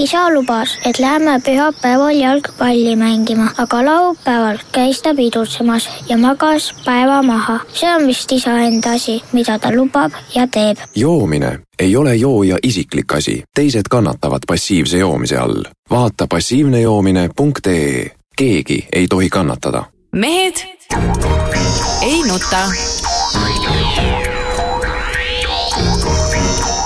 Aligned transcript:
isa 0.00 0.30
lubas, 0.34 0.78
et 0.84 0.98
lähme 0.98 1.40
pühapäeval 1.44 2.16
jalgpalli 2.16 2.96
mängima, 2.96 3.50
aga 3.58 3.84
laupäeval 3.84 4.58
käis 4.72 5.02
ta 5.02 5.14
pidutsemas 5.14 5.88
ja 6.08 6.18
magas 6.18 6.74
päeva 6.84 7.22
maha. 7.22 7.60
see 7.72 7.94
on 7.94 8.06
vist 8.06 8.32
isa 8.32 8.58
enda 8.58 8.92
asi, 8.92 9.22
mida 9.32 9.58
ta 9.58 9.72
lubab 9.76 10.12
ja 10.34 10.46
teeb. 10.46 10.78
joomine 10.94 11.58
ei 11.78 11.96
ole 11.96 12.16
jooja 12.16 12.58
isiklik 12.62 13.12
asi, 13.12 13.42
teised 13.54 13.88
kannatavad 13.90 14.42
passiivse 14.46 14.98
joomise 14.98 15.36
all. 15.36 15.64
vaata 15.90 16.26
passiivnejoomine.ee, 16.30 18.10
keegi 18.36 18.88
ei 18.92 19.06
tohi 19.08 19.28
kannatada. 19.28 19.84
mehed 20.12 20.54
ei 22.02 22.22
nuta 22.22 22.66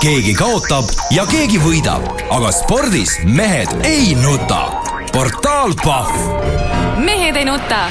keegi 0.04 0.34
kaotab 0.36 0.90
ja 1.14 1.22
keegi 1.24 1.56
võidab, 1.62 2.02
aga 2.28 2.50
spordis 2.52 3.14
mehed 3.24 3.70
ei 3.88 4.10
nuta. 4.18 4.82
portaal 5.14 5.72
Pahv. 5.80 6.18
mehed 7.00 7.36
ei 7.40 7.46
nuta. 7.48 7.86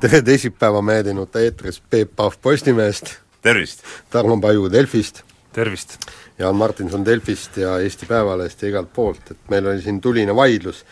tere 0.00 0.22
teisipäeva, 0.22 0.80
Mehed 0.82 1.06
ei 1.06 1.14
nuta 1.14 1.42
eetris 1.44 1.82
Peep 1.90 2.16
Pahv 2.16 2.38
Postimehest. 2.42 3.18
tervist! 3.42 3.84
Tarmo 4.10 4.40
Paju 4.40 4.70
Delfist. 4.72 5.20
tervist! 5.52 5.98
Jaan 6.38 6.56
Martinson 6.56 7.04
Delfist 7.04 7.56
ja 7.56 7.78
Eesti 7.78 8.06
Päevalehest 8.06 8.62
ja 8.62 8.68
igalt 8.68 8.92
poolt, 8.92 9.30
et 9.30 9.50
meil 9.50 9.66
oli 9.66 9.82
siin 9.82 10.00
tuline 10.00 10.36
vaidlus 10.36 10.84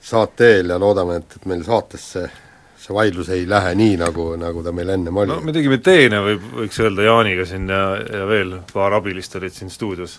saate 0.00 0.56
eel 0.56 0.68
ja 0.68 0.78
loodame, 0.78 1.16
et, 1.16 1.32
et 1.36 1.46
meil 1.46 1.64
saatesse 1.64 2.28
see 2.88 2.96
vaidlus 2.96 3.28
ei 3.34 3.44
lähe 3.48 3.74
nii, 3.76 3.96
nagu, 4.00 4.30
nagu 4.40 4.62
ta 4.64 4.72
meil 4.72 4.94
ennem 4.94 5.20
oli. 5.20 5.30
no 5.30 5.42
me 5.44 5.52
tegime 5.52 5.78
teene, 5.84 6.22
võib, 6.24 6.46
võiks 6.62 6.80
öelda 6.80 7.04
Jaaniga 7.04 7.44
siin 7.48 7.68
ja, 7.68 7.82
ja 8.00 8.24
veel 8.28 8.56
paar 8.72 8.96
abilist 8.98 9.36
olid 9.36 9.54
siin 9.54 9.72
stuudios, 9.72 10.18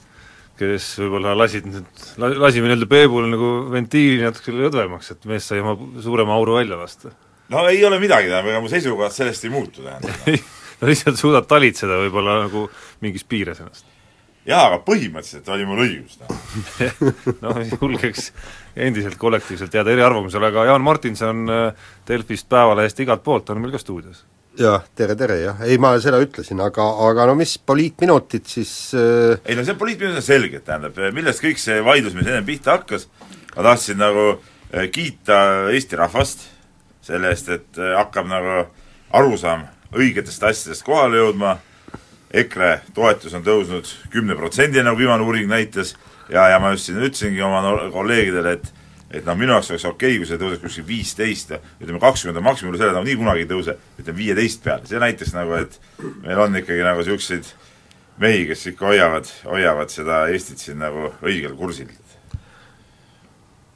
kes 0.59 0.91
võib-olla 1.01 1.33
lasid 1.37 1.69
nüüd, 1.69 2.05
lasime 2.19 2.69
nii-öelda 2.69 2.89
Peebule 2.91 3.31
nagu 3.31 3.51
ventiili 3.73 4.21
natuke 4.21 4.53
lõdvemaks, 4.53 5.15
et 5.15 5.29
mees 5.29 5.49
sai 5.49 5.63
oma 5.63 5.75
suurema 6.03 6.37
auru 6.37 6.59
välja 6.59 6.77
lasta. 6.79 7.13
no 7.49 7.65
ei 7.71 7.81
ole 7.85 8.01
midagi, 8.01 8.29
tähendab, 8.29 8.53
ega 8.53 8.63
mu 8.63 8.71
seisukohad 8.71 9.15
sellest 9.15 9.48
ei 9.48 9.55
muutu, 9.55 9.85
tähendab 9.85 10.27
no 10.79 10.91
lihtsalt 10.91 11.20
suudad 11.20 11.49
talitseda 11.49 12.04
võib-olla 12.05 12.43
nagu 12.45 12.67
mingis 13.01 13.26
piires 13.26 13.63
ennast 13.63 13.98
jaa, 14.48 14.65
aga 14.70 14.79
põhimõtteliselt 14.85 15.48
oli 15.54 15.68
mul 15.68 15.84
õigus 15.84 16.20
no 17.43 17.55
julgeks 17.65 18.32
endiselt 18.79 19.18
kollektiivselt 19.20 19.73
jääda 19.73 19.93
eriarvamusele, 19.95 20.51
aga 20.51 20.65
Jaan 20.70 20.84
Martinson 20.85 21.45
äh, 21.51 21.87
Delfist, 22.07 22.48
Päevalehest, 22.49 22.99
igalt 23.04 23.23
poolt 23.26 23.49
on 23.49 23.62
meil 23.62 23.73
ka 23.76 23.82
stuudios. 23.82 24.23
jah, 24.60 24.85
tere, 24.95 25.15
tere, 25.20 25.40
jah, 25.43 25.63
ei 25.67 25.77
ma 25.82 25.93
seda 26.01 26.21
ütlesin, 26.23 26.62
aga, 26.63 26.85
aga 27.10 27.27
no 27.29 27.35
mis 27.40 27.57
poliitminutid 27.60 28.48
siis 28.49 28.93
äh... 28.98 29.40
ei 29.45 29.57
no 29.60 29.65
see 29.67 29.77
poliitminutid 29.79 30.21
on 30.23 30.29
selge, 30.29 30.63
tähendab, 30.65 31.04
millest 31.15 31.43
kõik 31.43 31.62
see 31.62 31.82
vaidlus, 31.85 32.15
mis 32.17 32.27
ennem 32.27 32.48
pihta 32.48 32.79
hakkas, 32.79 33.10
ma 33.55 33.67
tahtsin 33.71 33.99
nagu 34.01 34.29
äh, 34.32 34.87
kiita 34.93 35.41
Eesti 35.73 35.99
rahvast 35.99 36.48
selle 37.05 37.34
eest, 37.34 37.51
et 37.51 37.82
äh, 37.82 37.95
hakkab 37.98 38.29
nagu 38.29 38.63
arusaam 39.15 39.67
õigetest 39.95 40.43
asjadest 40.45 40.85
kohale 40.85 41.17
jõudma, 41.17 41.57
EKRE 42.34 42.74
toetus 42.94 43.34
on 43.34 43.46
tõusnud 43.46 43.88
kümne 44.13 44.35
protsendini, 44.38 44.85
nagu 44.85 44.99
viimane 44.99 45.26
uuring 45.26 45.49
näitas, 45.49 45.96
ja, 46.30 46.48
ja 46.54 46.60
ma 46.62 46.76
just 46.76 46.90
siin 46.90 46.99
ütlesingi 47.02 47.41
oma 47.46 47.63
kolleegidele, 47.94 48.58
et 48.60 48.76
et 49.10 49.26
noh, 49.26 49.34
minu 49.34 49.55
jaoks 49.55 49.72
oleks 49.72 49.85
okei 49.90 50.12
okay,, 50.12 50.18
kui 50.22 50.27
see 50.30 50.38
tõuseks 50.38 50.62
kuskil 50.62 50.85
viisteist, 50.85 51.55
ütleme 51.82 52.02
kakskümmend 52.02 52.38
on 52.38 52.46
maksimum, 52.46 52.76
selle 52.77 52.94
nagu 52.94 53.07
nii 53.07 53.18
kunagi 53.18 53.41
ei 53.41 53.50
tõuse, 53.50 53.74
ütleme 53.98 54.20
viieteist 54.20 54.62
peale, 54.62 54.85
see 54.85 55.02
näitaks 55.02 55.34
nagu, 55.34 55.55
et 55.57 55.80
meil 56.22 56.44
on 56.44 56.60
ikkagi 56.60 56.85
nagu 56.85 57.02
niisuguseid 57.02 57.50
mehi, 58.22 58.46
kes 58.52 58.68
ikka 58.74 58.91
hoiavad, 58.91 59.34
hoiavad 59.50 59.90
seda 59.90 60.22
Eestit 60.30 60.62
siin 60.62 60.77
nagu 60.84 61.10
õigel 61.26 61.57
kursil. 61.57 61.90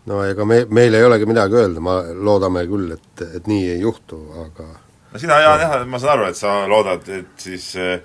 no 0.05 0.21
ega 0.27 0.45
me, 0.45 0.63
meil 0.69 0.93
ei 0.93 1.05
olegi 1.07 1.25
midagi 1.25 1.57
öelda, 1.57 1.81
ma 1.81 2.01
loodame 2.13 2.67
küll, 2.69 2.93
et, 2.93 3.25
et 3.39 3.49
nii 3.49 3.69
ei 3.73 3.81
juhtu, 3.81 4.19
aga 4.45 4.67
no 5.13 5.21
sina, 5.21 5.39
Jaan, 5.41 5.65
jah, 5.65 5.77
ma 5.87 6.01
saan 6.01 6.19
aru, 6.19 6.29
et 6.29 6.37
sa 6.37 6.59
loodad, 6.69 7.09
et 7.09 7.47
siis 7.47 7.71
äh, 7.79 7.97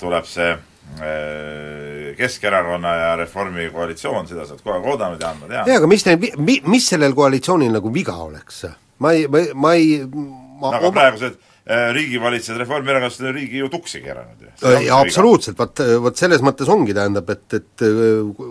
tuleb 0.00 0.24
see 0.24 0.54
Äh, 0.98 2.16
Keskerakonna 2.16 2.94
ja 2.94 3.10
Reformi 3.16 3.70
koalitsioon, 3.72 4.26
seda 4.28 4.42
sa 4.44 4.56
oled 4.56 4.64
kogu 4.64 4.74
aeg 4.74 4.88
oodanud 4.90 5.22
ja 5.22 5.28
andnud, 5.30 5.52
jaa. 5.54 5.62
jaa, 5.68 5.76
aga 5.78 5.88
mis 5.88 6.02
neil, 6.04 6.24
mi-, 6.42 6.58
mis 6.68 6.88
sellel 6.90 7.14
koalitsioonil 7.16 7.70
nagu 7.76 7.92
viga 7.94 8.16
oleks? 8.20 8.64
ma 9.00 9.12
ei, 9.16 9.28
ma, 9.30 9.44
ma 9.54 9.70
ei 9.78 10.00
ma 10.02 10.74
aga 10.74 10.90
oma... 10.90 10.92
praegused 10.98 11.38
äh, 11.38 11.86
riigivalitsejad 11.94 12.58
Reformierakonnast 12.64 13.22
on 13.22 13.32
riigi 13.38 13.62
ju 13.62 13.70
tuksi 13.72 14.02
keeranud 14.02 14.42
ju. 14.44 14.50
absoluutselt, 14.98 15.56
vot, 15.62 15.84
vot 16.08 16.20
selles 16.20 16.42
mõttes 16.44 16.68
ongi, 16.74 16.96
tähendab, 16.98 17.30
et, 17.32 17.46
et 17.62 17.86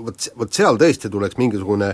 vot, 0.07 0.31
vot 0.39 0.61
seal 0.61 0.79
tõesti 0.79 1.11
tuleks 1.11 1.37
mingisugune 1.41 1.91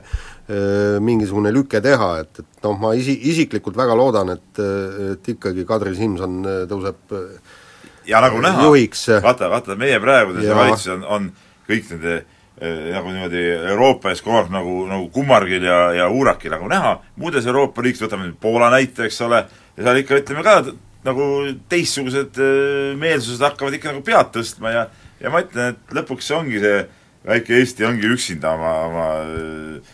mingisugune 1.02 1.50
lüke 1.52 1.82
teha, 1.82 2.12
et, 2.22 2.46
et 2.46 2.64
noh, 2.70 2.78
ma 2.80 2.94
isi-, 2.96 3.18
isiklikult 3.34 3.76
väga 3.82 3.98
loodan, 3.98 4.30
et, 4.38 4.66
et 5.10 5.36
ikkagi 5.36 5.66
Kadri 5.68 5.98
Simson 5.98 6.44
tõuseb 6.70 7.18
ja 8.08 8.22
nagu 8.24 8.40
näha, 8.44 8.64
vaata, 9.24 9.50
vaata 9.52 9.76
meie 9.80 10.00
praegune 10.04 10.44
see 10.44 10.56
valitsus 10.56 10.92
on, 10.96 11.06
on 11.06 11.28
kõik 11.68 11.88
nende 11.94 12.16
eh, 12.16 12.92
nagu 12.94 13.14
niimoodi 13.14 13.44
Euroopa 13.74 14.12
ees 14.14 14.24
kogu 14.26 14.40
aeg 14.40 14.52
nagu, 14.54 14.76
nagu 14.90 15.08
kummargil 15.14 15.66
ja, 15.66 15.80
ja 16.00 16.10
uurakil 16.10 16.54
nagu 16.54 16.70
näha, 16.72 16.98
muudes 17.22 17.48
Euroopa 17.50 17.86
riikides, 17.86 18.06
võtame 18.08 18.30
nüüd 18.30 18.38
Poola 18.42 18.70
näite, 18.74 19.08
eks 19.08 19.22
ole, 19.26 19.42
ja 19.78 19.88
seal 19.88 20.02
ikka 20.04 20.22
ütleme 20.22 20.46
ka, 20.46 20.60
nagu 21.06 21.32
teistsugused 21.72 22.40
eh, 22.42 22.94
meelsused 23.02 23.44
hakkavad 23.46 23.78
ikka 23.80 23.94
nagu 23.94 24.06
pead 24.06 24.32
tõstma 24.38 24.74
ja 24.74 24.88
ja 25.22 25.32
ma 25.32 25.42
ütlen, 25.46 25.76
et 25.76 25.94
lõpuks 25.96 26.32
ongi 26.36 26.60
see 26.62 26.82
väike 27.26 27.56
Eesti 27.58 27.86
ongi 27.88 28.10
üksinda 28.14 28.56
oma, 28.58 28.74
oma 28.90 29.06
eh, 29.26 29.94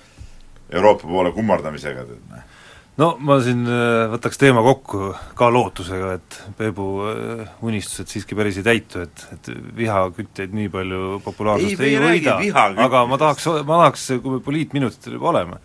Euroopa 0.72 1.08
poole 1.08 1.34
kummardamisega, 1.36 2.08
tead 2.08 2.32
noh 2.32 2.48
no 3.02 3.12
ma 3.24 3.38
siin 3.44 3.64
äh, 3.66 4.08
võtaks 4.12 4.40
teema 4.40 4.62
kokku 4.66 5.12
ka 5.38 5.50
lootusega, 5.54 6.12
et 6.20 6.38
Peebu 6.58 6.88
äh, 7.10 7.54
unistused 7.66 8.12
siiski 8.12 8.38
päris 8.38 8.60
ei 8.62 8.68
täitu, 8.68 9.06
et, 9.06 9.24
et 9.36 9.50
vihakütteid 9.78 10.54
nii 10.56 10.70
palju 10.74 11.22
populaarsust 11.26 11.82
ei, 11.82 11.96
ei 11.96 12.04
võida, 12.04 12.38
aga 12.86 13.06
ma 13.10 13.20
tahaks, 13.22 13.48
ma 13.66 13.82
tahaks, 13.86 14.08
kui 14.22 14.36
me 14.36 14.44
poliitminutitel 14.46 15.18
juba 15.18 15.32
oleme, 15.34 15.60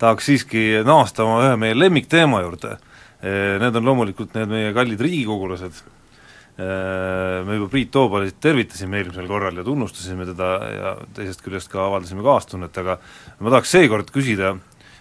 tahaks 0.00 0.30
siiski 0.30 0.68
naasta 0.86 1.26
oma 1.26 1.42
ühe 1.46 1.58
meie 1.60 1.76
lemmikteema 1.76 2.44
juurde. 2.44 2.76
Äh, 3.24 3.56
need 3.62 3.80
on 3.80 3.90
loomulikult 3.90 4.36
need 4.38 4.52
meie 4.52 4.72
kallid 4.76 5.02
riigikogulased, 5.02 5.84
me 6.56 7.52
juba 7.58 7.66
Priit 7.68 7.90
Toobalit 7.92 8.38
tervitasime 8.40 8.96
eelmisel 8.96 9.26
korral 9.28 9.58
ja 9.60 9.64
tunnustasime 9.64 10.24
teda 10.24 10.46
ja 10.72 10.92
teisest 11.12 11.42
küljest 11.44 11.68
ka 11.68 11.82
avaldasime 11.82 12.24
kaastunnet, 12.24 12.78
aga 12.80 12.94
ma 13.44 13.52
tahaks 13.52 13.74
seekord 13.76 14.08
küsida 14.14 14.54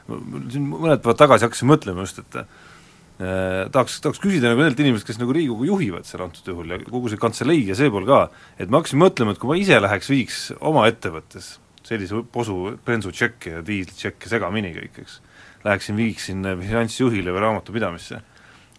siin 0.06 0.70
mõned 0.70 1.02
päevad 1.02 1.20
tagasi 1.20 1.48
hakkasin 1.48 1.70
mõtlema 1.70 2.06
just, 2.06 2.22
et 2.22 2.38
eh, 2.40 3.66
tahaks, 3.74 3.98
tahaks 4.04 4.22
küsida 4.22 4.52
nagu 4.52 4.62
nendelt 4.62 4.82
inimestelt, 4.84 5.10
kes 5.10 5.22
nagu 5.22 5.36
Riigikogu 5.36 5.68
juhivad 5.70 6.08
seal 6.08 6.26
antud 6.28 6.52
juhul 6.52 6.76
ja 6.76 6.80
kogu 6.86 7.12
see 7.12 7.22
kantselei 7.22 7.64
ja 7.68 7.78
see 7.78 7.92
pool 7.94 8.08
ka, 8.10 8.26
et 8.60 8.70
ma 8.70 8.82
hakkasin 8.82 9.02
mõtlema, 9.02 9.34
et 9.34 9.42
kui 9.42 9.52
ma 9.52 9.60
ise 9.60 9.80
läheks, 9.82 10.12
viiks 10.14 10.42
oma 10.62 10.86
ettevõttes 10.92 11.56
sellise 11.86 12.24
posu 12.34 12.76
bensutšekke 12.86 13.60
ja 13.60 13.66
diislitšekke 13.66 14.30
segamini 14.30 14.74
kõik, 14.74 15.04
eks, 15.04 15.20
läheksin, 15.66 15.98
viiksin 15.98 16.50
finantsjuhile 16.62 17.34
või 17.34 17.46
raamatupidamisse, 17.46 18.22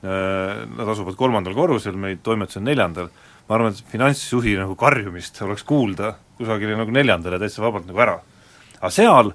eh, 0.02 0.66
nad 0.78 0.92
asuvad 0.94 1.18
kolmandal 1.18 1.54
korrusel, 1.58 1.98
meid 1.98 2.22
toimetus 2.26 2.60
on 2.60 2.66
neljandal, 2.70 3.10
ma 3.46 3.58
arvan, 3.58 3.74
et 3.74 3.90
finantsjuhi 3.90 4.56
nagu 4.58 4.74
karjumist 4.78 5.42
oleks 5.46 5.66
kuulda 5.66 6.16
kusagile 6.36 6.76
nagu 6.78 6.92
neljandale 6.92 7.38
täitsa 7.40 7.62
vabalt 7.64 7.86
nagu 7.88 8.02
ära. 8.02 8.20
aga 8.76 8.90
seal 8.92 9.32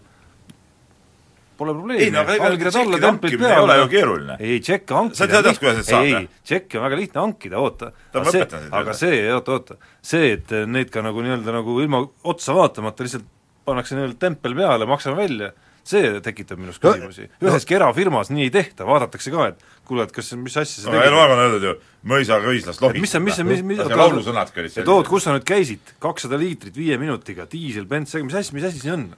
pole 1.62 1.76
probleemi. 1.78 2.06
ei 2.06 2.14
no 2.14 2.24
aga 2.26 2.38
ega 2.38 2.74
tšekkide 2.74 3.08
hankimine 3.08 3.52
ei 3.54 3.66
ole 3.66 3.78
ju 3.82 3.90
keeruline. 3.96 4.38
ei, 4.40 4.60
tšekke 4.66 4.98
hankida 4.98 5.20
sa 5.22 5.30
tead, 5.32 5.52
kuidas 5.62 5.82
need 5.82 5.90
saab? 5.90 6.08
ei, 6.10 6.30
tšekke 6.50 6.80
on 6.80 6.88
väga 6.88 7.02
lihtne 7.02 7.24
hankida, 7.26 7.62
oota. 7.62 7.92
aga 8.14 8.36
see, 8.36 8.48
aga 8.82 8.98
see, 8.98 9.20
oota, 9.36 9.58
oota, 9.58 9.80
see, 10.14 10.32
et 10.38 10.56
neid 10.68 10.94
ka 10.94 11.06
nagu 11.06 11.26
nii-öelda 11.26 11.58
nagu 11.62 11.78
ilma 11.84 12.06
otsa 12.34 12.58
vaatamata 12.58 13.08
lihtsalt 13.08 13.28
pannakse 13.68 13.98
nii-öelda 13.98 14.18
tempel 14.22 14.58
peale, 14.58 14.88
maksame 14.90 15.20
välja, 15.20 15.52
see 15.88 16.12
tekitab 16.26 16.60
minus 16.62 16.78
küsimusi 16.82 17.28
no,. 17.28 17.48
üheski 17.50 17.76
no. 17.76 17.80
erafirmas 17.80 18.30
nii 18.34 18.48
ei 18.48 18.54
tehta, 18.54 18.86
vaadatakse 18.90 19.34
ka, 19.34 19.48
et 19.54 19.64
kuule, 19.88 20.06
et 20.06 20.14
kas, 20.14 20.30
mis 20.38 20.58
asja 20.62 20.84
sa 20.84 20.92
tegid. 20.92 21.08
eluaeg 21.10 21.34
on 21.36 21.42
öeldud 21.46 21.66
ju, 21.68 21.74
mõisaga 22.12 22.52
õislast 22.54 22.84
lohita. 22.84 23.02
mis 23.02 23.16
sa, 23.16 23.22
mis 23.24 23.40
sa, 23.40 23.46
mis, 23.48 23.64
mis 23.66 23.82
laulusõnadki 23.82 24.62
olid 24.62 24.78
et 24.84 24.94
oot, 24.94 25.10
kus 25.10 25.26
sa 25.26 25.34
nüüd 25.36 25.48
käisid, 25.48 25.96
kakssada 26.04 26.38
liitrit 26.42 26.78
viie 26.78 27.00
minutiga, 27.02 27.48
diisel, 27.50 27.90
bens, 27.90 28.14
mis 28.22 28.38
asi, 28.38 28.54
mis 28.58 28.70
asi 28.70 28.84
see 28.84 28.94
on? 28.94 29.10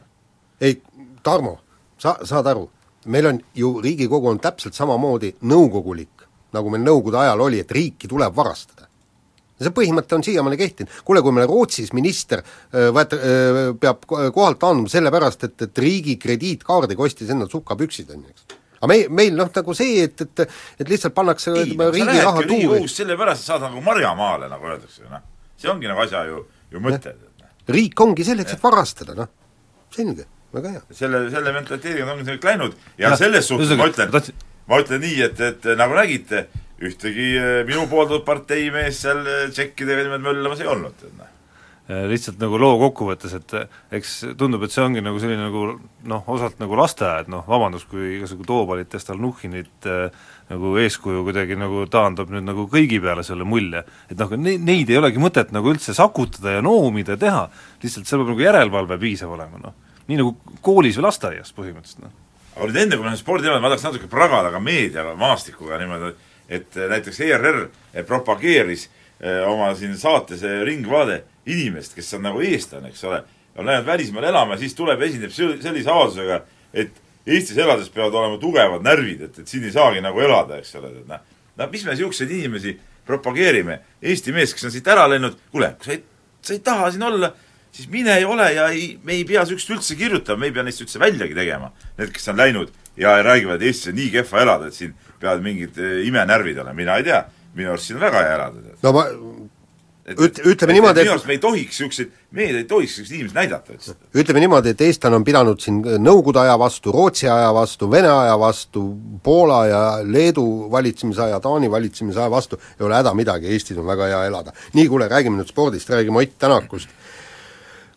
ei, 0.64 0.80
Tarmo 1.24 1.58
sa, 2.00 2.16
saad 2.26 2.48
aru, 2.52 2.64
meil 3.06 3.28
on 3.30 3.42
ju, 3.56 3.76
Riigikogu 3.84 4.30
on 4.32 4.40
täpselt 4.44 4.78
samamoodi 4.78 5.34
nõukogulik, 5.50 6.26
nagu 6.54 6.72
meil 6.74 6.84
Nõukogude 6.86 7.22
ajal 7.24 7.46
oli, 7.48 7.60
et 7.64 7.72
riiki 7.72 8.08
tuleb 8.08 8.36
varastada. 8.36 8.88
ja 9.60 9.68
see 9.68 9.74
põhimõte 9.76 10.16
on 10.16 10.24
siiamaani 10.26 10.58
kehtinud, 10.58 10.94
kuule, 11.06 11.22
kui 11.22 11.36
meil 11.36 11.48
Rootsis 11.48 11.94
minister 11.94 12.42
võet-, 12.72 13.14
peab 13.80 14.08
kohalt 14.08 14.64
andma 14.64 14.90
sellepärast, 14.90 15.44
et, 15.44 15.62
et 15.68 15.78
riigi 15.78 16.18
krediitkaardiga 16.18 17.04
ostis 17.04 17.30
endale 17.30 17.52
sukapüksid, 17.52 18.10
on 18.16 18.24
ju, 18.24 18.34
eks 18.34 18.58
aga 18.84 18.90
meil, 18.92 19.06
meil 19.16 19.38
noh, 19.38 19.52
nagu 19.56 19.76
see, 19.78 20.02
et, 20.04 20.26
et 20.26 20.42
et 20.84 20.90
lihtsalt 20.90 21.14
pannakse 21.16 21.54
ei, 21.54 21.78
no, 21.80 21.92
riigi 21.94 22.18
raha 22.18 22.42
tuuri 22.50 22.90
sellepärast, 22.92 23.46
et 23.46 23.54
saad 23.54 23.64
nagu 23.64 23.84
marjamaale, 23.86 24.50
nagu 24.52 24.68
öeldakse, 24.68 25.06
noh. 25.12 25.24
see 25.58 25.72
ongi 25.72 25.88
nagu 25.88 26.04
asja 26.04 26.26
ju, 26.28 26.44
ju 26.74 26.84
mõte. 26.84 27.16
riik 27.72 28.02
ongi 28.04 28.26
selleks, 28.28 28.58
et 28.58 28.64
varastada, 28.64 29.16
noh 29.22 29.32
selge, 29.94 30.26
väga 30.54 30.74
hea. 30.76 30.82
selle, 30.94 31.26
selle 31.34 31.54
mentaliteediga 31.56 32.10
ongi 32.14 32.28
see 32.28 32.38
kõik 32.38 32.50
läinud. 32.52 32.80
Ja, 32.98 33.10
ja 33.10 33.20
selles 33.20 33.50
suhtes 33.50 33.76
ma 33.80 33.90
ütlen, 33.92 34.14
ma 34.70 34.82
ütlen 34.84 35.04
nii, 35.04 35.20
et, 35.28 35.44
et 35.50 35.70
nagu 35.80 35.98
nägite, 35.98 36.48
ühtegi 36.84 37.30
eh, 37.40 37.60
minu 37.68 37.86
pooldatud 37.92 38.26
parteimees 38.28 39.04
seal 39.06 39.24
eh, 39.26 39.46
tšekkidega 39.54 40.08
niimoodi 40.08 40.30
möllamas 40.30 40.64
ei 40.64 40.74
olnud, 40.74 41.08
noh. 41.20 41.30
Lihtsalt 41.84 42.38
nagu 42.40 42.56
loo 42.56 42.78
kokkuvõttes, 42.80 43.34
et 43.36 43.54
eks 43.98 44.12
tundub, 44.40 44.62
et 44.64 44.72
see 44.72 44.86
ongi 44.86 45.02
nagu 45.04 45.20
selline 45.20 45.50
nagu 45.50 45.66
noh, 46.08 46.30
osalt 46.32 46.56
nagu 46.62 46.78
lasteaed, 46.80 47.28
noh 47.28 47.44
vabandust, 47.44 47.90
kui 47.92 48.22
igasugu 48.22 48.48
Toobalit 48.48 48.96
ja 48.96 49.02
Stalnuhhinit 49.04 49.90
äh, 49.92 50.30
nagu 50.48 50.72
eeskuju 50.80 51.26
kuidagi 51.28 51.58
nagu 51.60 51.84
taandab 51.92 52.32
nüüd 52.32 52.48
nagu 52.48 52.70
kõigi 52.72 53.02
peale 53.04 53.28
selle 53.28 53.44
mulje, 53.44 53.84
et 54.08 54.16
noh, 54.16 54.32
neid 54.40 54.96
ei 54.96 55.00
olegi 55.02 55.20
mõtet 55.20 55.52
nagu 55.52 55.74
üldse 55.74 55.92
sakutada 55.98 56.56
ja 56.56 56.64
noomida 56.64 57.18
ja 57.18 57.22
teha, 57.26 57.44
lihtsalt 57.84 58.08
seal 58.08 58.24
peab 58.24 58.32
nagu 58.32 58.48
järelevalve 58.48 59.00
piisav 59.04 59.36
olema, 59.36 59.60
noh. 59.68 59.76
Nii 60.08 60.20
nagu 60.20 60.58
koolis 60.66 60.98
või 61.00 61.08
lasteaias 61.08 61.54
põhimõtteliselt, 61.56 62.04
noh. 62.06 62.16
aga 62.56 62.70
nüüd 62.70 62.82
enne, 62.82 62.98
kui 62.98 63.04
me 63.04 63.10
läheme 63.10 63.22
sporditeemale, 63.22 63.64
ma 63.64 63.72
tahaks 63.72 63.86
natuke 63.88 64.10
pragada 64.12 64.52
ka 64.54 64.62
meediaga, 64.64 65.16
maastikuga 65.20 65.80
niimoodi, 65.82 66.14
et 66.54 66.76
näiteks 66.76 67.22
ERR 67.28 67.62
propageeris 68.08 68.88
eh, 68.88 69.40
oma 69.48 69.72
siin 69.80 69.96
saates 70.00 70.44
eh, 70.44 70.60
Ringvaade 70.68 71.22
inimest, 71.50 71.96
kes 71.96 72.14
on 72.18 72.28
nagu 72.28 72.44
eestlane, 72.44 72.92
eks 72.92 73.04
ole, 73.08 73.24
on 73.58 73.70
läinud 73.70 73.88
välismaale 73.88 74.32
elama 74.34 74.58
ja 74.58 74.64
siis 74.64 74.76
tuleb, 74.76 75.02
esineb 75.08 75.34
sellise 75.34 75.90
avaldusega, 75.92 76.44
et 76.74 77.02
Eestis 77.24 77.58
elades 77.58 77.88
peavad 77.88 78.16
olema 78.20 78.38
tugevad 78.40 78.84
närvid, 78.84 79.22
et, 79.24 79.38
et 79.40 79.48
siin 79.48 79.64
ei 79.64 79.72
saagi 79.72 80.02
nagu 80.04 80.20
elada, 80.20 80.58
eks 80.60 80.74
ole, 80.76 80.90
et 80.92 81.06
noh, 81.08 81.22
no 81.56 81.68
mis 81.72 81.86
me 81.88 81.94
niisuguseid 81.94 82.32
inimesi 82.36 82.74
propageerime, 83.08 83.78
Eesti 84.04 84.34
mees, 84.36 84.52
kes 84.56 84.68
on 84.68 84.74
siit 84.74 84.88
ära 84.92 85.06
läinud, 85.08 85.38
kuule, 85.52 85.70
sa 85.84 85.94
ei, 85.96 86.02
sa 86.44 86.56
ei 86.56 86.60
taha 86.66 86.90
siin 86.92 87.06
olla, 87.08 87.32
siis 87.74 87.90
mine 87.90 88.20
ja 88.20 88.30
ole 88.30 88.52
ja 88.54 88.68
ei, 88.70 89.00
me 89.04 89.18
ei 89.18 89.26
pea 89.28 89.44
niisugust 89.44 89.74
üldse 89.74 89.98
kirjutama, 90.00 90.44
me 90.44 90.52
ei 90.52 90.56
pea 90.56 90.66
neist 90.68 90.84
üldse 90.86 91.02
väljagi 91.02 91.38
tegema. 91.38 91.72
Need, 91.98 92.14
kes 92.16 92.30
on 92.34 92.38
läinud 92.42 92.74
ja 92.98 93.16
räägivad, 93.26 93.62
et 93.62 93.72
Eestis 93.72 93.94
on 93.94 93.98
nii 93.98 94.12
kehva 94.14 94.44
elada, 94.46 94.70
et 94.70 94.78
siin 94.78 94.94
peavad 95.20 95.42
mingid 95.46 95.80
eh, 95.82 96.04
imenärvid 96.08 96.62
olema, 96.62 96.78
mina 96.78 97.00
ei 97.02 97.10
tea, 97.10 97.24
minu 97.58 97.74
arust 97.74 97.90
siin 97.90 98.00
on 98.00 98.06
väga 98.06 98.24
hea 98.28 98.38
elada. 98.38 98.78
no 98.84 98.94
ma 98.94 99.08
üt-, 100.14 100.42
ütleme 100.52 100.76
niimoodi, 100.78 101.02
et 101.02 101.08
minu 101.08 101.16
arust 101.16 101.28
me 101.30 101.38
ei 101.38 101.42
tohiks 101.42 101.80
niisuguseid, 101.80 102.14
meedia 102.38 102.62
ei 102.62 102.68
tohiks 102.70 102.98
niisuguseid 102.98 103.18
inimesi 103.18 103.38
näidata 103.40 103.74
üldse. 103.74 103.96
ütleme 104.22 104.44
niimoodi, 104.44 104.74
et 104.76 104.82
eestlane 104.86 105.18
on 105.18 105.26
pidanud 105.26 105.64
siin 105.64 105.80
Nõukogude 105.82 106.44
aja 106.44 106.58
vastu, 106.62 106.94
Rootsi 106.94 107.30
aja 107.32 107.54
vastu, 107.56 107.90
Vene 107.92 108.12
aja 108.14 108.38
vastu, 108.40 108.86
Poola 109.24 109.62
ja 109.70 109.84
Leedu 110.06 110.46
valitsemisaja, 110.72 111.40
Taani 111.44 111.72
valitsemisaja 111.72 112.30
vastu, 112.32 112.60
ei 112.80 112.86
ole 112.86 113.00
häda 113.00 113.16
midagi, 113.18 113.50
Eestis 113.54 113.80
on 113.82 113.88
väga 113.90 114.12
hea 114.12 114.26
elada. 114.30 114.54
nii, 114.74 114.88
kuule, 114.92 115.10
räägime 115.10 115.42
nüüd 115.42 115.50
spordist, 115.50 115.90
räägime 115.90 116.22
Ott 116.22 116.38
Tänakust. 116.38 117.02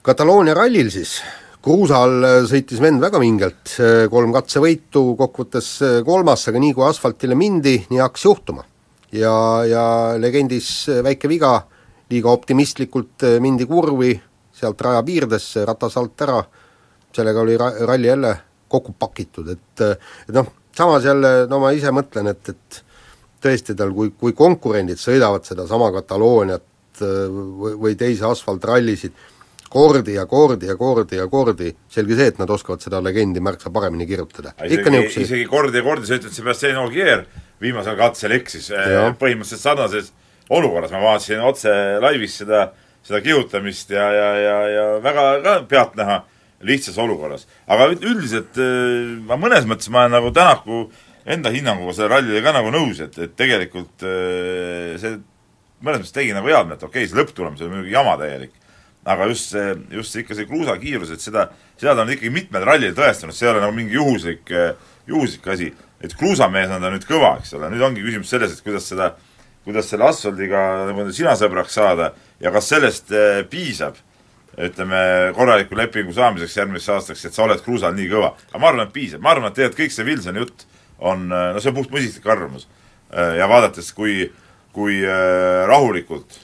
Kataloonia 0.07 0.55
rallil 0.55 0.87
siis, 0.95 1.17
kruusal 1.67 2.45
sõitis 2.47 2.79
vend 2.79 3.03
väga 3.03 3.19
vingelt, 3.19 3.73
kolm 4.13 4.31
katsevõitu, 4.37 5.01
kokkuvõttes 5.19 5.71
kolmas, 6.07 6.45
aga 6.47 6.63
nii 6.63 6.77
kui 6.77 6.85
asfaltile 6.87 7.35
mindi, 7.35 7.81
nii 7.91 7.99
hakkas 7.99 8.29
juhtuma. 8.29 8.63
ja, 9.11 9.33
ja 9.67 9.83
legendis 10.23 10.87
väike 11.03 11.27
viga, 11.27 11.57
liiga 12.11 12.31
optimistlikult 12.31 13.27
mindi 13.43 13.67
kurvi, 13.67 14.13
sealt 14.55 14.87
raja 14.87 15.03
piirdesse, 15.03 15.67
ratas 15.67 15.99
alt 15.99 16.23
ära, 16.23 16.39
sellega 17.11 17.43
oli 17.43 17.59
ra-, 17.59 17.75
ralli 17.91 18.07
jälle 18.07 18.35
kokku 18.69 18.95
pakitud, 18.99 19.51
et 19.51 19.87
et 19.91 20.35
noh, 20.39 20.53
samas 20.71 21.05
jälle 21.05 21.49
no 21.51 21.59
ma 21.59 21.75
ise 21.75 21.91
mõtlen, 21.91 22.31
et, 22.31 22.55
et 22.55 22.83
tõesti 23.43 23.75
tal, 23.75 23.91
kui, 23.91 24.15
kui 24.15 24.39
konkurendid 24.39 25.03
sõidavad 25.03 25.43
sedasama 25.43 25.91
Katalooniat 25.99 27.03
või, 27.03 27.75
või 27.75 27.99
teisi 27.99 28.23
asfaltrallisid 28.23 29.35
kordi 29.73 30.15
ja 30.17 30.27
kordi 30.31 30.69
ja 30.69 30.77
kordi 30.77 31.19
ja 31.19 31.27
kordi, 31.31 31.73
selge 31.93 32.19
see, 32.19 32.31
et 32.33 32.39
nad 32.41 32.51
oskavad 32.51 32.85
seda 32.85 33.01
legendi 33.05 33.43
märksa 33.45 33.73
paremini 33.75 34.07
kirjutada. 34.09 34.55
isegi, 34.65 34.93
niukse... 34.95 35.25
isegi 35.27 35.49
kordi 35.51 35.81
ja 35.81 35.87
kordi, 35.87 36.07
sa 36.09 36.21
ütled, 36.21 36.35
Sebastian 36.37 36.81
Ogier 36.85 37.27
viimasel 37.63 37.97
katsel 37.99 38.37
eksis 38.37 38.71
põhimõtteliselt 39.21 39.63
sarnases 39.63 40.13
olukorras, 40.53 40.93
ma 40.95 41.03
vaatasin 41.03 41.43
otse 41.47 41.73
laivis 42.03 42.41
seda, 42.43 42.69
seda 43.07 43.21
kihutamist 43.25 43.91
ja, 43.95 44.07
ja, 44.15 44.31
ja, 44.39 44.57
ja 44.71 44.87
väga 45.03 45.29
ka 45.43 45.59
pealtnäha 45.71 46.21
lihtsas 46.67 46.99
olukorras. 46.99 47.47
aga 47.67 47.91
üldiselt 47.93 48.57
äh, 48.61 49.17
ma 49.27 49.37
mõnes 49.41 49.67
mõttes 49.69 49.91
ma 49.93 50.05
olen 50.05 50.17
nagu 50.17 50.33
Tänaku 50.35 50.87
enda 51.27 51.51
hinnanguga 51.53 51.93
selle 51.97 52.13
rallile 52.15 52.43
ka 52.43 52.55
nagu 52.55 52.71
nõus, 52.73 53.01
et, 53.03 53.19
et 53.19 53.35
tegelikult 53.37 54.07
äh, 54.07 54.95
see 55.01 55.19
mõnes 55.85 56.01
mõttes 56.01 56.15
tegi 56.15 56.33
nagu 56.37 56.49
head 56.49 56.71
meelt, 56.71 56.83
okei 56.83 57.05
okay,, 57.05 57.11
see 57.11 57.19
lõpptulemus 57.19 57.63
oli 57.65 57.75
muidugi 57.75 57.97
jama 57.97 58.17
täielik, 58.21 58.55
aga 59.07 59.29
just 59.31 59.55
see, 59.55 59.75
just 59.95 60.13
see 60.13 60.25
ikka 60.25 60.35
see 60.35 60.49
kruusakiirus, 60.51 61.15
et 61.15 61.23
seda, 61.23 61.49
seda 61.79 61.95
ta 61.95 62.03
on 62.03 62.11
ikkagi 62.11 62.33
mitmed 62.35 62.67
rallid 62.67 62.97
tõestanud, 62.99 63.37
see 63.37 63.47
ei 63.47 63.53
ole 63.53 63.63
nagu 63.63 63.77
mingi 63.77 63.95
juhuslik, 63.95 64.51
juhuslik 65.07 65.47
asi. 65.55 65.73
et 66.03 66.13
kruusamees 66.19 66.69
on 66.75 66.83
ta 66.83 66.91
nüüd 66.93 67.07
kõva, 67.09 67.39
eks 67.41 67.55
ole, 67.57 67.71
nüüd 67.73 67.85
ongi 67.87 68.03
küsimus 68.05 68.29
selles, 68.29 68.53
et 68.53 68.67
kuidas 68.67 68.85
seda 68.91 69.15
kuidas 69.67 69.89
selle 69.91 70.07
asfaldiga 70.07 70.61
nagu 70.87 71.09
sina 71.15 71.35
sõbraks 71.39 71.75
saada 71.75 72.13
ja 72.43 72.53
kas 72.55 72.71
sellest 72.71 73.11
eh, 73.11 73.41
piisab, 73.51 73.99
ütleme, 74.57 75.01
korraliku 75.37 75.77
lepingu 75.77 76.15
saamiseks 76.17 76.55
järgmiseks 76.61 76.93
aastaks, 76.95 77.25
et 77.27 77.35
sa 77.35 77.45
oled 77.45 77.61
kruusal 77.65 77.97
nii 77.97 78.07
kõva. 78.13 78.31
aga 78.53 78.63
ma 78.63 78.71
arvan, 78.71 78.87
et 78.87 78.95
piisab, 78.95 79.25
ma 79.25 79.35
arvan, 79.35 79.51
et 79.51 79.59
tegelikult 79.59 79.83
kõik 79.83 79.97
see 79.97 80.07
Wilsoni 80.07 80.43
jutt 80.45 80.67
on, 80.99 81.27
eh, 81.27 81.49
no 81.57 81.63
see 81.63 81.73
on 81.73 81.79
puhtmõistlik 81.81 82.31
arvamus. 82.31 82.69
Eh, 83.11 83.35
ja 83.41 83.51
vaadates, 83.51 83.91
kui, 83.97 84.31
kui 84.77 85.01
rahulikult 85.03 86.39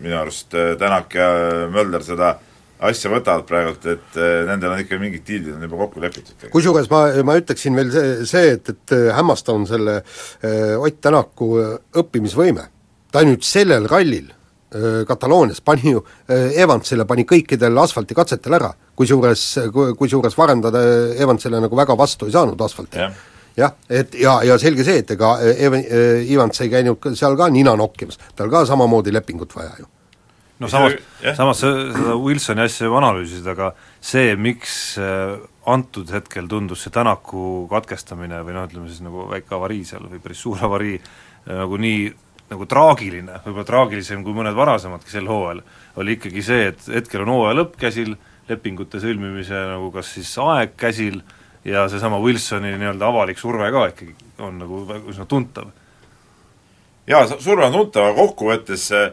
minu 0.00 0.18
arust 0.20 0.52
Tänak 0.78 1.14
ja 1.14 1.30
Mölder 1.72 2.04
seda 2.04 2.36
asja 2.84 3.10
võtavad 3.10 3.46
praegult, 3.48 3.84
et 3.88 4.18
eh, 4.20 4.38
nendel 4.48 4.74
on 4.74 4.80
ikka 4.82 4.98
mingid 5.00 5.24
diilid 5.26 5.54
on 5.56 5.64
juba 5.64 5.78
kokku 5.84 6.02
lepitud. 6.02 6.48
kusjuures 6.52 6.88
ma, 6.92 7.02
ma 7.24 7.36
ütleksin 7.40 7.76
veel 7.78 7.92
see, 7.92 8.16
see, 8.28 8.56
et, 8.58 8.72
et 8.74 8.96
hämmastav 9.16 9.56
on 9.56 9.68
selle 9.68 10.00
äh, 10.00 10.74
Ott 10.76 11.00
Tänaku 11.04 11.52
õppimisvõime. 11.96 12.66
ta 13.12 13.22
nüüd 13.24 13.44
sellel 13.46 13.88
rallil 13.88 14.28
äh, 14.28 15.04
Kataloonias 15.08 15.62
pani 15.64 15.94
ju 15.94 16.02
äh,, 16.28 16.52
Evansile 16.60 17.06
pani 17.08 17.24
kõikidel 17.24 17.80
asfaltikatsetel 17.80 18.58
ära, 18.58 18.74
kusjuures, 18.96 19.46
kusjuures 19.96 20.36
varem 20.36 20.60
ta 20.64 20.74
Evansile 21.16 21.62
nagu 21.64 21.76
väga 21.76 21.96
vastu 21.96 22.28
ei 22.28 22.36
saanud 22.36 22.60
asfalti 22.60 23.00
ja 23.00 23.10
jah, 23.56 23.74
et 23.88 24.14
ja, 24.20 24.38
ja 24.44 24.58
selge 24.60 24.84
see, 24.86 25.02
et 25.02 25.10
ega 25.16 25.36
Evan, 25.56 25.84
Evans 26.22 26.60
ei 26.64 26.72
käinud 26.72 27.12
seal 27.16 27.36
ka 27.38 27.48
nina 27.52 27.76
nokkimas, 27.78 28.20
tal 28.36 28.52
ka 28.52 28.64
samamoodi 28.68 29.14
lepingut 29.14 29.54
vaja 29.56 29.76
ju. 29.80 29.88
No 30.56 30.70
samas, 30.72 30.94
samas 31.36 31.58
seda 31.60 32.14
Wilsoni 32.16 32.62
asja 32.64 32.86
võib 32.86 33.02
analüüsida, 33.02 33.52
aga 33.52 33.74
see, 34.00 34.30
miks 34.40 34.96
äh, 34.96 35.34
antud 35.68 36.08
hetkel 36.14 36.46
tundus 36.48 36.86
see 36.86 36.94
Tänaku 36.94 37.66
katkestamine 37.68 38.40
või 38.44 38.56
noh, 38.56 38.64
ütleme 38.64 38.88
siis 38.88 39.02
nagu 39.04 39.26
väike 39.28 39.52
avarii 39.56 39.82
seal 39.84 40.06
või 40.08 40.22
päris 40.24 40.40
suur 40.40 40.62
avarii 40.64 40.96
äh, 40.96 41.58
nagu 41.58 41.76
nii 41.80 42.06
nagu 42.46 42.66
traagiline, 42.70 43.40
võib-olla 43.42 43.66
traagilisem 43.66 44.22
kui 44.24 44.36
mõned 44.36 44.54
varasemadki 44.56 45.10
sel 45.10 45.26
hooajal, 45.28 45.64
oli 46.00 46.14
ikkagi 46.16 46.44
see, 46.46 46.68
et 46.70 46.88
hetkel 46.94 47.24
on 47.24 47.32
hooaja 47.34 47.56
lõpp 47.58 47.74
käsil, 47.80 48.14
lepingute 48.46 49.00
sõlmimise 49.02 49.64
nagu 49.72 49.90
kas 49.94 50.12
siis 50.14 50.30
aeg 50.38 50.76
käsil 50.78 51.18
ja 51.66 51.88
seesama 51.90 52.20
Wilsoni 52.22 52.76
nii-öelda 52.78 53.08
avalik 53.10 53.38
surve 53.40 53.68
ka 53.74 53.88
ikkagi 53.90 54.14
on 54.44 54.60
nagu 54.62 54.84
üsna 55.10 55.26
tuntav. 55.28 55.72
jaa, 57.06 57.26
surve 57.34 57.66
on 57.66 57.74
tuntav, 57.74 58.10
aga 58.10 58.16
kokkuvõttes 58.20 58.88
äh, 58.94 59.10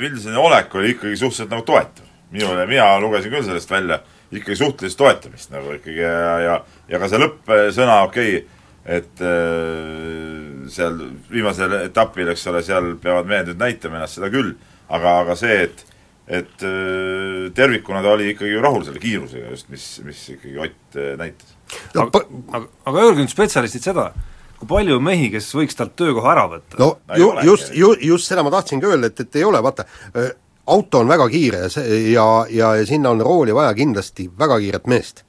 Wilsoni 0.00 0.38
olek 0.38 0.74
oli 0.78 0.94
ikkagi 0.96 1.18
suhteliselt 1.18 1.50
nagu 1.50 1.66
toetav. 1.66 2.06
minule, 2.30 2.66
mina 2.66 2.94
lugesin 3.00 3.32
küll 3.32 3.44
sellest 3.44 3.70
välja 3.70 4.00
ikkagi 4.32 4.56
suhtelist 4.56 4.98
toetamist 4.98 5.52
nagu 5.52 5.74
ikkagi 5.76 6.00
ja, 6.00 6.38
ja 6.40 6.58
ja 6.88 7.00
ka 7.00 7.08
see 7.10 7.20
lõppsõna, 7.20 8.02
okei 8.08 8.36
okay,, 8.38 8.60
et 8.98 9.22
äh, 9.22 10.68
seal 10.72 10.98
viimasel 11.30 11.78
etapil, 11.84 12.30
eks 12.32 12.46
ole, 12.50 12.62
seal 12.66 12.94
peavad 13.02 13.28
mehed 13.30 13.52
nüüd 13.52 13.62
näitama 13.62 13.98
ennast, 13.98 14.18
seda 14.18 14.30
küll, 14.32 14.54
aga, 14.88 15.18
aga 15.22 15.36
see, 15.38 15.58
et 15.68 15.84
et 16.26 16.62
äh, 16.62 17.48
tervikuna 17.54 18.02
ta 18.02 18.12
oli 18.14 18.30
ikkagi 18.32 18.60
rahul 18.62 18.84
selle 18.86 19.00
kiirusega 19.02 19.50
just, 19.50 19.70
mis, 19.72 19.86
mis 20.06 20.20
ikkagi 20.36 20.58
Ott 20.62 20.98
äh, 20.98 21.16
näitas. 21.18 21.56
aga, 21.96 22.22
aga, 22.52 22.66
aga 22.86 23.02
öelge 23.06 23.24
nüüd 23.24 23.32
spetsialistid 23.32 23.82
seda, 23.88 24.12
kui 24.60 24.70
palju 24.70 25.00
on 25.00 25.06
mehi, 25.08 25.32
kes 25.32 25.50
võiks 25.58 25.78
talt 25.78 25.96
töökoha 25.98 26.30
ära 26.36 26.46
võtta? 26.52 26.78
no 26.78 26.92
ju, 27.18 27.32
just, 27.48 27.74
ju, 27.74 27.90
just 28.12 28.30
seda 28.30 28.46
ma 28.46 28.54
tahtsingi 28.54 28.86
öelda, 28.86 29.10
et, 29.10 29.26
et 29.26 29.40
ei 29.40 29.44
ole, 29.48 29.62
vaata, 29.64 29.88
äh, 30.14 30.30
auto 30.70 31.02
on 31.02 31.10
väga 31.10 31.26
kiire 31.32 31.66
ja 31.66 31.70
see, 31.72 31.98
ja, 32.12 32.26
ja, 32.50 32.74
ja 32.78 32.86
sinna 32.86 33.10
on 33.10 33.20
rooli 33.20 33.54
vaja 33.54 33.74
kindlasti 33.74 34.28
väga 34.38 34.58
kiiret 34.62 34.86
meest. 34.86 35.24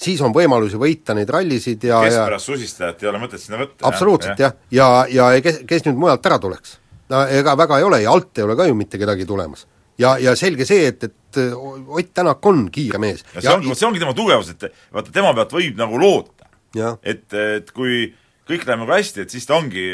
siis 0.00 0.20
on 0.24 0.32
võimalusi 0.32 0.80
võita 0.80 1.12
neid 1.14 1.28
rallisid 1.28 1.84
ja 1.84 2.00
keskpärast 2.06 2.48
susistajat 2.48 3.02
ei 3.02 3.10
ole 3.10 3.20
mõtet 3.20 3.42
sinna 3.42 3.60
võtta. 3.60 3.84
absoluutselt 3.84 4.40
jah, 4.40 4.56
ja, 4.70 4.88
ja, 5.08 5.32
ja 5.36 5.44
kes, 5.44 5.60
kes 5.68 5.84
nüüd 5.84 6.00
mujalt 6.00 6.26
ära 6.26 6.40
tuleks? 6.40 6.78
no 7.10 7.26
ega 7.28 7.56
väga 7.58 7.78
ei 7.78 7.84
ole 7.84 8.00
ja 8.02 8.14
alt 8.14 8.38
ei 8.38 8.46
ole 8.46 8.56
ka 8.56 8.66
ju 8.70 8.74
mitte 8.78 8.98
kedagi 8.98 9.26
tulemas. 9.28 9.66
Ja, 10.00 10.14
ja 10.20 10.34
selge 10.38 10.66
see, 10.68 10.90
et, 10.90 11.04
et 11.04 11.16
Ott 11.30 12.08
Tänak 12.14 12.46
on 12.50 12.64
kiire 12.74 12.98
mees. 12.98 13.22
ja 13.36 13.44
see 13.44 13.52
ongi, 13.52 13.74
see 13.78 13.86
ongi 13.86 14.02
tema 14.02 14.14
tugevus, 14.18 14.50
et 14.50 14.64
vaata, 14.90 15.12
tema 15.14 15.30
pealt 15.36 15.52
võib 15.54 15.78
nagu 15.78 16.00
loota. 16.00 16.48
et, 17.06 17.26
et 17.34 17.70
kui 17.76 18.08
kõik 18.50 18.66
läheb 18.66 18.82
nagu 18.82 18.94
hästi, 18.94 19.24
et 19.24 19.34
siis 19.34 19.46
ta 19.46 19.56
ongi, 19.58 19.84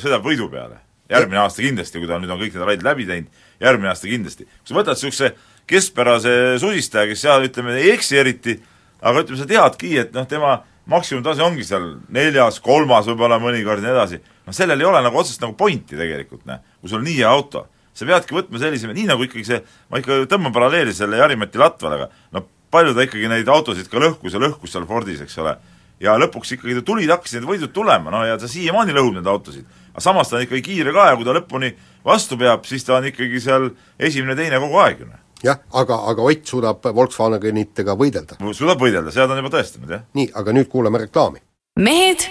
sõidab 0.00 0.24
võidu 0.24 0.48
peale. 0.52 0.80
järgmine 1.10 1.38
aasta 1.38 1.62
kindlasti, 1.62 2.00
kui 2.02 2.08
ta 2.10 2.16
nüüd 2.18 2.32
on 2.34 2.40
kõik 2.40 2.56
need 2.56 2.64
rallid 2.64 2.82
läbi 2.82 3.04
teinud, 3.06 3.42
järgmine 3.62 3.92
aasta 3.92 4.08
kindlasti. 4.08 4.46
kui 4.46 4.72
sa 4.72 4.78
võtad 4.78 4.96
niisuguse 4.96 5.34
keskpärase 5.66 6.32
susistaja, 6.62 7.10
kes 7.10 7.20
seal 7.26 7.46
ütleme, 7.46 7.76
ei 7.76 7.92
eksi 7.92 8.18
eriti, 8.18 8.56
aga 9.02 9.22
ütleme, 9.22 9.38
sa 9.38 9.46
teadki, 9.50 9.92
et 10.00 10.16
noh, 10.16 10.26
tema 10.30 10.56
maksimumtase 10.90 11.42
ongi 11.42 11.66
seal 11.66 11.96
neljas, 12.14 12.60
kolmas 12.62 13.08
võib-olla 13.10 13.38
mõnikord 13.42 13.82
ja 13.82 13.88
nii 13.88 13.94
edasi, 13.94 14.20
noh 14.46 14.54
sellel 14.56 14.82
ei 14.82 14.88
ole 14.88 15.02
nagu 15.02 15.18
otsest 15.18 15.42
nagu 15.42 15.56
pointi 15.58 15.98
tegelikult, 15.98 16.44
noh, 16.48 16.62
kui 16.80 16.90
sul 16.90 17.02
on 17.02 17.08
nii 17.08 17.18
hea 17.20 17.30
auto. 17.30 17.66
Sa 17.96 18.08
peadki 18.08 18.36
võtma 18.36 18.60
sellise, 18.60 18.90
nii 18.92 19.08
nagu 19.08 19.24
ikkagi 19.26 19.46
see, 19.48 19.62
ma 19.90 20.02
ikka 20.02 20.24
tõmban 20.30 20.54
paralleeli 20.54 20.94
selle 20.96 21.20
Jari-Mati 21.20 21.62
Latvalega, 21.62 22.10
no 22.36 22.44
palju 22.72 22.94
ta 22.96 23.06
ikkagi 23.06 23.30
neid 23.32 23.48
autosid 23.48 23.88
ka 23.90 24.02
lõhkus 24.02 24.36
ja 24.36 24.42
lõhkus 24.42 24.74
seal 24.74 24.86
Fordis, 24.88 25.22
eks 25.24 25.38
ole, 25.42 25.56
ja 26.02 26.16
lõpuks 26.20 26.56
ikkagi 26.56 26.82
tulid, 26.86 27.10
hakkasid 27.12 27.40
need 27.40 27.50
võidud 27.50 27.72
tulema, 27.74 28.12
no 28.12 28.24
ja 28.28 28.36
ta 28.40 28.50
siiamaani 28.50 28.96
lõhub 28.96 29.16
neid 29.16 29.30
autosid. 29.32 29.64
aga 29.94 30.04
samas 30.04 30.28
ta 30.28 30.36
on 30.36 30.44
ikkagi 30.44 30.62
kiire 30.62 30.92
ka 30.92 31.10
ja 31.10 31.16
kui 31.16 31.24
ta 31.24 31.36
lõpuni 31.36 31.72
vastu 32.04 32.36
peab, 32.36 32.66
siis 32.68 32.84
ta 32.84 32.98
on 32.98 33.08
ikkagi 33.08 33.40
seal 33.40 33.70
esimene-teine 33.98 34.60
kogu 34.60 34.82
aeg 34.84 35.00
ju 35.00 35.08
noh 35.08 35.22
jah, 35.44 35.58
aga, 35.72 35.98
aga 36.10 36.22
Ott 36.22 36.46
suudab 36.46 36.84
Volkswagenitega 36.84 37.96
võidelda. 37.96 38.38
suudab 38.52 38.80
võidelda, 38.80 39.12
seda 39.12 39.26
ta 39.26 39.36
on 39.36 39.44
juba 39.44 39.56
tõestanud, 39.56 39.90
jah. 39.90 40.06
nii, 40.14 40.30
aga 40.34 40.56
nüüd 40.56 40.68
kuulame 40.72 41.04
reklaami. 41.06 41.40
mehed 41.80 42.28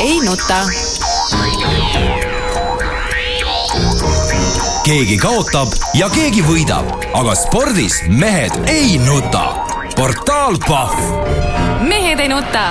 ei 0.00 0.18
nuta. 0.24 0.64
Keegi 4.84 5.16
kaotab 5.18 5.72
ja 5.94 6.08
keegi 6.10 6.42
võidab, 6.44 6.88
aga 7.14 7.34
spordis 7.38 8.00
mehed 8.08 8.54
ei 8.70 8.98
nuta. 8.98 9.66
portaal 9.96 10.58
Pahv. 10.68 11.00
mehed 11.88 12.20
ei 12.20 12.28
nuta. 12.28 12.70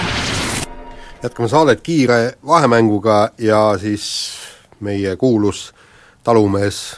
jätkame 1.23 1.49
saadet 1.49 1.81
kiire 1.81 2.33
vahemänguga 2.47 3.29
ja 3.37 3.77
siis 3.81 4.31
meie 4.79 5.15
kuulus 5.15 5.73
talumees 6.23 6.97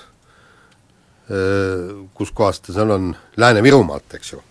kuskohast 2.13 2.63
ta 2.67 2.73
seal 2.73 2.89
on, 2.89 3.15
Lääne-Virumaalt, 3.37 4.13
eks 4.13 4.33
ju. 4.33 4.43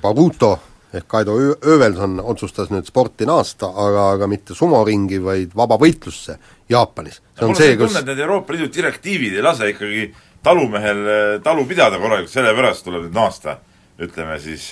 Baruto 0.00 0.58
ehk 0.94 1.06
Kaido 1.10 1.36
Öövelson 1.66 2.20
otsustas 2.22 2.70
nüüd 2.70 2.86
sporti 2.88 3.26
naasta, 3.26 3.68
aga, 3.68 4.10
aga 4.16 4.28
mitte 4.30 4.54
sumoringi, 4.54 5.20
vaid 5.24 5.54
vabavõitlusse 5.56 6.38
Jaapanis. 6.70 7.20
see 7.38 7.46
on 7.46 7.56
see, 7.58 7.76
kus 7.76 7.92
tunned, 7.92 8.10
need 8.10 8.24
Euroopa 8.24 8.54
Liidu 8.54 8.70
direktiivid 8.74 9.36
ei 9.36 9.42
lase 9.44 9.70
ikkagi 9.74 10.10
talumehel 10.46 11.40
talu 11.44 11.66
pidada 11.66 11.98
korralikult, 11.98 12.32
sellepärast 12.32 12.84
tuleb 12.86 13.08
nüüd 13.08 13.16
naasta 13.16 13.58
ütleme 13.98 14.38
siis 14.40 14.70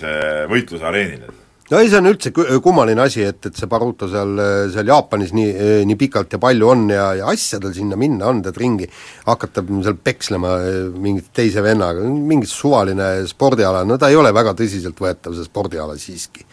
võitluse 0.51 0.85
areenile 0.87 1.44
no 1.71 1.81
ei, 1.81 1.89
see 1.89 2.01
on 2.01 2.11
üldse 2.11 2.33
kummaline 2.65 3.05
asi, 3.05 3.23
et, 3.25 3.41
et 3.49 3.57
see 3.57 3.71
Baruto 3.71 4.09
seal, 4.11 4.35
seal 4.75 4.91
Jaapanis 4.91 5.33
nii, 5.37 5.55
nii 5.89 5.99
pikalt 6.01 6.37
ja 6.37 6.41
palju 6.43 6.69
on 6.73 6.85
ja, 6.93 7.07
ja 7.21 7.31
asja 7.33 7.61
tal 7.63 7.73
sinna 7.77 7.99
minna 8.01 8.29
on, 8.33 8.43
tead 8.45 8.61
ringi 8.61 8.89
hakata 9.29 9.65
seal 9.65 9.97
pekslema 10.05 10.59
mingi 11.01 11.25
teise 11.35 11.65
vennaga, 11.65 12.05
mingi 12.05 12.51
suvaline 12.51 13.17
spordiala, 13.31 13.85
no 13.89 13.99
ta 14.01 14.13
ei 14.13 14.21
ole 14.21 14.35
väga 14.37 14.57
tõsiseltvõetav, 14.59 15.37
see 15.39 15.49
spordiala 15.49 15.97
siiski. 16.01 16.45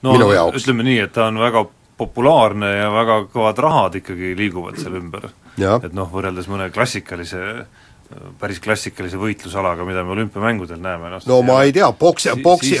No 0.00 0.14
ütleme 0.16 0.86
nii, 0.86 1.02
et 1.04 1.12
ta 1.12 1.26
on 1.28 1.40
väga 1.42 1.66
populaarne 2.00 2.70
ja 2.78 2.88
väga 2.94 3.16
kõvad 3.32 3.60
rahad 3.60 3.98
ikkagi 4.00 4.32
liiguvad 4.38 4.78
seal 4.80 4.96
ümber. 5.00 5.28
et 5.84 5.92
noh, 5.96 6.08
võrreldes 6.08 6.48
mõne 6.48 6.70
klassikalise 6.72 7.66
päris 8.40 8.58
klassikalise 8.62 9.18
võitlusalaga, 9.20 9.84
mida 9.86 10.02
me 10.02 10.14
olümpiamängudel 10.16 10.80
näeme, 10.82 11.12
noh 11.12 11.26
no 11.30 11.36
ma 11.46 11.60
ei 11.62 11.72
tea, 11.74 11.86
boksi, 11.94 12.32
boksi, 12.42 12.78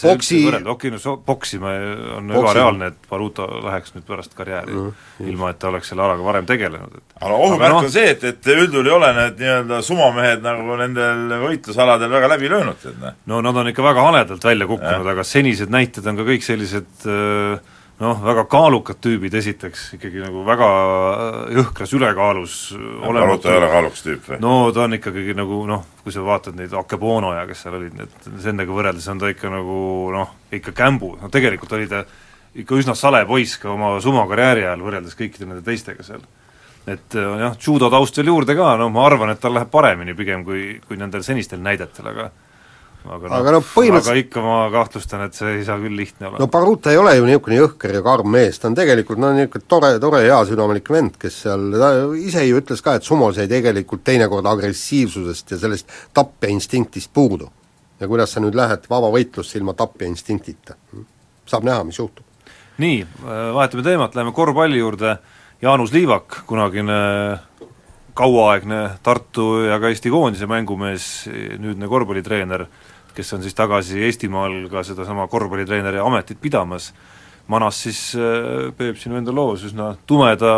boksi 0.00 0.38
okei, 0.72 0.92
no 0.94 1.16
poksima 1.26 1.72
on 2.16 2.30
ebareaalne, 2.32 2.88
et 2.94 3.10
Baruto 3.10 3.46
läheks 3.66 3.92
nüüd 3.96 4.06
pärast 4.08 4.32
karjääri 4.38 4.72
mm, 4.72 4.86
-hmm. 4.86 5.28
ilma 5.32 5.50
et 5.52 5.58
ta 5.60 5.68
oleks 5.68 5.92
selle 5.92 6.06
alaga 6.06 6.24
varem 6.24 6.48
tegelenud, 6.48 6.96
et 6.96 7.16
aga 7.20 7.34
ohumärk 7.34 7.74
no, 7.74 7.82
on 7.84 7.90
see, 7.92 8.06
et, 8.14 8.24
et 8.24 8.50
üldjuhul 8.54 8.88
ei 8.88 8.94
ole 8.96 9.12
need 9.18 9.42
nii-öelda 9.44 9.82
sumomehed 9.84 10.46
nagu 10.46 10.78
nendel 10.80 11.36
võitlusaladel 11.44 12.16
väga 12.16 12.32
läbi 12.36 12.52
löönud, 12.54 12.80
tead 12.80 13.02
noh. 13.02 13.18
no 13.26 13.42
nad 13.44 13.60
on 13.60 13.68
ikka 13.74 13.84
väga 13.84 14.06
haledalt 14.08 14.48
välja 14.48 14.70
kukkunud, 14.70 15.12
aga 15.12 15.26
senised 15.28 15.68
näited 15.68 16.08
on 16.08 16.22
ka 16.22 16.28
kõik 16.32 16.46
sellised 16.46 17.04
äh, 17.04 17.76
noh, 18.00 18.22
väga 18.24 18.44
kaalukad 18.50 19.00
tüübid 19.04 19.34
esiteks, 19.36 19.90
ikkagi 19.98 20.22
nagu 20.22 20.42
väga 20.46 20.68
äh, 20.70 21.36
jõhkras 21.58 21.92
ülekaalus 21.96 22.56
olematu 23.06 23.50
ei 23.50 23.60
ole 23.60 23.68
kaalukas 23.72 24.04
tüüp 24.06 24.26
või? 24.30 24.40
no 24.42 24.54
ta 24.74 24.86
on 24.86 24.96
ikkagi 24.96 25.34
nagu 25.36 25.60
noh, 25.68 25.84
kui 26.04 26.14
sa 26.14 26.24
vaatad 26.24 26.56
neid 26.58 26.74
Akebono 26.76 27.34
ja 27.36 27.44
kes 27.48 27.64
seal 27.66 27.76
olid, 27.76 27.94
need, 27.98 28.18
nendega 28.40 28.76
võrreldes 28.76 29.08
on 29.12 29.20
ta 29.20 29.30
ikka 29.32 29.52
nagu 29.52 29.78
noh, 30.16 30.34
ikka 30.56 30.74
kämbu, 30.76 31.14
no 31.20 31.32
tegelikult 31.32 31.76
oli 31.76 31.88
ta 31.90 32.04
ikka 32.60 32.80
üsna 32.80 32.96
sale 32.98 33.22
poiss 33.28 33.60
ka 33.60 33.72
oma 33.74 33.94
sumokarjääri 34.02 34.64
ajal, 34.66 34.84
võrreldes 34.86 35.18
kõikide 35.18 35.46
nende 35.48 35.64
teistega 35.66 36.06
seal. 36.06 36.24
et 36.88 37.16
äh, 37.20 37.32
jah, 37.44 37.58
judo 37.60 37.92
taust 37.92 38.16
veel 38.16 38.32
juurde 38.32 38.56
ka, 38.56 38.74
no 38.80 38.88
ma 38.88 39.04
arvan, 39.06 39.34
et 39.34 39.42
tal 39.42 39.54
läheb 39.58 39.70
paremini 39.70 40.16
pigem 40.16 40.46
kui, 40.48 40.78
kui 40.88 40.96
nendel 40.96 41.26
senistel 41.26 41.60
näidetel, 41.60 42.14
aga 42.14 42.30
aga 43.04 43.30
noh, 43.30 43.36
aga, 43.38 43.52
no, 43.54 43.60
põhimõtteliselt... 43.64 44.12
aga 44.12 44.22
ikka 44.24 44.42
ma 44.44 44.56
kahtlustan, 44.74 45.22
et 45.26 45.36
see 45.38 45.54
ei 45.56 45.64
saa 45.64 45.78
küll 45.80 45.96
lihtne 45.96 46.28
olla. 46.28 46.40
no 46.42 46.48
Baruta 46.52 46.92
ei 46.92 47.00
ole 47.00 47.14
ju 47.16 47.26
niisugune 47.28 47.56
jõhker 47.56 47.94
ja 47.96 48.02
karm 48.04 48.28
mees, 48.34 48.60
ta 48.60 48.68
on 48.68 48.76
tegelikult 48.76 49.22
no 49.22 49.32
niisugune 49.36 49.68
tore, 49.70 49.92
tore 50.02 50.22
heasüdamlik 50.26 50.92
vend, 50.92 51.16
kes 51.20 51.40
seal, 51.46 51.66
ta 51.80 51.90
ise 52.20 52.44
ju 52.44 52.60
ütles 52.60 52.84
ka, 52.84 52.98
et 52.98 53.08
sumos 53.08 53.40
jäi 53.40 53.48
tegelikult 53.50 54.04
teinekord 54.04 54.48
agressiivsusest 54.52 55.56
ja 55.56 55.60
sellest 55.64 55.96
tapjainstinktist 56.16 57.12
puudu. 57.14 57.50
ja 58.00 58.08
kuidas 58.08 58.32
sa 58.32 58.40
nüüd 58.40 58.56
lähed 58.56 58.88
vabavõitlusse 58.90 59.58
ilma 59.58 59.76
tapjainstinktita? 59.76 60.76
saab 61.50 61.64
näha, 61.66 61.84
mis 61.84 61.98
juhtub. 61.98 62.24
nii, 62.78 63.04
vahetame 63.54 63.82
teemat, 63.86 64.14
läheme 64.14 64.32
korvpalli 64.32 64.78
juurde, 64.78 65.16
Jaanus 65.62 65.92
Liivak, 65.92 66.42
kunagine 66.48 67.00
kauaaegne 68.20 68.80
Tartu 69.02 69.64
ja 69.64 69.78
ka 69.80 69.88
Eesti 69.88 70.12
koondise 70.12 70.48
mängumees, 70.50 71.04
nüüdne 71.60 71.88
korvpallitreener, 71.88 72.66
kes 73.16 73.32
on 73.36 73.44
siis 73.44 73.56
tagasi 73.56 74.02
Eestimaal 74.06 74.66
ka 74.72 74.84
sedasama 74.86 75.26
korvpallitreeneri 75.30 76.02
ametit 76.02 76.40
pidamas, 76.42 76.90
manas 77.50 77.80
siis 77.86 78.02
äh, 78.18 78.68
Peep 78.76 79.00
sinu 79.00 79.18
enda 79.18 79.34
loos 79.34 79.64
üsna 79.68 79.94
tumeda 80.06 80.52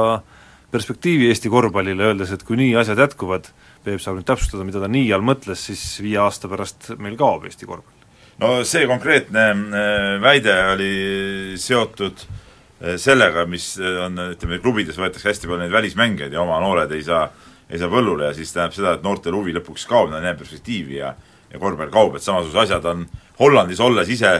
perspektiivi 0.72 1.28
Eesti 1.30 1.52
korvpallile, 1.52 2.10
öeldes, 2.10 2.32
et 2.34 2.42
kui 2.48 2.58
nii 2.58 2.74
asjad 2.80 3.00
jätkuvad, 3.04 3.50
Peep 3.84 4.02
saab 4.02 4.18
nüüd 4.18 4.28
täpsustada, 4.28 4.66
mida 4.66 4.82
ta 4.82 4.90
nii 4.90 5.12
all 5.14 5.24
mõtles, 5.26 5.62
siis 5.70 5.84
viie 6.02 6.18
aasta 6.22 6.50
pärast 6.50 6.92
meil 6.98 7.18
kaob 7.20 7.46
Eesti 7.48 7.68
korvpall. 7.68 8.08
no 8.42 8.54
see 8.66 8.88
konkreetne 8.90 9.46
äh, 9.52 10.18
väide 10.24 10.56
oli 10.72 10.92
seotud 11.60 12.26
äh, 12.26 12.98
sellega, 12.98 13.46
mis 13.46 13.76
on, 13.78 14.18
ütleme, 14.34 14.58
klubides 14.64 14.98
võetakse 14.98 15.30
hästi 15.30 15.46
palju 15.46 15.62
neid 15.62 15.78
välismängijaid 15.78 16.34
ja 16.34 16.42
oma 16.42 16.58
noored 16.64 16.90
ei 16.98 17.06
saa, 17.06 17.28
ei 17.70 17.78
saa 17.78 17.90
põllule 17.92 18.30
ja 18.30 18.34
siis 18.36 18.52
tähendab 18.52 18.74
seda, 18.76 18.94
et 18.96 19.04
noortel 19.04 19.36
huvi 19.36 19.54
lõpuks 19.56 19.86
kaob, 19.88 20.10
nad 20.10 20.22
ei 20.22 20.30
näe 20.30 20.38
perspektiivi 20.38 20.98
ja 21.00 21.14
ja 21.52 21.58
korvpall 21.60 21.92
kaob, 21.92 22.16
et 22.16 22.24
samasugused 22.24 22.62
asjad 22.64 22.86
on 22.88 23.04
Hollandis 23.40 23.80
olles 23.84 24.08
ise 24.08 24.30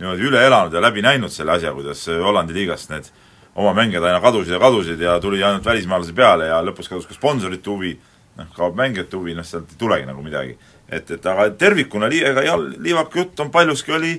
niimoodi 0.00 0.26
üle 0.28 0.42
elanud 0.46 0.74
ja 0.74 0.82
läbi 0.82 1.02
näinud 1.04 1.32
selle 1.32 1.54
asja, 1.56 1.72
kuidas 1.72 2.02
Hollandi 2.10 2.56
liigast 2.56 2.90
need 2.90 3.08
oma 3.56 3.72
mängijad 3.76 4.04
aina 4.04 4.20
kadusid 4.20 4.52
ja 4.52 4.60
kadusid 4.60 5.00
ja 5.00 5.16
tuli 5.20 5.44
ainult 5.44 5.64
välismaalasi 5.64 6.12
peale 6.12 6.50
ja 6.50 6.60
lõpus 6.64 6.90
kadus 6.90 7.06
ka 7.08 7.14
sponsorite 7.16 7.70
huvi, 7.70 7.94
noh, 8.36 8.48
kaob 8.56 8.76
mängijate 8.76 9.16
huvi, 9.16 9.36
noh 9.36 9.46
sealt 9.46 9.70
ei 9.72 9.78
tulegi 9.80 10.08
nagu 10.08 10.22
midagi. 10.22 10.58
et, 10.88 11.10
et 11.10 11.26
aga 11.26 11.48
tervikuna 11.50 12.10
li-, 12.10 12.24
ega 12.24 12.56
Liivaku 12.58 13.18
jutt 13.18 13.40
on 13.40 13.50
paljuski 13.50 13.92
oli, 13.92 14.12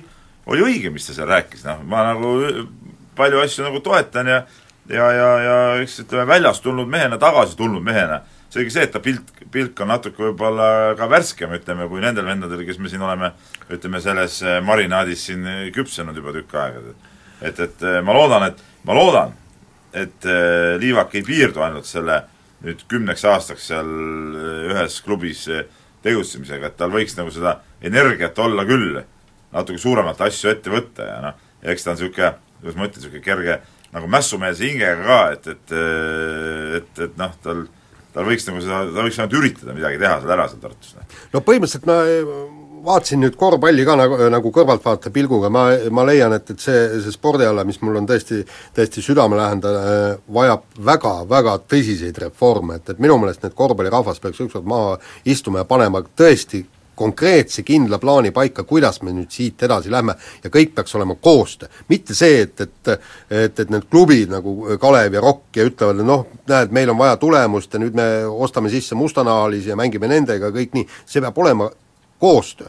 oli 0.46 0.64
õige, 0.64 0.90
mis 0.90 1.06
ta 1.06 1.14
seal 1.14 1.28
rääkis, 1.28 1.64
noh, 1.68 1.84
ma 1.84 2.02
nagu 2.10 2.32
palju 3.16 3.44
asju 3.44 3.68
nagu 3.68 3.80
toetan 3.80 4.26
ja 4.26 4.42
ja, 4.88 5.06
ja, 5.12 5.28
ja 5.44 5.56
eks 5.82 6.00
ütleme, 6.00 6.26
väljast 6.26 6.62
tulnud 6.64 6.88
mehena, 6.88 7.18
tagasi 7.20 7.56
tulnud 7.56 7.84
mehena 7.84 8.22
seegi 8.52 8.72
see, 8.72 8.86
et 8.86 8.92
ta 8.94 9.00
pilt, 9.04 9.28
pilk 9.52 9.80
on 9.84 9.90
natuke 9.92 10.22
võib-olla 10.22 10.94
ka 10.98 11.08
värskem, 11.10 11.52
ütleme, 11.58 11.88
kui 11.90 12.00
nendel 12.04 12.26
vendadel, 12.28 12.64
kes 12.68 12.80
me 12.80 12.90
siin 12.90 13.04
oleme, 13.04 13.32
ütleme, 13.68 14.00
selles 14.04 14.40
eh, 14.44 14.58
marinaadis 14.64 15.26
siin 15.28 15.44
küpsenud 15.74 16.16
juba 16.16 16.32
tükk 16.36 16.56
aega. 16.56 16.82
et, 17.42 17.60
et 17.60 17.84
eh, 17.84 18.00
ma 18.04 18.16
loodan, 18.16 18.48
et, 18.48 18.64
ma 18.88 18.96
loodan, 18.96 19.36
et 19.92 20.28
eh, 20.28 20.78
Liivak 20.80 21.14
ei 21.18 21.24
piirdu 21.26 21.64
ainult 21.64 21.88
selle 21.88 22.22
nüüd 22.64 22.82
kümneks 22.90 23.22
aastaks 23.28 23.68
seal 23.70 23.88
ühes 24.72 24.98
klubis 25.04 25.44
tegutsemisega, 26.02 26.72
et 26.72 26.76
tal 26.80 26.90
võiks 26.90 27.14
nagu 27.18 27.30
seda 27.30 27.60
energiat 27.84 28.38
olla 28.42 28.64
küll, 28.66 28.98
natuke 29.52 29.78
suuremalt 29.78 30.20
asju 30.24 30.50
ette 30.50 30.72
võtta 30.72 31.06
ja 31.06 31.18
noh, 31.22 31.36
eks 31.62 31.84
ta 31.84 31.92
on 31.92 32.00
niisugune, 32.00 32.32
kuidas 32.58 32.78
ma 32.78 32.88
ütlen, 32.88 33.02
niisugune 33.04 33.22
kerge 33.22 33.60
nagu 33.94 34.10
mässumeelse 34.10 34.66
hingega 34.66 35.04
ka, 35.06 35.20
et, 35.36 35.46
et 35.54 35.76
et, 36.78 37.04
et 37.06 37.20
noh, 37.20 37.36
tal 37.44 37.68
tal 38.18 38.26
võiks 38.26 38.48
nagu 38.50 38.62
seda, 38.64 38.84
ta 38.90 39.04
võiks 39.06 39.18
ainult 39.22 39.36
üritada 39.38 39.74
midagi 39.76 40.00
teha 40.02 40.16
seal 40.22 40.32
ära 40.34 40.48
seal 40.50 40.62
Tartus. 40.64 40.96
no 41.32 41.44
põhimõtteliselt 41.46 41.86
ma 41.86 42.00
vaatasin 42.84 43.20
nüüd 43.22 43.36
korvpalli 43.38 43.84
ka 43.86 43.96
nagu, 43.98 44.18
nagu 44.32 44.52
kõrvaltvaataja 44.54 45.12
pilguga, 45.14 45.50
ma, 45.52 45.64
ma 45.94 46.04
leian, 46.08 46.34
et, 46.36 46.52
et 46.54 46.62
see, 46.62 46.80
see 47.04 47.14
spordiala, 47.14 47.64
mis 47.68 47.80
mul 47.82 48.00
on 48.00 48.08
tõesti, 48.08 48.40
tõesti 48.76 49.04
südamelähedane, 49.04 50.16
vajab 50.34 50.64
väga, 50.90 51.14
väga 51.30 51.58
tõsiseid 51.70 52.22
reforme, 52.24 52.78
et, 52.78 52.94
et 52.94 53.02
minu 53.02 53.18
meelest 53.20 53.44
need 53.44 53.56
korvpallirahvas 53.58 54.22
peaks 54.22 54.42
ükskord 54.46 54.68
maha 54.68 54.98
istuma 55.28 55.64
ja 55.64 55.68
panema 55.68 56.02
tõesti 56.06 56.64
konkreetse 56.98 57.62
kindla 57.62 57.98
plaani 58.02 58.32
paika, 58.34 58.64
kuidas 58.66 59.00
me 59.02 59.12
nüüd 59.14 59.30
siit 59.30 59.62
edasi 59.62 59.90
lähme 59.92 60.16
ja 60.44 60.50
kõik 60.50 60.74
peaks 60.74 60.94
olema 60.98 61.14
koostöö. 61.14 61.68
mitte 61.88 62.14
see, 62.14 62.42
et, 62.42 62.60
et 62.60 62.98
et, 63.30 63.60
et 63.60 63.70
need 63.70 63.86
klubid 63.90 64.32
nagu 64.32 64.78
Kalev 64.80 65.14
ja 65.14 65.20
Rock 65.20 65.56
ja 65.56 65.66
ütlevad, 65.68 66.00
et 66.00 66.08
noh, 66.08 66.26
näed, 66.48 66.72
meil 66.74 66.90
on 66.90 66.98
vaja 66.98 67.16
tulemust 67.20 67.74
ja 67.74 67.80
nüüd 67.82 67.96
me 67.96 68.08
ostame 68.26 68.70
sisse 68.72 68.98
mustanahalisi 68.98 69.72
ja 69.72 69.76
mängime 69.78 70.10
nendega, 70.10 70.50
kõik 70.54 70.74
nii, 70.74 70.88
see 71.06 71.22
peab 71.24 71.38
olema 71.38 71.70
koostöö. 72.18 72.68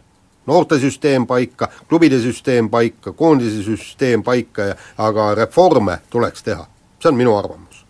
noortesüsteem 0.50 1.27
paika, 1.29 1.67
klubide 1.89 2.17
süsteem 2.19 2.69
paika, 2.69 3.12
koondise 3.13 3.63
süsteem 3.63 4.24
paika 4.24 4.63
ja 4.71 4.75
aga 4.98 5.36
reforme 5.36 6.00
tuleks 6.09 6.43
teha, 6.43 6.65
see 7.00 7.09
on 7.12 7.17
minu 7.17 7.38
arvamus. 7.38 7.86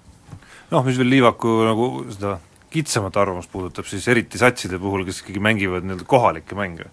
noh, 0.71 0.85
mis 0.85 0.97
veel 0.97 1.09
Liivaku 1.09 1.63
nagu 1.65 1.89
seda 2.11 2.37
kitsamat 2.69 3.17
arvamust 3.17 3.51
puudutab, 3.51 3.87
siis 3.89 4.07
eriti 4.11 4.39
satside 4.41 4.79
puhul, 4.81 5.05
kes 5.07 5.23
ikkagi 5.23 5.41
mängivad 5.43 5.85
nii-öelda 5.85 6.07
kohalikke 6.09 6.57
mänge, 6.57 6.89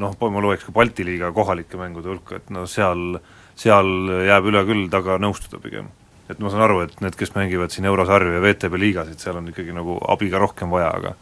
noh, 0.00 0.16
ma 0.20 0.42
loeks 0.44 0.66
ka 0.68 0.74
Balti 0.76 1.06
liiga 1.06 1.32
kohalike 1.34 1.78
mängude 1.80 2.12
hulka, 2.12 2.40
et 2.40 2.50
no 2.54 2.66
seal, 2.70 3.18
seal 3.58 3.92
jääb 4.28 4.50
üle 4.52 4.64
küll 4.68 4.90
taga 4.92 5.18
nõustuda 5.22 5.62
pigem. 5.62 5.88
et 6.26 6.40
ma 6.42 6.50
saan 6.50 6.64
aru, 6.66 6.80
et 6.82 7.00
need, 7.00 7.14
kes 7.14 7.36
mängivad 7.36 7.70
siin 7.70 7.86
eurosarju 7.86 8.32
ja 8.34 8.40
VTB 8.42 8.80
liigasid, 8.82 9.20
seal 9.22 9.36
on 9.38 9.46
ikkagi 9.52 9.70
nagu 9.74 10.00
abi 10.10 10.26
ka 10.30 10.40
rohkem 10.42 10.72
vaja, 10.74 10.90
aga 10.90 11.14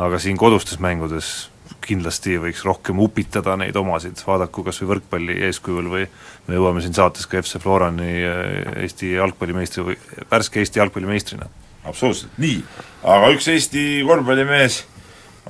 aga 0.00 0.18
siin 0.18 0.38
kodustes 0.40 0.80
mängudes 0.80 1.50
kindlasti 1.84 2.36
võiks 2.40 2.62
rohkem 2.66 3.00
upitada 3.02 3.56
neid 3.58 3.76
omasid, 3.76 4.20
vaadaku 4.26 4.64
kas 4.66 4.80
või 4.82 4.94
võrkpalli 4.94 5.36
eeskujul 5.48 5.88
või 5.92 6.06
me 6.48 6.58
jõuame 6.58 6.82
siin 6.84 6.96
saates 6.96 7.28
ka 7.28 7.40
FC 7.40 7.60
Florani 7.62 8.10
eh, 8.24 8.84
Eesti 8.84 9.14
jalgpallimeistri 9.14 9.84
või 9.86 9.96
värske 10.30 10.62
Eesti 10.62 10.80
jalgpallimeistrina. 10.80 11.48
Absoluutselt, 11.84 12.36
nii. 12.40 12.60
aga 13.02 13.30
üks 13.34 13.48
Eesti 13.50 13.84
korvpallimees 14.08 14.82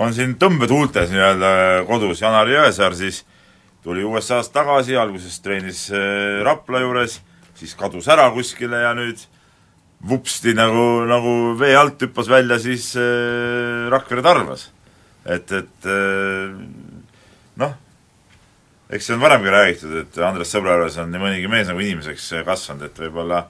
on 0.00 0.14
siin 0.16 0.36
tõmbetuultes 0.40 1.10
nii-öelda 1.12 1.50
kodus, 1.88 2.22
Janar 2.22 2.48
Jõesaar 2.50 2.94
siis 2.98 3.24
tuli 3.84 4.04
USA-st 4.06 4.52
tagasi, 4.54 4.96
alguses 4.98 5.40
treenis 5.44 5.86
äh, 5.92 6.40
Rapla 6.46 6.82
juures, 6.84 7.18
siis 7.58 7.74
kadus 7.78 8.08
ära 8.12 8.28
kuskile 8.34 8.84
ja 8.84 8.94
nüüd 8.96 9.22
vupsti 10.08 10.54
nagu, 10.56 11.04
nagu 11.08 11.34
vee 11.60 11.74
alt 11.76 12.00
hüppas 12.06 12.30
välja 12.30 12.60
siis 12.62 12.92
äh, 12.96 13.88
Rakvere 13.92 14.24
Tarvas. 14.24 14.70
et, 15.24 15.52
et 15.52 15.90
äh, 15.90 16.54
noh, 17.60 17.76
eks 18.90 19.10
see 19.10 19.18
on 19.18 19.22
varemgi 19.22 19.52
räägitud, 19.52 19.96
et 20.04 20.20
Andres 20.24 20.54
Sõbrajuures 20.54 20.96
on 21.02 21.12
nii 21.12 21.22
mõnigi 21.26 21.50
mees 21.52 21.68
nagu 21.68 21.82
inimeseks 21.82 22.32
kasvanud, 22.46 22.88
et 22.88 23.04
võib-olla, 23.04 23.44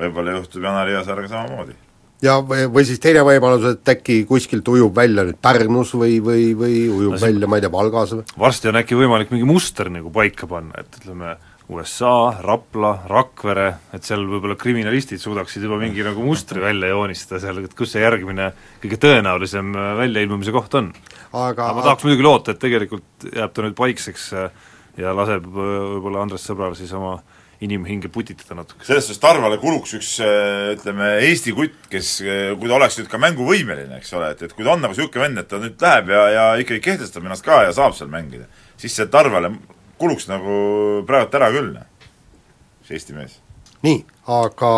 võib-olla 0.00 0.38
juhtub 0.40 0.66
Janar 0.66 0.90
Jõesaarega 0.90 1.30
samamoodi 1.30 1.82
ja 2.24 2.38
või, 2.44 2.66
või 2.72 2.84
siis 2.88 3.00
teine 3.02 3.24
võimalus, 3.26 3.66
et 3.74 3.94
äkki 3.94 4.22
kuskilt 4.28 4.68
ujub 4.72 4.94
välja 4.96 5.26
nüüd 5.26 5.40
Pärnus 5.44 5.94
või, 5.98 6.18
või, 6.24 6.52
või 6.58 6.84
ujub 6.88 7.16
no, 7.16 7.20
välja, 7.20 7.48
ma 7.50 7.58
ei 7.58 7.64
tea, 7.64 7.72
Valgas 7.72 8.14
või? 8.16 8.28
varsti 8.40 8.70
on 8.70 8.80
äkki 8.80 8.98
võimalik 8.98 9.34
mingi 9.34 9.48
muster 9.48 9.90
nagu 9.92 10.12
paika 10.14 10.48
panna, 10.50 10.84
et 10.84 11.00
ütleme, 11.02 11.36
USA, 11.72 12.34
Rapla, 12.44 12.90
Rakvere, 13.08 13.68
et 13.96 14.04
seal 14.04 14.26
võib-olla 14.28 14.56
kriminalistid 14.60 15.22
suudaksid 15.22 15.64
juba 15.64 15.78
mingi 15.80 16.04
nagu 16.04 16.20
mustri 16.20 16.60
välja 16.60 16.90
joonistada 16.92 17.40
seal, 17.40 17.62
et 17.64 17.76
kus 17.76 17.94
see 17.94 18.02
järgmine 18.04 18.50
kõige 18.82 19.00
tõenäolisem 19.00 19.72
äh, 19.72 19.94
väljailmumise 20.02 20.52
koht 20.52 20.76
on. 20.80 20.92
aga, 21.32 21.70
aga 21.70 21.70
ma 21.72 21.86
tahaks 21.86 22.04
muidugi 22.04 22.26
loota, 22.26 22.52
et 22.52 22.60
tegelikult 22.60 23.30
jääb 23.30 23.56
ta 23.56 23.64
nüüd 23.64 23.78
paikseks 23.78 24.26
äh, 24.36 24.66
ja 25.00 25.16
laseb 25.16 25.48
äh, 25.48 25.72
võib-olla 25.96 26.26
Andres 26.26 26.44
Sõbral 26.44 26.76
siis 26.76 26.92
oma 26.92 27.16
äh, 27.16 27.33
inimhinge 27.64 28.10
putitada 28.12 28.56
natuke. 28.58 28.84
selles 28.86 29.06
suhtes 29.08 29.20
Tarvale 29.22 29.58
kuluks 29.62 29.94
üks 29.98 30.10
ütleme, 30.74 31.10
Eesti 31.28 31.54
kutt, 31.56 31.76
kes, 31.92 32.16
kui 32.58 32.70
ta 32.70 32.78
oleks 32.78 32.98
nüüd 33.00 33.10
ka 33.12 33.20
mänguvõimeline, 33.22 34.00
eks 34.00 34.14
ole, 34.18 34.32
et, 34.34 34.44
et 34.46 34.54
kui 34.54 34.66
ta 34.66 34.74
on 34.74 34.84
nagu 34.84 34.94
niisugune 34.94 35.24
vend, 35.24 35.42
et 35.42 35.50
ta 35.50 35.60
nüüd 35.62 35.86
läheb 35.86 36.12
ja, 36.14 36.24
ja 36.34 36.44
ikkagi 36.62 36.82
kehtestab 36.84 37.26
ennast 37.26 37.46
ka 37.46 37.62
ja 37.66 37.74
saab 37.76 37.96
seal 37.98 38.12
mängida, 38.12 38.48
siis 38.80 38.96
see 38.96 39.08
Tarvale 39.10 39.54
kuluks 40.00 40.28
nagu 40.30 40.56
praegu 41.08 41.40
ära 41.40 41.50
küll, 41.54 41.74
see 42.86 42.98
Eesti 42.98 43.16
mees. 43.16 43.38
nii, 43.84 44.00
aga 44.32 44.72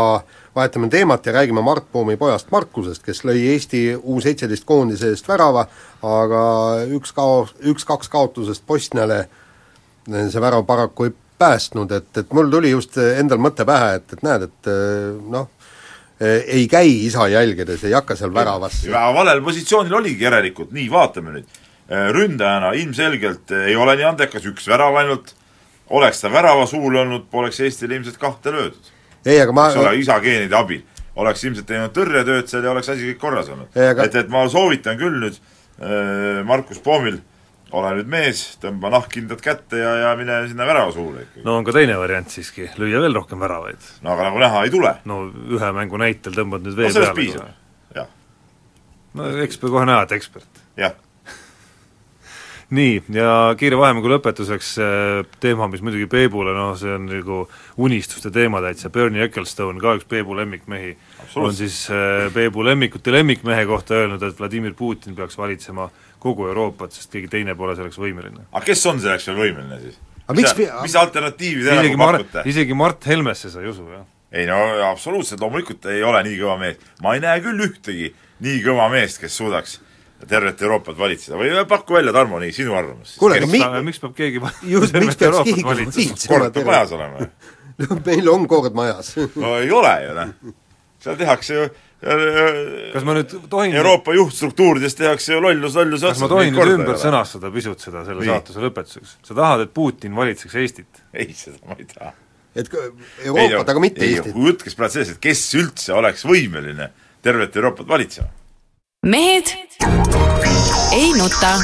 vahetame 0.56 0.88
teemat 0.90 1.26
ja 1.26 1.32
räägime 1.36 1.62
Mart 1.62 1.86
Poomi 1.92 2.16
pojast 2.16 2.50
Markusest, 2.50 3.04
kes 3.04 3.24
lõi 3.28 3.42
Eesti 3.52 3.88
U 3.96 4.20
seitseteist 4.24 4.66
koondise 4.66 5.12
eest 5.12 5.28
värava, 5.28 5.66
aga 6.02 6.44
üks 6.96 7.12
kao-, 7.16 7.48
üks-kaks 7.72 8.10
kaotusest 8.12 8.66
Bosniale 8.66 9.26
see 10.06 10.40
värav 10.42 10.64
paraku 10.66 11.08
ei 11.08 11.14
päästnud, 11.38 11.92
et, 11.92 12.08
et 12.16 12.32
mul 12.34 12.50
tuli 12.52 12.70
just 12.72 12.96
endal 12.98 13.40
mõte 13.42 13.66
pähe, 13.68 13.96
et, 14.00 14.16
et 14.16 14.24
näed, 14.26 14.46
et 14.48 14.70
noh, 15.32 15.48
ei 16.20 16.64
käi 16.72 16.88
isa 17.06 17.26
jälgedes, 17.28 17.84
ei 17.84 17.92
hakka 17.92 18.16
seal 18.16 18.32
väravasse. 18.34 18.88
väga 18.88 19.12
valel 19.14 19.42
positsioonil 19.44 19.98
oligi 19.98 20.24
järelikult, 20.24 20.72
nii, 20.76 20.88
vaatame 20.92 21.34
nüüd. 21.34 21.62
ründajana 21.86 22.72
ilmselgelt 22.74 23.52
ei 23.68 23.76
ole 23.76 23.94
nii 23.96 24.08
andekas, 24.08 24.46
üks 24.48 24.64
värav 24.68 24.96
ainult, 24.98 25.34
oleks 25.94 26.24
ta 26.24 26.32
värava 26.32 26.64
suul 26.66 26.96
olnud, 27.02 27.28
poleks 27.30 27.60
Eestil 27.60 27.90
ilmselt 27.90 28.16
kahte 28.18 28.52
löödud. 28.52 28.90
ei, 29.26 29.40
aga 29.40 29.52
ma 29.52 29.68
eks 29.68 29.80
ole, 29.82 29.94
isa 30.00 30.18
geenide 30.20 30.56
abil. 30.56 30.82
oleks 31.16 31.44
ilmselt 31.44 31.66
teinud 31.68 31.92
tõrjetööd 31.96 32.48
seal 32.48 32.64
ja 32.64 32.72
oleks 32.72 32.88
asi 32.88 33.12
kõik 33.12 33.20
korras 33.20 33.48
olnud. 33.52 33.68
Aga... 33.76 34.04
et, 34.08 34.14
et 34.24 34.28
ma 34.28 34.48
soovitan 34.48 34.98
küll 34.98 35.20
nüüd 35.20 35.38
Markus 36.44 36.78
Poomil 36.80 37.20
äh, 37.20 37.35
ole 37.74 37.92
nüüd 37.98 38.10
mees, 38.10 38.42
tõmba 38.62 38.90
nahkkindad 38.94 39.40
kätte 39.42 39.80
ja, 39.80 39.94
ja 40.04 40.10
mine 40.18 40.38
sinna 40.50 40.66
värava 40.68 40.92
suule 40.94 41.24
ikkagi. 41.24 41.46
no 41.46 41.56
on 41.58 41.66
ka 41.66 41.74
teine 41.74 41.96
variant 41.98 42.30
siiski, 42.30 42.68
lüüa 42.78 43.00
veel 43.02 43.16
rohkem 43.18 43.42
väravaid. 43.42 43.88
no 44.06 44.12
aga 44.14 44.28
nagu 44.28 44.42
näha, 44.42 44.66
ei 44.66 44.74
tule. 44.74 44.92
no 45.08 45.24
ühe 45.56 45.72
mängu 45.74 45.98
näitel 46.00 46.36
tõmbad 46.36 46.66
nüüd 46.66 46.78
vee 46.78 46.92
no, 46.92 47.00
peale. 47.00 47.16
piisab, 47.18 47.50
jah. 47.96 48.12
no 49.18 49.32
eks 49.42 49.60
me 49.64 49.72
kohe 49.74 49.88
näe, 49.90 50.06
et 50.06 50.14
ekspert. 50.14 50.62
jah 50.78 50.94
nii, 52.78 53.02
ja 53.18 53.34
kiire 53.58 53.82
vahemängu 53.82 54.14
lõpetuseks 54.14 54.72
teema, 55.42 55.66
mis 55.72 55.82
muidugi 55.82 56.06
Peebule, 56.10 56.54
noh, 56.54 56.72
see 56.78 56.94
on 56.94 57.10
nagu 57.10 57.42
unistuste 57.82 58.30
teema 58.34 58.62
täitsa, 58.62 58.94
Bernie 58.94 59.26
Ecclestone, 59.26 59.82
ka 59.82 59.98
üks 59.98 60.06
Peebu 60.06 60.38
lemmikmehi, 60.38 60.94
on 61.42 61.54
siis 61.54 61.82
Peebu 62.34 62.62
lemmikute 62.66 63.14
lemmikmehe 63.14 63.66
kohta 63.66 63.98
öelnud, 64.04 64.22
et 64.22 64.38
Vladimir 64.38 64.78
Putin 64.78 65.18
peaks 65.18 65.38
valitsema 65.38 65.90
äh, 65.90 66.05
kogu 66.26 66.50
Euroopat, 66.50 66.92
sest 66.96 67.12
keegi 67.12 67.30
teine 67.32 67.56
pole 67.58 67.76
selleks 67.78 67.98
võimeline. 68.02 68.44
aga 68.50 68.64
kes 68.66 68.84
on 68.90 69.00
selleks 69.02 69.30
veel 69.30 69.40
võimeline 69.44 69.80
siis? 69.84 70.02
mis, 70.34 70.52
mis, 70.58 70.74
mis 70.82 70.98
alternatiivi 70.98 71.64
te 71.64 71.78
nagu 71.80 72.02
pakute? 72.02 72.44
isegi 72.50 72.76
Mart 72.78 73.06
Helmesse 73.06 73.52
sa 73.52 73.62
ei 73.62 73.70
usu, 73.72 73.86
jah? 73.94 74.04
ei 74.36 74.46
no 74.48 74.58
absoluutselt, 74.90 75.40
loomulikult 75.40 75.86
ei 75.92 76.02
ole 76.04 76.22
nii 76.26 76.38
kõva 76.40 76.58
mees. 76.60 76.86
ma 77.02 77.16
ei 77.16 77.24
näe 77.24 77.42
küll 77.44 77.66
ühtegi 77.68 78.12
nii 78.44 78.62
kõva 78.64 78.88
meest, 78.92 79.20
kes 79.22 79.36
suudaks 79.38 79.80
tervet 80.28 80.62
Euroopat 80.64 80.98
valitseda 80.98 81.38
või 81.38 81.52
paku 81.68 81.98
välja, 81.98 82.12
Tarmo, 82.16 82.40
nii, 82.40 82.52
sinu 82.56 82.74
arvamus. 82.76 83.16
kuule, 83.20 83.40
aga 83.40 83.48
mi-... 83.50 83.62
miks 83.90 84.00
peab 84.02 84.14
keegi 84.16 84.40
just, 84.70 84.96
miks 84.96 85.18
peaks 85.20 85.42
keegi 85.44 85.66
valitsema? 85.66 86.20
kord 86.32 86.54
peab 86.56 86.70
majas 86.72 86.94
olema 86.96 87.24
ju 87.24 87.30
no 87.82 87.98
meil 88.06 88.30
on 88.32 88.46
kord 88.50 88.76
majas 88.76 89.12
no 89.36 89.56
ei 89.60 89.72
ole 89.74 89.92
ju, 90.06 90.14
noh. 90.16 90.54
Seal 91.06 91.18
tehakse 91.20 91.60
ju 91.60 91.66
kas 92.92 93.04
ma 93.06 93.14
nüüd 93.16 93.32
tohin 93.50 93.74
Euroopa 93.76 94.14
juhtstruktuurides 94.14 94.94
tehakse 94.98 95.32
ju 95.32 95.40
lollus 95.40 95.76
lolluse 95.78 96.10
kas 96.10 96.20
ma 96.20 96.28
tohin 96.28 96.52
nüüd 96.52 96.74
ümber 96.76 96.98
sõnastada 97.00 97.48
pisut 97.54 97.80
seda 97.80 98.04
selle 98.04 98.20
Nii. 98.20 98.32
saatuse 98.34 98.60
lõpetuseks? 98.60 99.16
sa 99.24 99.36
tahad, 99.36 99.64
et 99.64 99.72
Putin 99.74 100.16
valitseks 100.16 100.58
Eestit? 100.60 101.02
ei, 101.14 101.30
seda 101.32 101.56
ma 101.64 101.78
ei 101.78 101.88
taha. 101.88 102.12
et 102.56 102.68
Euroopat, 103.24 103.72
aga 103.72 103.80
mitte 103.80 104.04
ei, 104.04 104.18
Eestit? 104.18 104.36
jutt 104.36 104.66
käis 104.66 104.76
praegu 104.76 104.98
sellest, 104.98 105.16
et 105.16 105.22
kes 105.24 105.46
üldse 105.56 105.96
oleks 105.96 106.26
võimeline 106.28 106.90
tervet 107.24 107.56
Euroopat 107.56 107.88
valitsema. 107.88 108.28
mehed 109.08 109.56
ei 110.92 111.10
nuta. 111.16 111.56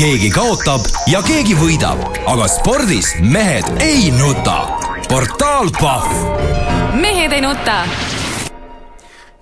keegi 0.00 0.32
kaotab 0.32 0.88
ja 1.12 1.20
keegi 1.28 1.60
võidab, 1.60 2.00
aga 2.24 2.48
spordis 2.56 3.14
mehed 3.20 3.68
ei 3.84 4.08
nuta 4.16 4.85
portaal 5.08 5.70
Pahv. 5.80 6.10
mehed 7.00 7.32
ei 7.32 7.40
nuta. 7.40 7.84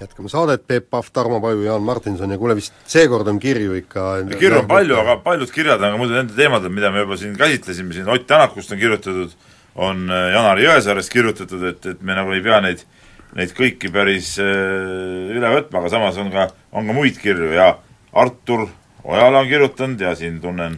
jätkame 0.00 0.28
saadet, 0.28 0.66
Peep 0.66 0.90
Pahv, 0.90 1.08
Tarmo 1.12 1.40
Paju, 1.40 1.62
Jaan 1.62 1.82
Martinson 1.82 2.30
ja 2.30 2.38
kuule 2.38 2.56
vist 2.58 2.74
seekord 2.90 3.28
on 3.28 3.38
kirju 3.40 3.78
ikka 3.78 4.04
kirju 4.38 4.58
on 4.58 4.68
palju, 4.68 4.98
aga 5.00 5.16
paljud 5.24 5.52
kirjad 5.54 5.80
on 5.80 5.94
ka 5.94 6.00
muidu 6.00 6.18
nende 6.18 6.36
teemadel, 6.36 6.72
mida 6.74 6.90
me 6.92 7.04
juba 7.04 7.16
siin 7.16 7.36
käsitlesime, 7.38 7.96
siin 7.96 8.08
Ott 8.08 8.26
Tänakust 8.26 8.72
on 8.72 8.78
kirjutatud, 8.78 9.32
on 9.74 10.04
äh, 10.10 10.28
Janar 10.34 10.60
Jõesaarest 10.60 11.12
kirjutatud, 11.12 11.64
et, 11.72 11.90
et 11.94 12.02
me 12.02 12.16
nagu 12.18 12.36
ei 12.36 12.44
pea 12.44 12.60
neid, 12.64 12.84
neid 13.38 13.56
kõiki 13.56 13.92
päris 13.94 14.34
äh, 14.42 15.32
üle 15.32 15.56
võtma, 15.56 15.80
aga 15.80 15.94
samas 15.96 16.20
on 16.20 16.32
ka, 16.34 16.50
on 16.72 16.90
ka 16.90 16.96
muid 16.96 17.20
kirju 17.22 17.54
ja 17.56 17.72
Artur 18.12 18.68
Ojala 19.04 19.40
on 19.40 19.48
kirjutanud 19.48 20.00
ja 20.00 20.14
siin 20.18 20.40
tunnen 20.44 20.76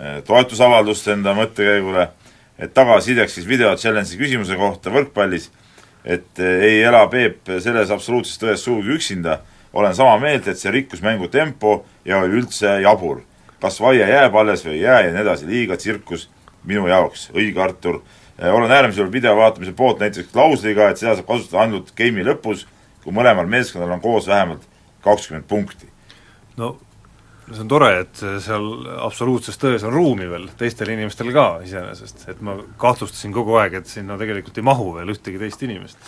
äh, 0.00 0.22
toetusavaldust 0.26 1.14
enda 1.14 1.34
mõttekäigule 1.38 2.10
et 2.58 2.72
tagasisideks 2.74 3.36
siis 3.36 3.48
video 3.48 3.74
challenge'i 3.76 4.18
küsimuse 4.20 4.56
kohta 4.56 4.92
võrkpallis, 4.92 5.50
et 6.04 6.40
eh, 6.40 6.66
ei 6.70 6.82
ela 6.86 7.04
Peep 7.12 7.50
selles 7.62 7.90
absoluutses 7.92 8.38
tões 8.40 8.64
sugugi 8.64 8.94
üksinda, 8.96 9.40
olen 9.76 9.94
sama 9.94 10.16
meelt, 10.22 10.48
et 10.48 10.58
see 10.58 10.72
rikkus 10.72 11.02
mängu 11.04 11.28
tempo 11.28 11.82
ja 12.04 12.22
oli 12.22 12.40
üldse 12.40 12.78
jabur. 12.84 13.22
kas 13.60 13.80
vaie 13.80 14.04
jääb 14.04 14.34
alles 14.36 14.62
või 14.66 14.74
ei 14.76 14.80
jää 14.82 15.00
ja 15.00 15.12
nii 15.12 15.22
edasi, 15.22 15.46
liiga 15.48 15.76
tsirkus 15.76 16.28
minu 16.64 16.86
jaoks, 16.86 17.30
õige 17.32 17.60
Artur. 17.60 18.02
Eh, 18.38 18.52
olen 18.52 18.70
äärmisel 18.70 19.12
video 19.12 19.36
vaatamise 19.36 19.72
poolt 19.72 20.00
näiteks 20.00 20.28
klausliga, 20.32 20.90
et 20.90 21.00
seda 21.00 21.14
saab 21.16 21.26
kasutada 21.26 21.62
ainult 21.64 21.92
game'i 21.96 22.24
lõpus, 22.24 22.66
kui 23.02 23.12
mõlemal 23.16 23.48
meeskonnal 23.48 23.96
on 23.96 24.00
koos 24.00 24.28
vähemalt 24.28 24.62
kakskümmend 25.00 25.48
punkti. 25.48 25.88
no 26.56 26.76
see 27.52 27.62
on 27.62 27.68
tore, 27.70 27.90
et 28.02 28.22
seal 28.42 28.64
absoluutses 29.06 29.58
tões 29.60 29.84
on 29.86 29.94
ruumi 29.94 30.26
veel 30.30 30.48
teistel 30.58 30.90
inimestel 30.90 31.30
ka 31.34 31.46
iseenesest, 31.66 32.26
et 32.32 32.40
ma 32.44 32.56
kahtlustasin 32.80 33.34
kogu 33.34 33.54
aeg, 33.60 33.78
et 33.80 33.90
sinna 33.90 34.16
tegelikult 34.18 34.58
ei 34.58 34.66
mahu 34.66 34.88
veel 34.96 35.12
ühtegi 35.14 35.38
teist 35.42 35.62
inimest. 35.62 36.00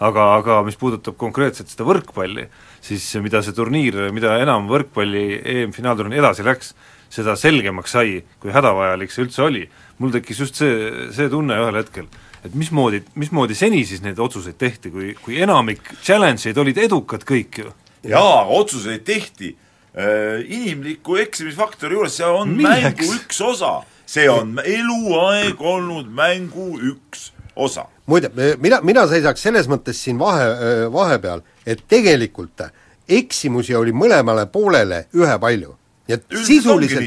aga, 0.00 0.24
aga 0.38 0.62
mis 0.64 0.78
puudutab 0.80 1.18
konkreetselt 1.20 1.68
seda 1.68 1.84
võrkpalli, 1.84 2.46
siis 2.82 3.04
mida 3.20 3.42
see 3.44 3.52
turniir, 3.54 4.08
mida 4.16 4.38
enam 4.40 4.66
võrkpalli 4.70 5.42
EM-finaalturniir 5.44 6.24
edasi 6.24 6.46
läks, 6.46 6.72
seda 7.12 7.36
selgemaks 7.36 7.94
sai, 7.94 8.22
kui 8.40 8.54
hädavajalik 8.54 9.12
see 9.12 9.26
üldse 9.26 9.44
oli. 9.44 9.68
mul 9.98 10.10
tekkis 10.14 10.40
just 10.40 10.56
see, 10.56 10.90
see 11.12 11.28
tunne 11.28 11.54
ühel 11.60 11.76
hetkel, 11.76 12.06
et 12.42 12.54
mismoodi, 12.56 13.02
mismoodi 13.14 13.54
seni 13.54 13.84
siis 13.84 14.02
neid 14.02 14.18
otsuseid 14.18 14.56
tehti, 14.58 14.90
kui, 14.90 15.14
kui 15.22 15.38
enamik 15.38 15.92
challenge'id 16.02 16.58
olid 16.58 16.78
edukad 16.78 17.26
kõik 17.28 17.62
ju. 17.62 17.74
jaa, 18.08 18.46
otsuseid 18.48 19.04
tehti 19.04 19.54
inimliku 19.94 21.16
eksimisfaktori 21.18 21.96
juures, 21.98 22.16
see 22.20 22.26
on 22.26 22.54
Milleks? 22.54 23.00
mängu 23.00 23.16
üks 23.16 23.40
osa. 23.42 23.72
see 24.06 24.28
on 24.30 24.60
eluaeg 24.62 25.60
olnud 25.60 26.06
mängu 26.14 26.68
üks 26.92 27.32
osa. 27.56 27.86
muide, 28.06 28.30
mina, 28.62 28.80
mina 28.82 29.06
seisaks 29.10 29.42
selles 29.42 29.68
mõttes 29.70 29.98
siin 30.04 30.18
vahe, 30.18 30.46
vahepeal, 30.92 31.42
et 31.66 31.82
tegelikult 31.88 32.62
eksimusi 33.10 33.74
oli 33.74 33.92
mõlemale 33.92 34.46
poolele 34.52 35.04
ühepalju 35.14 35.74
ja 36.10 36.18
sisuliselt, 36.44 37.04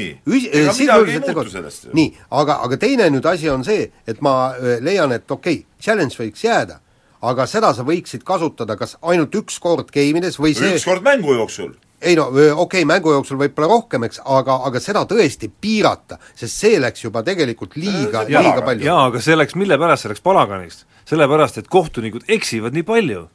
sisuliselt 0.72 1.92
nii, 1.92 2.08
aga, 2.30 2.58
aga 2.64 2.78
teine 2.80 3.10
nüüd 3.12 3.26
asi 3.28 3.50
on 3.52 3.64
see, 3.66 3.90
et 4.08 4.22
ma 4.24 4.54
äh, 4.54 4.78
leian, 4.84 5.12
et 5.12 5.30
okei 5.30 5.60
okay,, 5.60 5.80
challenge 5.82 6.16
võiks 6.20 6.44
jääda, 6.44 6.78
aga 7.24 7.46
seda 7.50 7.72
sa 7.76 7.84
võiksid 7.86 8.24
kasutada 8.26 8.78
kas 8.80 8.96
ainult 9.02 9.34
üks 9.40 9.58
kord 9.62 9.92
game 9.94 10.22
ides 10.22 10.38
või 10.40 10.54
see 10.56 10.76
üks 10.78 10.86
kord 10.88 11.04
mängu 11.04 11.36
jooksul 11.36 11.74
ei 12.04 12.16
no 12.18 12.28
okei 12.30 12.52
okay,, 12.64 12.84
mängu 12.88 13.12
jooksul 13.14 13.38
võib-olla 13.40 13.70
rohkem, 13.70 14.06
eks, 14.08 14.20
aga, 14.24 14.58
aga 14.68 14.82
seda 14.82 15.04
tõesti 15.10 15.50
piirata, 15.50 16.18
sest 16.34 16.64
see 16.64 16.80
läks 16.82 17.06
juba 17.06 17.24
tegelikult 17.26 17.76
liiga, 17.80 18.24
liiga 18.28 18.64
palju. 18.64 18.86
jaa, 18.86 19.06
aga 19.10 19.22
see 19.24 19.36
läks, 19.38 19.56
mille 19.58 19.78
pärast 19.80 20.06
see 20.06 20.14
läks 20.14 20.24
palaganiks? 20.24 20.84
sellepärast, 21.08 21.60
et 21.60 21.68
kohtunikud 21.68 22.24
eksivad 22.32 22.76
nii 22.76 22.86
palju. 22.88 23.28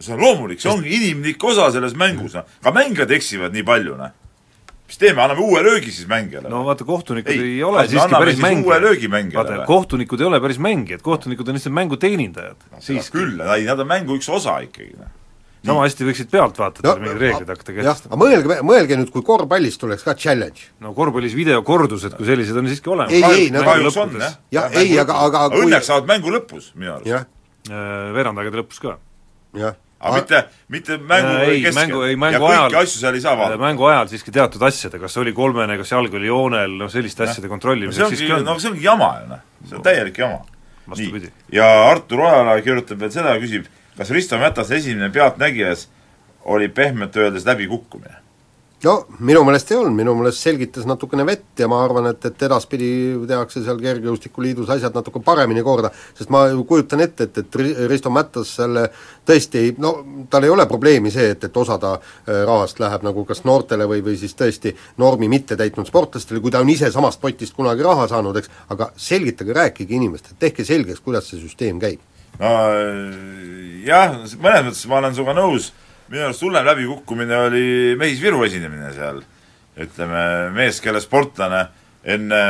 see 0.00 0.16
on 0.16 0.24
loomulik, 0.24 0.60
see 0.60 0.72
ongi 0.72 0.96
inimlik 0.96 1.44
osa 1.44 1.70
selles 1.74 1.94
mängus, 1.98 2.34
noh. 2.38 2.58
ka 2.64 2.74
mängijad 2.74 3.12
eksivad 3.18 3.54
nii 3.54 3.64
palju, 3.66 3.96
noh 4.00 4.18
mis 4.92 4.98
teeme, 5.00 5.22
anname 5.24 5.40
uue 5.40 5.62
löögi 5.64 5.92
siis 5.94 6.08
mängijale? 6.08 6.50
no 6.52 6.66
vaata, 6.66 6.84
kohtunikud 6.84 7.32
ei, 7.32 7.54
ei 7.56 7.62
ole 7.64 7.86
siiski 7.88 8.12
päris 8.12 8.42
mängijad. 8.42 9.38
vaata, 9.38 9.64
kohtunikud 9.66 10.20
ei 10.20 10.26
ole 10.28 10.40
päris 10.40 10.60
mängijad, 10.60 11.00
kohtunikud 11.00 11.48
on 11.48 11.56
lihtsalt 11.56 11.74
mänguteenindajad 11.74 12.68
no,. 12.72 13.04
küll, 13.12 13.40
nad 13.40 13.80
on 13.80 13.88
mängu 13.88 14.20
üks 14.20 14.28
osa 14.28 14.58
ikkagi, 14.66 14.92
noh 15.00 15.21
sama 15.66 15.84
hästi 15.86 16.08
võiksid 16.08 16.30
pealtvaatajad 16.32 16.88
no, 16.88 16.94
mingeid 17.02 17.20
reegleid 17.22 17.52
hakata 17.52 17.76
kehtestama. 17.76 18.18
mõelge, 18.18 18.58
mõelge 18.66 18.98
nüüd, 18.98 19.12
kui 19.14 19.22
korvpallis 19.26 19.78
tuleks 19.78 20.02
ka 20.06 20.16
challenge. 20.18 20.72
no 20.82 20.94
korvpallis 20.96 21.36
videokordused 21.38 22.16
kui 22.18 22.26
sellised 22.28 22.58
on 22.58 22.70
siiski 22.70 22.92
olemas. 22.92 23.14
ei, 23.14 23.22
ei, 23.46 23.52
no 23.54 23.62
kahjuks 23.66 24.00
on, 24.02 24.18
jah. 24.18 24.36
jah, 24.54 24.76
ei, 24.82 24.98
aga, 24.98 25.20
aga 25.28 25.46
kui... 25.54 25.64
õnneks 25.66 25.88
saavad 25.92 26.10
mängu 26.10 26.34
lõpus, 26.34 26.72
minu 26.74 26.96
arust. 26.98 27.30
Äh, 27.70 28.10
veerandagade 28.16 28.62
lõpus 28.62 28.82
ka. 28.82 28.98
jah 29.58 29.78
aga 30.02 30.16
mitte, 30.16 30.40
mitte 30.68 30.96
mängu 30.98 31.34
äh, 31.36 31.48
ei, 31.48 31.60
keskel 31.62 31.78
mängu, 31.78 32.00
ei, 32.06 32.16
mängu 32.18 32.34
ja 32.34 32.40
kõiki 32.42 32.56
ajal, 32.56 32.76
asju 32.82 33.02
seal 33.02 33.18
ei 33.18 33.22
saa 33.22 33.36
vaadata. 33.38 33.62
mängu 33.62 33.86
ajal 33.86 34.08
siiski 34.10 34.34
teatud 34.34 34.64
asjade, 34.66 34.98
kas 35.02 35.14
oli 35.22 35.34
kolmene, 35.36 35.76
kas 35.78 35.92
jalg 35.94 36.16
oli 36.18 36.26
joonel, 36.26 36.74
noh 36.80 36.90
selliste 36.90 37.22
asjade 37.26 37.50
kontrollimiseks 37.52 38.02
no, 38.02 38.08
siiski 38.10 38.32
on. 38.34 38.42
no 38.48 38.56
see 38.58 38.72
ongi 38.72 38.82
jama 38.82 39.12
ju 39.20 39.28
noh, 39.30 39.44
see 39.68 39.78
on 39.78 39.84
täielik 39.86 40.18
jama. 40.18 40.40
nii, 40.96 41.30
ja 41.54 41.68
Artur 41.86 42.24
Ojala 42.26 42.56
kirjutab 42.66 43.04
veel 43.04 43.14
seda, 43.14 43.36
küsib, 43.42 43.70
kas 43.96 44.10
Risto 44.10 44.38
Mätase 44.38 44.76
esimene 44.76 45.10
Pealtnägijas 45.10 45.88
oli 46.44 46.68
pehmelt 46.68 47.16
öeldes 47.16 47.46
läbikukkumine? 47.46 48.22
No 48.82 48.96
minu 49.22 49.44
meelest 49.46 49.68
ei 49.70 49.76
olnud, 49.78 49.94
minu 49.94 50.12
meelest 50.18 50.42
selgitas 50.42 50.86
natukene 50.90 51.22
vett 51.26 51.60
ja 51.62 51.68
ma 51.70 51.76
arvan, 51.84 52.08
et, 52.10 52.24
et 52.26 52.40
edaspidi 52.42 52.88
tehakse 53.30 53.60
seal 53.62 53.78
Kergejõustikuliidus 53.78 54.72
asjad 54.74 54.96
natuke 54.98 55.22
paremini 55.22 55.62
korda, 55.62 55.92
sest 56.18 56.32
ma 56.34 56.40
kujutan 56.66 57.04
ette, 57.04 57.28
et, 57.28 57.38
et 57.44 57.58
Risto 57.86 58.10
Mättas 58.10 58.56
selle 58.58 58.88
tõesti, 59.28 59.68
no 59.78 59.94
tal 60.30 60.48
ei 60.48 60.50
ole 60.50 60.66
probleemi 60.66 61.14
see, 61.14 61.28
et, 61.36 61.46
et 61.46 61.62
osa 61.62 61.78
ta 61.78 61.94
äh, 61.94 62.42
rahast 62.48 62.82
läheb 62.82 63.06
nagu 63.06 63.22
kas 63.28 63.44
noortele 63.46 63.86
või, 63.86 64.02
või 64.02 64.18
siis 64.18 64.34
tõesti 64.34 64.74
normi 64.98 65.30
mitte 65.30 65.54
täitnud 65.60 65.86
sportlastele, 65.86 66.42
kui 66.42 66.50
ta 66.50 66.64
on 66.64 66.74
ise 66.74 66.90
samast 66.90 67.22
potist 67.22 67.54
kunagi 67.54 67.86
raha 67.86 68.10
saanud, 68.10 68.42
eks, 68.42 68.50
aga 68.74 68.90
selgitage, 68.98 69.54
rääkige 69.62 69.94
inimestele, 69.94 70.40
tehke 70.42 70.66
selgeks, 70.66 71.06
kuidas 71.06 71.30
see 71.30 71.38
süsteem 71.38 71.78
käib. 71.78 72.02
No 72.40 72.52
jah, 73.86 74.16
mõnes 74.16 74.66
mõttes 74.66 74.86
ma 74.88 74.98
olen 75.00 75.14
sinuga 75.16 75.34
nõus, 75.36 75.70
minu 76.12 76.26
arust 76.26 76.44
hullem 76.44 76.66
läbikukkumine 76.66 77.38
oli 77.48 77.66
Mehis 78.00 78.20
Viru 78.22 78.44
esinemine 78.46 78.92
seal. 78.96 79.22
ütleme, 79.72 80.50
mees, 80.52 80.82
kelle 80.84 81.00
sportlane 81.00 81.62
enne 82.04 82.40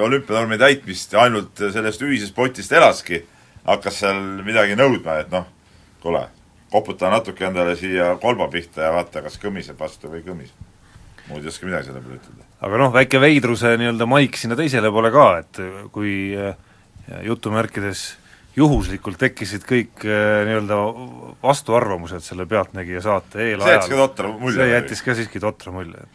olümpianormi 0.00 0.56
täitmist 0.56 1.12
ainult 1.20 1.58
sellest 1.58 2.00
ühisest 2.00 2.32
potist 2.34 2.72
elaski, 2.72 3.20
hakkas 3.66 3.98
seal 4.00 4.22
midagi 4.46 4.78
nõudma, 4.78 5.18
et 5.20 5.28
noh, 5.34 5.44
kuule, 6.00 6.22
koputa 6.72 7.10
natuke 7.12 7.44
endale 7.44 7.76
siia 7.76 8.14
kolba 8.22 8.48
pihta 8.48 8.86
ja 8.86 8.94
vaata, 8.94 9.20
kas 9.26 9.36
kõmiseb 9.42 9.76
vastu 9.78 10.08
või 10.08 10.22
ei 10.22 10.28
kõmise. 10.30 10.56
muud 11.28 11.42
ei 11.42 11.50
oska 11.50 11.66
midagi 11.66 11.90
selle 11.90 12.00
peale 12.00 12.20
ütelda. 12.22 12.48
aga 12.60 12.78
noh, 12.80 12.92
väike 12.94 13.20
veidruse 13.20 13.76
nii-öelda 13.76 14.06
maik 14.08 14.36
sinna 14.40 14.56
teisele 14.56 14.90
poole 14.90 15.10
ka, 15.12 15.26
et 15.42 15.60
kui 15.92 16.14
jutumärkides 17.22 18.06
juhuslikult 18.56 19.18
tekkisid 19.20 19.64
kõik 19.68 20.04
äh, 20.06 20.44
nii-öelda 20.48 20.78
vastuarvamused 21.42 22.24
selle 22.24 22.46
Pealtnägija 22.48 23.02
saate 23.04 23.42
eelajal. 23.50 23.66
see 23.66 23.74
jättis 23.76 23.92
ka 23.92 23.98
totra 24.00 24.30
mulje. 24.32 24.56
see 24.56 24.70
jättis 24.72 25.02
ka 25.04 25.16
siiski 25.18 25.42
totra 25.42 25.74
mulje. 25.74 26.06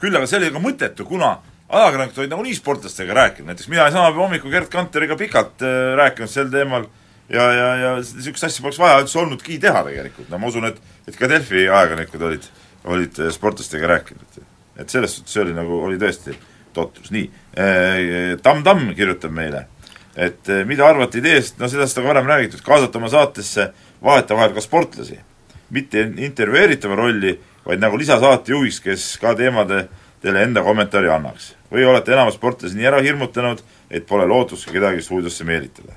küll 0.00 0.16
aga 0.16 0.28
see 0.30 0.40
oli 0.40 0.52
ka 0.54 0.62
mõttetu, 0.62 1.08
kuna 1.08 1.34
ajakirjanikud 1.68 2.22
olid 2.22 2.32
nagunii 2.32 2.56
sportlastega 2.56 3.18
rääkinud, 3.20 3.50
näiteks 3.50 3.68
mina 3.72 3.90
sama 3.92 4.14
hommikul 4.16 4.54
Gerd 4.54 4.72
Kanteriga 4.72 5.18
pikalt 5.20 5.64
äh, 5.66 5.92
rääkinud 6.00 6.32
sel 6.32 6.48
teemal 6.52 6.88
ja, 7.28 7.44
ja, 7.52 7.68
ja 7.82 7.94
niisugust 8.00 8.48
asja 8.48 8.64
poleks 8.64 8.80
vaja 8.80 9.02
üldse 9.04 9.20
olnudki 9.20 9.60
teha 9.60 9.84
tegelikult, 9.90 10.32
no 10.32 10.40
ma 10.40 10.52
usun, 10.52 10.70
et 10.70 10.80
et 11.06 11.16
ka 11.18 11.28
Delfi 11.28 11.66
ajakirjanikud 11.68 12.28
olid, 12.30 12.50
olid 12.96 13.20
äh, 13.20 13.32
sportlastega 13.36 13.92
rääkinud. 13.92 14.44
et 14.80 14.88
selles 14.92 15.18
suhtes 15.18 15.32
see 15.32 15.44
oli 15.44 15.52
nagu, 15.56 15.84
oli 15.84 16.00
tõesti 16.00 16.32
totrus, 16.76 17.12
nii 17.12 17.28
Tamm 18.44 18.64
Tamm 18.64 18.90
kirjutab 18.96 19.32
meile 19.32 19.62
et 20.16 20.48
eh, 20.48 20.64
mida 20.64 20.86
arvate 20.88 21.20
ideest, 21.20 21.58
no 21.60 21.68
sellest 21.68 21.98
on 21.98 22.06
ka 22.06 22.14
varem 22.14 22.30
räägitud, 22.30 22.62
kaasata 22.64 22.98
oma 22.98 23.10
saatesse 23.12 23.68
vahetevahel 24.02 24.54
ka 24.56 24.64
sportlasi. 24.64 25.18
mitte 25.70 26.00
intervjueeritava 26.00 26.94
rolli, 26.94 27.32
vaid 27.66 27.80
nagu 27.82 27.98
lisasaatejuhiks, 27.98 28.80
kes 28.80 29.06
ka 29.18 29.34
teemadele 29.34 30.42
enda 30.42 30.62
kommentaari 30.62 31.10
annaks. 31.10 31.54
või 31.72 31.84
olete 31.84 32.12
enamus 32.12 32.34
sportlasi 32.34 32.76
nii 32.76 32.86
ära 32.86 33.02
hirmutanud, 33.02 33.60
et 33.90 34.06
pole 34.06 34.26
lootust 34.26 34.66
ka 34.66 34.72
kedagi 34.72 35.02
stuudiosse 35.02 35.44
meelitada? 35.44 35.92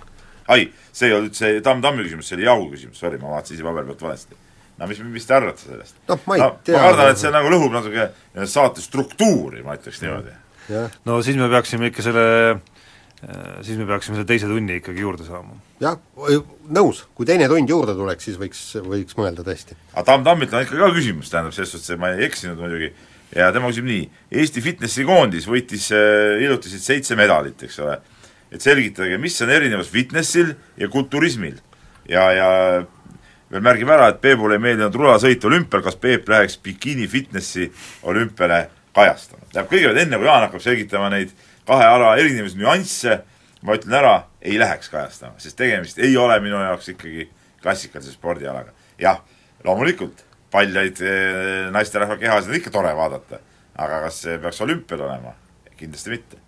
ai, 0.48 0.72
see 0.92 1.08
ei 1.08 1.14
olnud 1.14 1.34
see 1.34 1.62
Tamm 1.62 1.82
Tammi 1.82 2.04
küsimus, 2.04 2.28
see 2.28 2.36
oli 2.36 2.46
Jaugu 2.46 2.72
küsimus, 2.74 3.00
sorry, 3.00 3.18
ma 3.18 3.36
vaatasin 3.36 3.56
ise 3.56 3.64
paberi 3.64 3.86
pealt 3.86 4.02
valesti. 4.02 4.36
no 4.78 4.88
mis, 4.88 5.00
mis 5.00 5.26
te 5.26 5.34
arvate 5.34 5.62
sellest? 5.62 5.96
noh, 6.10 6.20
ma 6.26 6.36
ei 6.36 6.42
no, 6.42 6.50
tea. 6.64 6.76
ma 6.76 6.90
kardan, 6.90 7.14
et 7.14 7.22
see 7.22 7.32
nagu 7.32 7.54
lõhub 7.54 7.72
natuke 7.78 8.10
saate 8.50 8.82
struktuuri, 8.82 9.64
ma 9.64 9.78
ütleks 9.78 10.02
niimoodi. 10.02 10.36
no 11.06 11.22
siis 11.22 11.38
me 11.38 11.50
peaksime 11.54 11.94
ikka 11.94 12.10
selle 12.10 12.28
Äh, 12.50 12.60
siis 13.20 13.76
me 13.76 13.86
peaksime 13.88 14.16
selle 14.16 14.28
teise 14.28 14.48
tunni 14.48 14.78
ikkagi 14.80 15.04
juurde 15.04 15.26
saama. 15.28 15.58
jah, 15.84 15.98
nõus, 16.76 17.02
kui 17.16 17.28
teine 17.28 17.50
tund 17.52 17.70
juurde 17.70 17.96
tuleks, 17.98 18.30
siis 18.30 18.38
võiks, 18.40 18.62
võiks 18.86 19.18
mõelda 19.20 19.44
tõesti. 19.44 19.76
aga 19.92 20.06
Tamm 20.08 20.28
Tammilt 20.28 20.54
on 20.56 20.64
ikka 20.64 20.80
ka 20.80 20.92
küsimus, 20.96 21.32
tähendab, 21.32 21.56
selles 21.56 21.74
suhtes, 21.76 21.90
et 21.92 22.00
ma 22.00 22.14
ei 22.14 22.24
eksinud 22.30 22.62
muidugi, 22.62 22.94
ja 23.36 23.50
tema 23.56 23.72
küsib 23.74 23.90
nii, 23.90 24.06
Eesti 24.44 24.64
fitnessi 24.64 25.04
koondis 25.08 25.50
võitis 25.52 25.90
äh, 25.96 26.38
hiljuti 26.40 26.72
siit 26.72 26.86
seitse 26.86 27.20
medalit, 27.20 27.68
eks 27.68 27.82
ole, 27.84 27.98
et 28.54 28.64
selgitage, 28.64 29.20
mis 29.22 29.36
on 29.44 29.52
erinevus 29.58 29.92
fitnessil 29.92 30.56
ja 30.80 30.90
kulturismil. 30.92 31.60
ja, 32.10 32.24
ja 32.34 32.50
veel 33.52 33.66
märgime 33.66 33.98
ära, 33.98 34.10
et 34.14 34.24
Peebule 34.24 34.56
ei 34.56 34.64
meeldinud 34.64 34.96
rulasõit 34.96 35.44
olümpial, 35.46 35.84
kas 35.84 36.00
Peep 36.00 36.30
läheks 36.30 36.56
bikiini 36.64 37.08
fitnessi 37.08 37.68
olümpiale 38.08 38.70
kajastama. 38.96 39.44
tähendab, 39.52 39.72
kõigepealt 39.74 40.04
enne, 40.06 40.18
kui 40.18 40.32
Jaan 40.32 40.48
hakkab 40.48 40.64
selgitama 40.64 41.12
neid 41.14 41.36
kahe 41.70 41.86
ala 41.86 42.16
erinevaid 42.20 42.58
nüansse, 42.60 43.20
ma 43.66 43.76
ütlen 43.78 43.98
ära, 44.00 44.16
ei 44.42 44.58
läheks 44.60 44.90
kajastama, 44.92 45.38
sest 45.42 45.58
tegemist 45.60 46.00
ei 46.02 46.16
ole 46.18 46.40
minu 46.44 46.60
jaoks 46.64 46.94
ikkagi 46.96 47.28
klassikalise 47.62 48.16
spordialaga. 48.16 48.74
jah, 49.00 49.22
loomulikult, 49.66 50.24
paljaid 50.52 51.02
eh, 51.04 51.68
naisterahva 51.74 52.18
kehasid 52.20 52.54
on 52.54 52.60
ikka 52.60 52.74
tore 52.74 52.94
vaadata, 52.96 53.42
aga 53.78 54.04
kas 54.08 54.24
see 54.26 54.38
peaks 54.42 54.62
olümpial 54.66 55.06
olema? 55.08 55.36
kindlasti 55.80 56.12
mitte. 56.12 56.40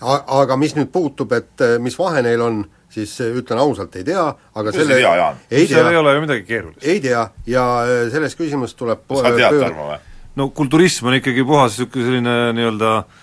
aga 0.00 0.56
mis 0.58 0.74
nüüd 0.78 0.90
puutub, 0.94 1.32
et 1.36 1.66
eh, 1.66 1.76
mis 1.82 1.98
vahe 1.98 2.22
neil 2.26 2.42
on, 2.42 2.64
siis 2.90 3.12
eh, 3.20 3.34
ütlen 3.42 3.60
ausalt, 3.62 3.98
ei 3.98 4.06
tea, 4.06 4.24
aga 4.54 4.70
Kus 4.70 4.80
selle 4.80 4.98
ei 4.98 5.04
tea, 5.04 5.14
Jaan? 5.20 5.44
ei 5.50 5.68
tea, 5.70 5.84
ei 5.90 6.00
ole 6.02 6.16
ju 6.16 6.24
midagi 6.24 6.48
keerulist. 6.48 6.86
ei 6.86 7.02
tea 7.02 7.28
ja 7.50 7.68
selles 8.14 8.38
küsimuses 8.38 8.78
tuleb 8.78 9.04
sa 9.10 9.34
tead, 9.34 9.60
Tarmo, 9.60 9.92
või? 9.92 10.00
no 10.38 10.50
kulturism 10.54 11.10
on 11.10 11.20
ikkagi 11.20 11.46
puhas 11.46 11.74
niisugune 11.74 12.10
selline 12.10 12.36
nii-öelda 12.56 12.98
äh, 13.02 13.22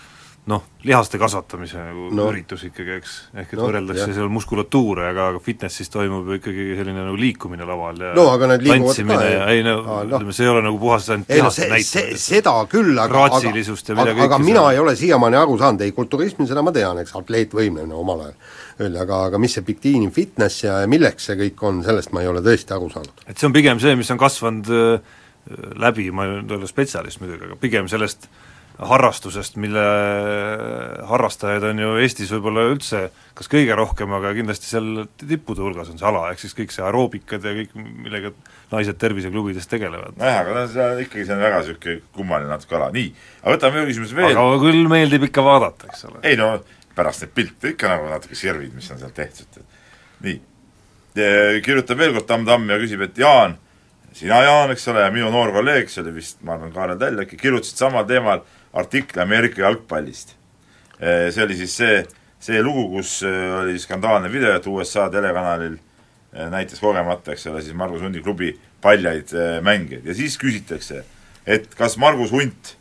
noh, 0.51 0.63
lihaste 0.83 1.19
kasvatamise 1.19 1.79
nagu 1.79 2.09
no. 2.11 2.25
üritus 2.27 2.65
ikkagi, 2.67 2.97
eks, 2.99 3.11
ehk 3.31 3.53
et 3.53 3.59
no, 3.59 3.67
võrreldakse 3.69 4.09
seal 4.11 4.31
muskulatuure, 4.33 5.05
aga, 5.13 5.29
aga 5.31 5.39
fitnessis 5.43 5.91
toimub 5.93 6.27
ju 6.27 6.39
ikkagi 6.41 6.65
selline 6.75 7.05
nagu 7.05 7.15
liikumine 7.19 7.67
laval 7.67 8.01
ja 8.03 8.11
no 8.17 8.25
aga 8.33 8.49
need 8.51 8.65
liiguvad 8.67 8.99
ka, 9.13 9.19
ja 9.23 9.47
ei 9.53 9.63
no 9.63 9.77
Aa, 9.79 10.01
no. 10.03 10.17
ütleme, 10.17 10.35
see 10.35 10.43
ei 10.43 10.51
ole 10.51 10.65
nagu 10.65 10.81
puhas 10.81 11.07
ainult 11.15 11.31
lihaste 11.31 11.69
no, 11.69 11.77
näitaja. 11.77 12.19
seda 12.25 12.55
küll, 12.71 12.91
aga 12.99 13.23
aga, 13.29 13.39
aga, 14.03 14.19
aga 14.27 14.41
mina 14.43 14.67
ei 14.75 14.83
ole 14.83 14.97
siiamaani 14.99 15.39
aru 15.45 15.57
saanud, 15.63 15.87
ei 15.87 15.95
kulturismi, 15.95 16.49
seda 16.51 16.65
ma 16.65 16.75
tean, 16.75 16.99
eks, 17.05 17.15
atleetvõimlemine 17.23 17.95
omal 18.03 18.27
ajal 18.27 18.37
öeldi, 18.83 19.03
aga, 19.07 19.25
aga 19.31 19.39
mis 19.39 19.55
see 19.55 19.63
bikini 19.63 20.11
fitness 20.11 20.65
ja 20.65 20.81
milleks 20.91 21.29
see 21.29 21.39
kõik 21.39 21.67
on, 21.69 21.83
sellest 21.87 22.11
ma 22.11 22.25
ei 22.25 22.31
ole 22.31 22.43
tõesti 22.43 22.75
aru 22.75 22.91
saanud. 22.91 23.27
et 23.29 23.37
see 23.37 23.47
on 23.47 23.55
pigem 23.55 23.79
see, 23.79 23.95
mis 23.95 24.11
on 24.11 24.19
kasvanud 24.19 24.75
äh, 24.75 25.13
läbi, 25.79 26.11
ma 26.11 26.27
ei 26.27 26.41
ole 26.57 26.67
spetsialist 26.67 27.23
muidugi, 27.23 27.47
aga 27.47 27.63
pigem 27.63 27.87
sellest 27.91 28.27
äh, 28.27 28.49
harrastusest, 28.79 29.57
mille 29.61 29.83
harrastajaid 31.09 31.65
on 31.69 31.81
ju 31.83 31.91
Eestis 32.01 32.31
võib-olla 32.33 32.65
üldse 32.71 33.03
kas 33.37 33.49
kõige 33.49 33.75
rohkem, 33.77 34.11
aga 34.13 34.31
kindlasti 34.37 34.69
seal 34.69 35.05
tippude 35.17 35.63
hulgas 35.63 35.89
on 35.89 35.97
see 35.97 36.07
ala, 36.09 36.27
ehk 36.31 36.41
siis 36.43 36.53
kõik 36.57 36.73
see 36.73 36.83
aeroobikad 36.85 37.45
ja 37.47 37.53
kõik, 37.57 37.73
millega 37.77 38.31
naised 38.73 38.99
terviseklubides 39.01 39.69
tegelevad. 39.71 40.17
nojah, 40.21 40.39
aga 40.43 40.65
see 40.69 40.85
on 40.85 41.01
ikkagi, 41.01 41.25
see 41.25 41.35
on 41.35 41.41
väga 41.41 41.63
niisugune 41.63 41.97
kummaline 42.13 42.51
natuke 42.51 42.77
ala, 42.77 42.91
nii, 42.93 43.09
aga 43.41 43.55
võtame 43.55 43.81
ühe 43.81 43.89
küsimuse 43.89 44.17
veel. 44.19 44.37
aga 44.37 44.61
küll 44.61 44.89
meeldib 44.91 45.27
ikka 45.29 45.45
vaadata, 45.45 45.89
eks 45.89 46.07
ole. 46.09 46.21
ei 46.29 46.37
no 46.39 46.51
pärast 46.93 47.25
neid 47.25 47.33
pilte 47.33 47.73
ikka 47.73 47.89
nagu 47.95 48.09
natuke 48.11 48.37
sirvid, 48.37 48.73
mis 48.77 48.93
on 48.93 49.01
seal 49.01 49.13
tehtud, 49.17 49.61
nii. 50.25 50.39
kirjutab 51.65 52.01
veel 52.05 52.13
kord 52.19 52.29
Tamm 52.29 52.45
Tamm 52.49 52.69
ja 52.69 52.77
küsib, 52.81 53.01
et 53.05 53.17
Jaan, 53.17 53.57
sina, 54.13 54.43
Jaan, 54.45 54.73
eks 54.75 54.85
ole, 54.93 55.07
ja 55.07 55.13
minu 55.13 55.33
noor 55.33 55.55
kolleeg, 55.55 55.89
see 55.89 56.05
oli 56.05 56.19
vist, 56.19 56.43
ma 56.45 56.53
arvan, 56.59 56.73
Kaarel 56.75 57.01
Täll 57.01 57.25
äkki, 57.25 57.41
kirjutasid 57.41 57.81
samal 57.81 58.05
teemal 58.09 58.45
artikli 58.73 59.21
Ameerika 59.21 59.61
jalgpallist. 59.61 60.35
Eh, 60.99 61.31
see 61.33 61.43
oli 61.43 61.57
siis 61.57 61.73
see, 61.77 62.03
see 62.41 62.61
lugu, 62.63 62.87
kus 62.97 63.17
eh, 63.27 63.49
oli 63.59 63.79
skandaalne 63.81 64.31
video, 64.31 64.53
et 64.55 64.67
USA 64.69 65.09
telekanalil 65.13 65.75
eh, 65.75 66.47
näitas 66.53 66.81
kogemata, 66.81 67.33
eks 67.33 67.47
ole, 67.51 67.63
siis 67.65 67.75
Margus 67.77 68.03
Hundi 68.05 68.23
klubi 68.23 68.53
paljaid 68.83 69.31
mängijaid 69.63 70.07
ja 70.09 70.15
siis 70.17 70.35
küsitakse, 70.39 71.03
et 71.47 71.69
kas 71.79 71.95
Margus 71.97 72.33
Hunt 72.35 72.73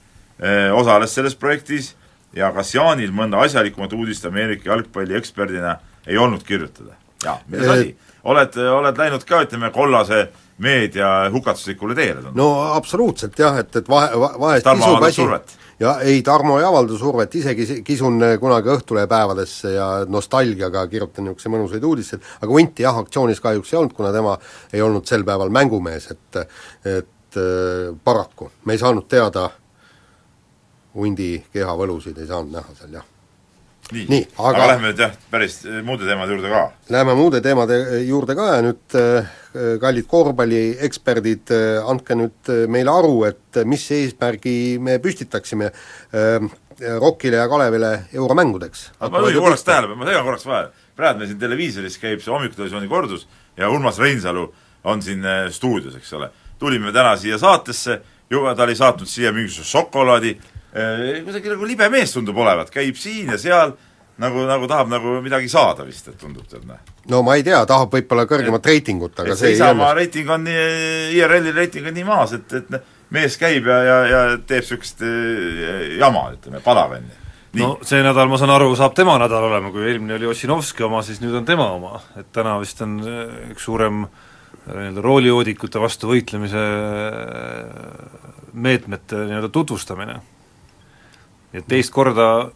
osales 0.75 1.13
selles 1.15 1.37
projektis 1.39 1.93
ja 2.35 2.49
kas 2.51 2.73
Jaanil 2.75 3.13
mõnda 3.15 3.39
asjalikumat 3.45 3.93
uudist 3.95 4.25
Ameerika 4.27 4.73
jalgpalli 4.73 5.15
eksperdina 5.15 5.77
ei 6.07 6.19
olnud 6.19 6.43
kirjutada? 6.43 6.97
jaa, 7.23 7.37
milles 7.47 7.71
asi? 7.71 7.93
oled, 8.27 8.59
oled 8.73 8.99
läinud 8.99 9.23
ka, 9.29 9.45
ütleme, 9.47 9.71
kollase 9.71 10.25
meedia 10.59 11.13
hukatuslikule 11.31 11.95
teele? 11.95 12.33
no 12.35 12.49
absoluutselt 12.73 13.39
jah, 13.39 13.63
et, 13.63 13.71
et 13.79 13.89
vahe, 13.89 14.11
vahest 14.19 14.67
kisub 14.67 15.07
asi, 15.07 15.29
ja 15.83 15.95
ei, 16.01 16.23
Tarmo 16.23 16.59
ei 16.61 16.67
avalda 16.67 16.97
survet, 16.99 17.35
isegi 17.35 17.81
kisun 17.87 18.21
eh, 18.23 18.37
kunagi 18.41 18.71
Õhtulehe 18.73 19.09
päevadesse 19.11 19.75
ja 19.75 19.89
nostalgiaga 20.09 20.85
kirjutan 20.91 21.27
niisuguseid 21.29 21.55
mõnusaid 21.57 21.87
uudiseid, 21.89 22.29
aga 22.41 22.53
Hunti 22.53 22.87
jah, 22.87 23.01
aktsioonis 23.03 23.43
kahjuks 23.43 23.73
ei 23.73 23.81
olnud, 23.81 23.97
kuna 23.97 24.13
tema 24.15 24.37
ei 24.73 24.83
olnud 24.85 25.09
sel 25.09 25.27
päeval 25.29 25.53
mängumees, 25.55 26.11
et 26.15 26.43
et 26.99 27.41
äh, 27.41 27.95
paraku 28.05 28.51
me 28.65 28.77
ei 28.77 28.83
saanud 28.83 29.09
teada 29.09 29.49
hundi 30.95 31.35
kehavõlusid, 31.53 32.19
ei 32.21 32.29
saanud 32.29 32.61
näha 32.61 32.79
seal, 32.79 33.01
jah 33.01 33.12
nii, 33.93 34.07
nii, 34.09 34.25
aga, 34.39 34.51
aga 34.51 34.69
lähme 34.73 34.91
nüüd 34.91 35.03
jah, 35.05 35.13
päris 35.33 35.59
eh, 35.69 35.81
muude 35.87 36.07
teemade 36.09 36.35
juurde 36.35 36.51
ka. 36.53 36.63
Läheme 36.93 37.15
muude 37.19 37.41
teemade 37.45 37.79
juurde 38.07 38.37
ka 38.39 38.49
ja 38.55 38.65
nüüd 38.65 38.97
äh, 38.99 39.31
kallid 39.83 40.09
korvpallieksperdid 40.09 41.53
andke 41.91 42.17
nüüd 42.17 42.53
meile 42.73 42.93
aru, 42.93 43.17
et 43.29 43.61
mis 43.69 43.85
eesmärgi 43.93 44.57
me 44.81 44.97
püstitaksime 45.03 45.69
Rokile 47.03 47.37
ja 47.37 47.45
Kalevile 47.53 47.91
euromängudeks. 48.17 48.87
ma 49.01 49.21
juhin 49.21 49.45
korraks 49.45 49.65
tähelepanu, 49.69 49.99
ma 50.01 50.09
segan 50.09 50.25
korraks 50.25 50.47
vahele, 50.49 50.73
praegu 50.97 51.21
meil 51.21 51.29
siin 51.29 51.43
televiisoris 51.43 51.99
käib 52.01 52.25
see 52.25 52.33
hommikutelevisiooni 52.33 52.89
kordus 52.89 53.27
ja 53.61 53.69
Urmas 53.69 54.01
Reinsalu 54.01 54.47
on 54.89 55.03
siin 55.05 55.23
stuudios, 55.53 55.95
eks 56.01 56.13
ole. 56.17 56.31
tulime 56.59 56.93
täna 56.93 57.13
siia 57.17 57.39
saatesse, 57.39 58.01
juba 58.31 58.55
ta 58.55 58.65
oli 58.65 58.75
saatnud 58.75 59.09
siia 59.09 59.33
mingisuguse 59.33 59.71
šokolaadi, 59.71 60.37
kuidagi 60.73 61.53
nagu 61.53 61.69
libe 61.69 61.89
mees 61.93 62.15
tundub 62.15 62.39
olevat, 62.41 62.71
käib 62.73 62.97
siin 62.97 63.33
ja 63.33 63.39
seal, 63.41 63.75
nagu, 64.23 64.45
nagu 64.49 64.69
tahab 64.71 64.91
nagu 64.93 65.19
midagi 65.25 65.51
saada 65.53 65.85
vist, 65.85 66.09
et 66.09 66.19
tundub 66.21 66.47
tead, 66.49 66.65
noh. 66.69 66.81
no 67.13 67.23
ma 67.27 67.37
ei 67.37 67.45
tea, 67.47 67.61
tahab 67.69 67.93
võib-olla 67.93 68.25
kõrgemat 68.31 68.69
reitingut, 68.71 69.19
aga 69.21 69.37
see, 69.37 69.53
see 69.53 69.55
ei 69.55 69.61
Isamaa 69.61 69.93
reiting 69.99 70.33
on 70.33 70.47
nii, 70.49 70.65
IRL-i 71.19 71.55
reiting 71.57 71.89
on 71.91 71.97
nii 71.97 72.09
maas, 72.09 72.35
et, 72.39 72.57
et 72.61 72.73
mees 73.13 73.37
käib 73.41 73.69
ja, 73.69 73.79
ja, 73.85 73.99
ja 74.09 74.23
teeb 74.39 74.65
niisugust 74.65 75.05
äh, 75.05 75.99
jama, 76.01 76.31
ütleme, 76.37 76.63
palavenni. 76.65 77.21
Nii. 77.53 77.61
no 77.61 77.73
see 77.85 78.01
nädal, 78.01 78.31
ma 78.33 78.41
saan 78.41 78.55
aru, 78.55 78.71
saab 78.79 78.95
tema 78.97 79.19
nädal 79.21 79.45
olema, 79.51 79.69
kui 79.75 79.85
eelmine 79.85 80.17
oli 80.17 80.31
Ossinovski 80.31 80.87
oma, 80.87 81.03
siis 81.05 81.21
nüüd 81.21 81.37
on 81.37 81.49
tema 81.49 81.69
oma, 81.75 81.99
et 82.17 82.31
täna 82.33 82.57
vist 82.63 82.81
on 82.85 83.01
äh, 83.05 83.51
üks 83.53 83.69
suurem 83.69 84.07
nii-öelda 84.63 85.03
roolijoodikute 85.03 85.81
vastu 85.83 86.07
võitlemise 86.07 86.61
meetmete 88.53 89.25
nii-öelda 89.27 89.49
tutvustamine 89.51 90.21
nii 91.53 91.61
et 91.61 91.69
teist 91.69 91.93
korda 91.93 92.51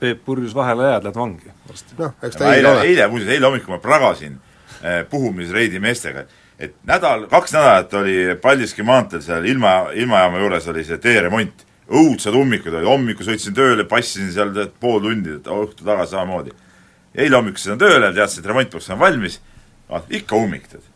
Peep 0.00 0.22
Purjus 0.24 0.54
vahele 0.56 0.86
jääd, 0.88 1.04
lähed 1.04 1.16
vangi 1.16 1.50
varsti. 1.68 1.96
noh, 1.98 2.14
eks 2.24 2.38
ta 2.40 2.52
eile, 2.54 2.72
eile, 2.86 3.08
muuseas, 3.12 3.34
eile 3.34 3.46
hommikul 3.46 3.74
ma 3.74 3.80
pragasin 3.82 4.38
eh, 4.80 5.02
puhumisreidi 5.10 5.80
meestega, 5.82 6.24
et 6.58 6.78
nädal, 6.88 7.26
kaks 7.28 7.52
nädalat 7.56 7.94
oli 8.00 8.14
Paldiski 8.40 8.86
maanteel 8.86 9.22
seal 9.24 9.44
ilma, 9.48 9.74
ilmajaama 9.92 10.40
juures 10.40 10.70
oli 10.72 10.86
see 10.88 10.98
teeremont, 11.04 11.66
õudsad 11.90 12.36
ummikud 12.38 12.72
olid, 12.72 12.88
hommikul 12.88 13.28
sõitsin 13.28 13.56
tööle, 13.56 13.84
passisin 13.90 14.32
seal 14.32 14.54
tead 14.56 14.72
pool 14.80 15.02
tundi, 15.04 15.36
õhtu 15.36 15.84
tagasi 15.84 16.16
samamoodi. 16.16 16.56
eile 17.14 17.36
hommikul 17.36 17.60
sõitsin 17.60 17.84
tööle, 17.84 18.12
teadsin, 18.16 18.40
et 18.40 18.50
remont 18.54 18.72
peaks 18.72 18.88
olema 18.88 19.04
valmis, 19.04 19.40
ikka 20.08 20.36
ummik, 20.36 20.68
tead. 20.70 20.88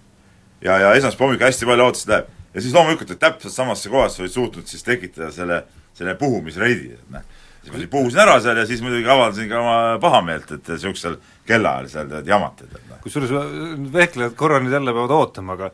ja, 0.65 0.79
ja 0.79 0.97
esmaspäeva 0.97 1.29
hommikul 1.29 1.51
hästi 1.51 1.69
palju 1.69 1.91
ootasid 1.91 2.17
läheb. 2.17 2.33
ja 2.55 2.61
siis 2.61 2.73
loomulikult, 2.73 3.11
et 3.11 3.21
täpselt 3.21 3.53
samasse 3.53 3.93
kohasse 3.93 4.23
olid 4.23 4.33
suutnud 4.33 4.67
siis 4.67 4.83
tekitada 4.83 5.33
selle, 5.33 5.65
selle 5.93 6.15
puhumisreidi, 6.15 6.95
et 6.97 7.11
noh 7.13 7.34
siis 7.65 7.75
ma 7.75 7.91
puhusin 7.91 8.21
ära 8.25 8.37
seal 8.45 8.61
ja 8.61 8.67
siis 8.69 8.83
muidugi 8.85 9.09
avaldasin 9.09 9.49
ka 9.49 9.61
oma 9.61 9.77
pahameelt, 10.03 10.51
et 10.57 10.71
niisugusel 10.75 11.17
kellaajal 11.49 11.91
seal 11.93 12.11
tead 12.13 12.29
jamata, 12.29 12.69
tead 12.69 12.91
noh. 12.91 13.01
kusjuures 13.05 13.33
vehklejad 13.95 14.37
korra 14.39 14.61
nüüd 14.63 14.77
jälle 14.77 14.95
peavad 14.97 15.17
ootama, 15.17 15.57
aga 15.57 15.71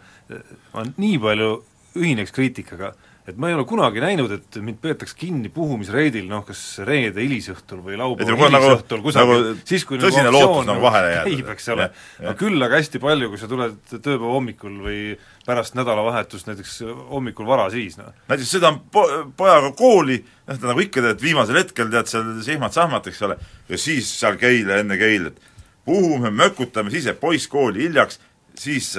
ma 0.75 0.87
nii 0.91 1.19
palju 1.23 1.51
ühineks 1.99 2.35
kriitikaga, 2.35 2.93
et 3.31 3.39
ma 3.41 3.51
ei 3.51 3.55
ole 3.57 3.65
kunagi 3.69 4.03
näinud, 4.03 4.33
et 4.35 4.59
mind 4.63 4.81
peetakse 4.83 5.17
kinni 5.19 5.51
puhumisreidil 5.55 6.27
noh, 6.31 6.43
kas 6.47 6.61
reede 6.87 7.23
hilisõhtul 7.23 7.83
või 7.85 7.99
laupäeva 8.01 8.37
hilisõhtul 8.37 9.01
nagu, 9.01 9.07
kusagil 9.07 9.45
nagu, 9.45 9.67
siis 9.69 9.85
kui 9.89 10.01
tõsine 10.03 10.27
nagu 10.29 10.39
lootus 10.39 10.69
nagu 10.69 10.83
vahele 10.85 11.13
jääda. 11.15 11.27
käib, 11.31 11.51
eks 11.55 11.69
ole. 11.75 11.89
no 12.25 12.35
küll 12.41 12.67
aga 12.67 12.81
hästi 12.81 13.03
palju, 13.03 13.31
kui 13.33 13.41
sa 13.41 13.51
tuled 13.51 13.77
tööpäeva 13.93 14.33
hommikul 14.35 14.79
või 14.87 15.03
pärast 15.47 15.77
nädalavahetust 15.79 16.51
näiteks 16.51 16.79
hommikul 17.11 17.49
vara 17.49 17.69
siis, 17.73 17.99
noh. 18.01 18.11
näiteks 18.31 18.55
sõidan 18.57 18.81
po-, 18.93 19.09
pojaga 19.37 19.71
kooli, 19.79 20.21
noh, 20.49 20.59
ta 20.59 20.73
nagu 20.73 20.85
ikka 20.85 21.05
tead, 21.07 21.23
viimasel 21.23 21.61
hetkel 21.63 21.93
tead 21.93 22.11
seal 22.11 22.33
sihmad-sahmad, 22.47 23.07
eks 23.11 23.23
ole, 23.29 23.39
ja 23.71 23.81
siis 23.81 24.11
seal 24.21 24.41
Keila, 24.41 24.81
enne 24.83 24.99
Keilat, 25.01 25.39
puhume, 25.87 26.33
mökutame, 26.35 26.93
siis 26.93 27.09
jääb 27.09 27.23
poiss 27.23 27.49
kooli 27.51 27.87
hiljaks, 27.87 28.21
siis 28.61 28.93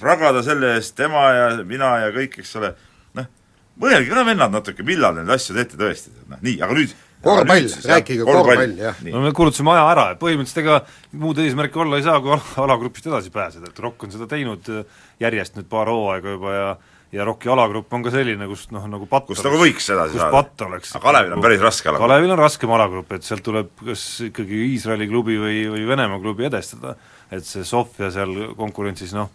pragada 0.00 0.42
selle 0.46 0.76
eest 0.78 0.94
tema 0.98 1.24
ja 1.34 1.48
mina 1.66 1.96
ja 2.04 2.12
kõik, 2.14 2.38
eks 2.42 2.54
ole 2.60 2.74
mõelge 3.82 4.10
ka 4.10 4.24
vennad 4.26 4.54
natuke, 4.54 4.86
millal 4.86 5.16
neid 5.18 5.30
asju 5.36 5.56
teete 5.56 5.78
tõesti, 5.80 6.14
noh 6.30 6.42
nii, 6.44 6.58
aga 6.64 6.76
nüüd 6.78 6.94
korvpall, 7.22 7.70
rääkige 7.92 8.26
korvpall, 8.26 8.76
jah. 8.78 9.00
no 9.08 9.22
me 9.24 9.32
kulutasime 9.36 9.74
aja 9.74 9.86
ära, 9.94 10.04
et 10.14 10.20
põhimõtteliselt 10.22 10.62
ega 10.64 10.78
muud 11.18 11.40
eesmärki 11.42 11.82
olla 11.82 11.98
ei 11.98 12.06
saa, 12.06 12.20
kui 12.22 12.36
alagrupist 12.64 13.10
edasi 13.10 13.34
pääseda, 13.34 13.72
et 13.72 13.82
Rock 13.82 14.06
on 14.06 14.14
seda 14.14 14.28
teinud 14.30 14.70
äh, 14.74 15.02
järjest 15.24 15.58
nüüd 15.58 15.70
paar 15.70 15.90
hooaega 15.92 16.36
juba 16.36 16.54
ja 16.54 16.70
ja 17.12 17.24
Rocki 17.24 17.48
alagrupp 17.48 17.92
on 17.96 18.02
ka 18.04 18.12
selline, 18.12 18.46
kus 18.50 18.66
noh, 18.74 18.84
nagu 18.90 19.06
patt 19.08 19.30
kus 19.30 19.40
nagu 19.44 19.56
võiks 19.60 19.86
edasi 19.94 20.18
saada. 20.18 20.28
patt 20.34 20.64
oleks. 20.66 20.90
aga 20.92 21.04
Kalevil 21.06 21.36
on 21.38 21.44
päris 21.44 21.62
raske 21.62 21.88
alagrupp. 21.88 22.04
Kalevil 22.04 22.34
on 22.34 22.40
raskem 22.42 22.74
alagrupp, 22.76 23.14
et 23.16 23.24
sealt 23.24 23.44
tuleb 23.46 23.70
kas 23.80 24.02
ikkagi 24.28 24.58
Iisraeli 24.74 25.08
klubi 25.08 25.38
või, 25.40 25.62
või 25.72 25.86
Venemaa 25.88 26.20
klubi 26.20 26.48
edestada, 26.50 26.98
et 27.32 27.48
see 27.48 27.64
Sofia 27.64 28.10
seal 28.12 28.34
konkurentsis 28.58 29.16
noh, 29.16 29.32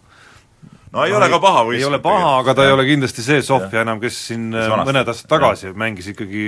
no 0.94 1.06
ei 1.06 1.14
no, 1.14 1.20
ole 1.20 1.30
ka 1.34 1.40
paha 1.42 1.66
võistkond. 1.68 1.82
ei 1.82 1.90
ole 1.90 2.00
paha, 2.04 2.32
aga 2.40 2.56
ta 2.56 2.66
ja. 2.66 2.72
ei 2.72 2.78
ole 2.78 2.86
kindlasti 2.88 3.26
see 3.26 3.42
Sofia 3.46 3.82
enam, 3.84 4.00
kes 4.02 4.20
siin 4.30 4.50
mõned 4.54 5.10
aastad 5.10 5.30
tagasi 5.32 5.70
ja. 5.72 5.76
mängis 5.84 6.10
ikkagi 6.14 6.48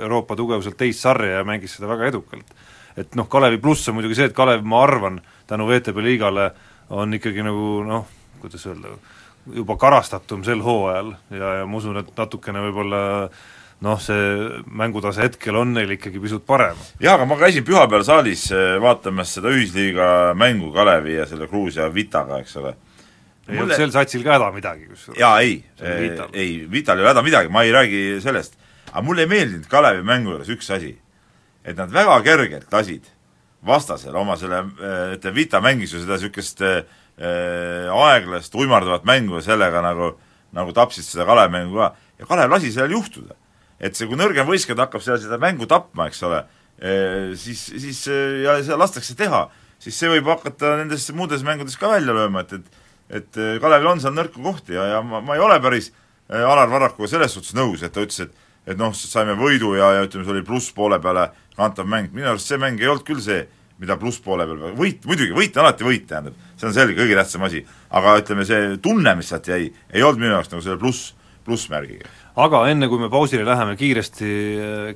Euroopa 0.00 0.36
tugevuselt 0.38 0.78
teist 0.80 1.04
sarja 1.04 1.40
ja 1.40 1.46
mängis 1.48 1.76
seda 1.76 1.90
väga 1.90 2.08
edukalt. 2.12 2.54
et 2.96 3.16
noh, 3.18 3.28
Kalevi 3.28 3.60
pluss 3.62 3.88
on 3.88 3.98
muidugi 3.98 4.18
see, 4.18 4.28
et 4.30 4.36
Kalev, 4.36 4.64
ma 4.64 4.82
arvan, 4.86 5.20
tänu 5.50 5.68
VTB 5.68 6.04
liigale 6.04 6.50
on 6.92 7.14
ikkagi 7.14 7.44
nagu 7.44 7.80
noh, 7.86 8.06
kuidas 8.40 8.64
öelda, 8.68 8.96
juba 9.52 9.76
karastatum 9.80 10.44
sel 10.46 10.62
hooajal 10.64 11.14
ja, 11.30 11.58
ja 11.60 11.66
ma 11.66 11.80
usun, 11.80 11.98
et 12.00 12.12
natukene 12.16 12.62
võib-olla 12.68 13.02
noh, 13.82 13.98
see 14.00 14.62
mängutase 14.78 15.26
hetkel 15.26 15.58
on 15.58 15.74
neil 15.74 15.90
ikkagi 15.96 16.20
pisut 16.22 16.46
parem. 16.46 16.78
jaa, 17.02 17.16
aga 17.18 17.26
ma 17.28 17.36
käisin 17.40 17.66
pühapäeval 17.66 18.06
saalis 18.06 18.46
eh, 18.54 18.78
vaatamas 18.80 19.36
seda 19.38 19.52
ühisliiga 19.52 20.08
mängu 20.38 20.72
Kalevi 20.72 21.18
ja 21.18 21.26
selle 21.28 21.50
Gruusia 21.50 21.90
Vitaga, 21.92 22.40
eks 22.40 22.56
ole 22.62 22.76
ei 23.48 23.56
mulle... 23.56 23.62
olnud 23.64 23.78
sel 23.80 23.92
satsil 23.94 24.22
ka 24.24 24.36
häda 24.36 24.50
midagi 24.54 24.86
kusjuures. 24.86 25.18
jaa, 25.18 25.40
ei, 25.42 25.56
ei, 25.82 26.50
Vital 26.70 27.00
ei 27.00 27.04
ole 27.04 27.10
häda 27.10 27.24
midagi, 27.26 27.50
ma 27.52 27.64
ei 27.66 27.72
räägi 27.74 28.02
sellest. 28.22 28.54
aga 28.92 29.02
mulle 29.02 29.26
ei 29.26 29.30
meeldinud 29.30 29.66
Kalevi 29.70 30.04
mängu 30.06 30.36
juures 30.36 30.50
üks 30.54 30.70
asi. 30.74 30.94
et 31.64 31.76
nad 31.76 31.90
väga 31.90 32.20
kergelt 32.22 32.72
lasid 32.72 33.08
vastasel 33.66 34.14
oma 34.18 34.36
selle, 34.38 34.64
ütleme, 35.14 35.34
Vita 35.34 35.60
mängis 35.62 35.94
ju 35.94 36.02
seda 36.02 36.18
niisugust 36.18 36.62
äh, 36.66 36.82
aeglast 37.94 38.54
uimardavat 38.54 39.06
mängu 39.06 39.38
ja 39.38 39.46
sellega 39.52 39.82
nagu, 39.82 40.12
nagu 40.54 40.74
tapsid 40.74 41.06
seda 41.06 41.26
Kalevi 41.26 41.56
mängu 41.58 41.82
ka. 41.82 41.92
ja 42.18 42.28
Kalev 42.30 42.54
lasi 42.54 42.72
sellel 42.74 42.94
juhtuda. 42.98 43.34
et 43.80 43.98
see, 43.98 44.06
kui 44.06 44.18
nõrgem 44.18 44.46
võistkond 44.46 44.78
hakkab 44.78 45.02
seal 45.02 45.18
seda 45.18 45.40
mängu 45.42 45.66
tapma, 45.66 46.06
eks 46.06 46.22
ole, 46.22 46.44
siis, 47.34 47.64
siis 47.82 48.04
ja 48.06 48.60
seda 48.62 48.78
lastakse 48.78 49.16
teha, 49.18 49.48
siis 49.82 49.98
see 49.98 50.10
võib 50.12 50.30
hakata 50.30 50.76
nendes 50.78 51.08
muudes 51.18 51.42
mängudes 51.42 51.74
ka 51.80 51.90
välja 51.90 52.14
lööma, 52.14 52.44
et, 52.46 52.60
et 52.60 52.81
et 53.12 53.42
Kalevil 53.60 53.90
on 53.90 54.00
seal 54.00 54.14
nõrku 54.16 54.40
kohti 54.42 54.78
ja, 54.78 54.86
ja 54.96 55.02
ma, 55.04 55.20
ma 55.20 55.36
ei 55.36 55.42
ole 55.44 55.58
päris 55.60 55.90
Alar 56.32 56.70
Varrakuga 56.70 57.10
selles 57.10 57.34
suhtes 57.34 57.52
nõus, 57.54 57.82
et 57.84 57.92
ta 57.92 58.00
ütles, 58.00 58.22
et 58.24 58.32
et 58.66 58.78
noh, 58.78 58.92
saime 58.94 59.34
võidu 59.38 59.74
ja, 59.78 59.90
ja 59.98 60.04
ütleme, 60.06 60.26
see 60.26 60.36
oli 60.36 60.44
plusspoole 60.46 61.00
peale 61.02 61.28
kantav 61.56 61.88
mäng, 61.90 62.12
minu 62.14 62.30
arust 62.30 62.50
see 62.50 62.60
mäng 62.62 62.80
ei 62.80 62.90
olnud 62.90 63.06
küll 63.06 63.22
see, 63.22 63.42
mida 63.82 63.96
plusspoole 63.98 64.46
peal, 64.46 64.76
võit, 64.78 65.02
muidugi, 65.08 65.34
võit 65.34 65.58
on 65.58 65.66
alati 65.66 65.86
võit, 65.86 66.06
tähendab, 66.10 66.38
see 66.60 66.68
on 66.68 66.76
selge, 66.76 66.96
kõige 67.00 67.18
tähtsam 67.18 67.46
asi. 67.48 67.64
aga 67.90 68.14
ütleme, 68.22 68.46
see 68.46 68.76
tunne, 68.84 69.16
mis 69.18 69.32
sealt 69.32 69.50
jäi, 69.50 69.66
ei 69.90 70.06
olnud 70.06 70.22
minu 70.22 70.36
jaoks 70.36 70.52
nagu 70.52 70.62
selle 70.64 70.78
pluss, 70.78 71.12
plussmärgiga. 71.46 72.10
aga 72.46 72.64
enne, 72.70 72.88
kui 72.88 73.02
me 73.02 73.10
pausile 73.10 73.44
läheme, 73.48 73.74
kiiresti, 73.80 74.32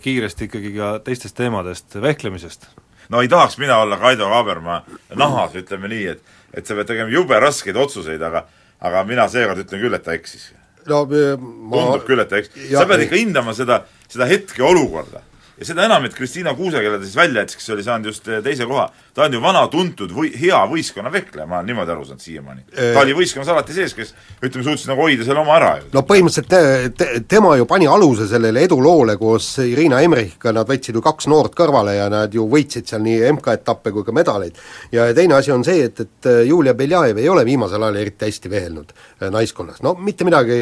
kiiresti 0.02 0.50
ikkagi 0.50 0.74
ka 0.78 0.96
teistest 1.04 1.36
teemadest, 1.36 1.98
vehklemisest. 2.02 2.70
no 3.10 3.24
ei 3.24 3.32
tahaks 3.32 3.58
mina 3.58 3.82
olla 3.82 3.98
Kaido 3.98 4.30
Kaaberma 4.30 4.84
nahas, 5.18 5.58
ütleme 5.58 5.90
nii, 5.90 6.06
et 6.14 6.45
et 6.56 6.66
sa 6.66 6.76
pead 6.78 6.88
tegema 6.88 7.12
jube 7.12 7.38
raskeid 7.40 7.76
otsuseid, 7.76 8.22
aga 8.22 8.46
aga 8.86 9.04
mina 9.08 9.28
seekord 9.32 9.62
ütlen 9.64 9.82
küll, 9.82 9.96
et 9.96 10.04
ta 10.04 10.16
eksis. 10.16 10.50
No 10.86 11.04
ma 11.06 11.80
tundub 11.80 12.04
küll, 12.06 12.22
et 12.22 12.30
ta 12.30 12.40
eks-, 12.40 12.52
sa 12.72 12.86
pead 12.88 13.06
ikka 13.06 13.20
hindama 13.20 13.54
seda, 13.56 13.82
seda 14.08 14.28
hetkeolukorda 14.30 15.22
ja 15.56 15.64
seda 15.64 15.86
enam, 15.86 16.04
et 16.04 16.14
Kristiina 16.14 16.52
Kuuse, 16.54 16.80
kelle 16.84 16.98
ta 17.00 17.06
siis 17.06 17.16
välja 17.16 17.40
jättis, 17.42 17.56
kes 17.60 17.70
oli 17.72 17.84
saanud 17.84 18.10
just 18.10 18.28
eh, 18.28 18.42
teise 18.44 18.66
koha, 18.68 18.86
ta 19.16 19.24
on 19.24 19.32
ju 19.32 19.40
vana 19.40 19.62
tuntud 19.72 20.12
või 20.12 20.28
hea 20.36 20.58
võistkonna 20.68 21.12
vehkleja, 21.12 21.46
ma 21.48 21.60
olen 21.60 21.70
niimoodi 21.70 21.94
aru 21.94 22.04
saanud 22.04 22.24
siiamaani. 22.24 22.64
ta 22.76 23.00
oli 23.00 23.14
võistkonnas 23.16 23.52
alati 23.54 23.76
sees, 23.76 23.94
kes 23.96 24.12
ütleme, 24.42 24.66
suutis 24.66 24.84
nagu 24.90 25.06
hoida 25.06 25.24
selle 25.24 25.40
oma 25.40 25.54
ära 25.56 25.70
ju. 25.80 25.88
no 25.94 26.02
põhimõtteliselt 26.08 26.50
te, 26.52 26.90
te, 26.98 27.08
tema 27.28 27.54
ju 27.56 27.68
pani 27.68 27.88
aluse 27.88 28.28
sellele 28.28 28.66
eduloole 28.68 29.16
koos 29.20 29.48
Irina 29.64 30.02
Emrichiga, 30.04 30.52
nad 30.52 30.68
võtsid 30.68 30.98
ju 30.98 31.04
kaks 31.04 31.30
noort 31.32 31.56
kõrvale 31.56 31.96
ja 31.96 32.10
nad 32.12 32.36
ju 32.36 32.44
võitsid 32.52 32.92
seal 32.92 33.04
nii 33.06 33.32
MK-etappe 33.38 33.94
kui 33.96 34.04
ka 34.04 34.12
medaleid. 34.12 34.60
ja 34.92 35.08
teine 35.16 35.38
asi 35.40 35.54
on 35.56 35.64
see, 35.64 35.88
et, 35.88 36.04
et 36.04 36.30
Julia 36.50 36.76
Beljajev 36.76 37.22
ei 37.22 37.32
ole 37.32 37.46
viimasel 37.48 37.82
ajal 37.82 38.02
eriti 38.02 38.28
hästi 38.28 38.52
vehelnud 38.52 38.92
eh, 38.92 39.30
naiskonnas, 39.32 39.80
no 39.86 39.96
mitte 39.96 40.28
midagi 40.28 40.60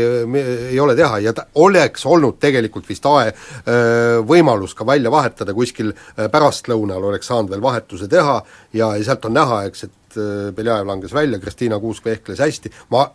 ei 0.71 0.81
ole 0.81 0.95
teha 0.95 1.19
ja 1.27 1.35
ta 1.35 1.49
oleks 1.59 2.07
olnud 2.07 2.39
tegelikult 2.39 2.87
vist 2.89 3.11
ae-, 3.11 3.35
eh, 3.35 4.23
võimalus 4.23 4.79
ka 4.79 4.84
ka 4.85 4.93
välja 4.93 5.13
vahetada, 5.13 5.57
kuskil 5.57 5.93
äh, 5.95 6.29
pärastlõunal 6.31 7.11
oleks 7.11 7.33
saanud 7.33 7.53
veel 7.53 7.65
vahetuse 7.65 8.09
teha 8.11 8.39
ja, 8.73 8.95
ja 8.95 9.05
sealt 9.05 9.27
on 9.29 9.37
näha, 9.41 9.65
eks, 9.71 9.89
et 9.89 10.19
äh, 10.21 10.49
Beljajev 10.55 10.89
langes 10.93 11.17
välja, 11.17 11.41
Kristiina 11.43 11.81
Kuusk 11.83 12.07
vehkles 12.07 12.43
hästi, 12.45 12.73
ma 12.95 13.09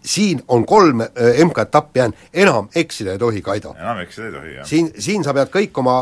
siin 0.00 0.42
on 0.48 0.66
kolm 0.66 1.04
äh, 1.04 1.40
MK-etappi 1.44 2.00
jäänud, 2.00 2.26
enam 2.32 2.68
eksida 2.74 3.12
ei 3.16 3.22
tohi, 3.22 3.42
Kaido. 3.42 3.74
enam 3.78 4.00
eksida 4.04 4.26
ei 4.26 4.32
tohi, 4.32 4.54
jah. 4.58 4.68
siin, 4.68 4.92
siin 4.98 5.24
sa 5.24 5.36
pead 5.36 5.52
kõik 5.52 5.82
oma 5.84 6.00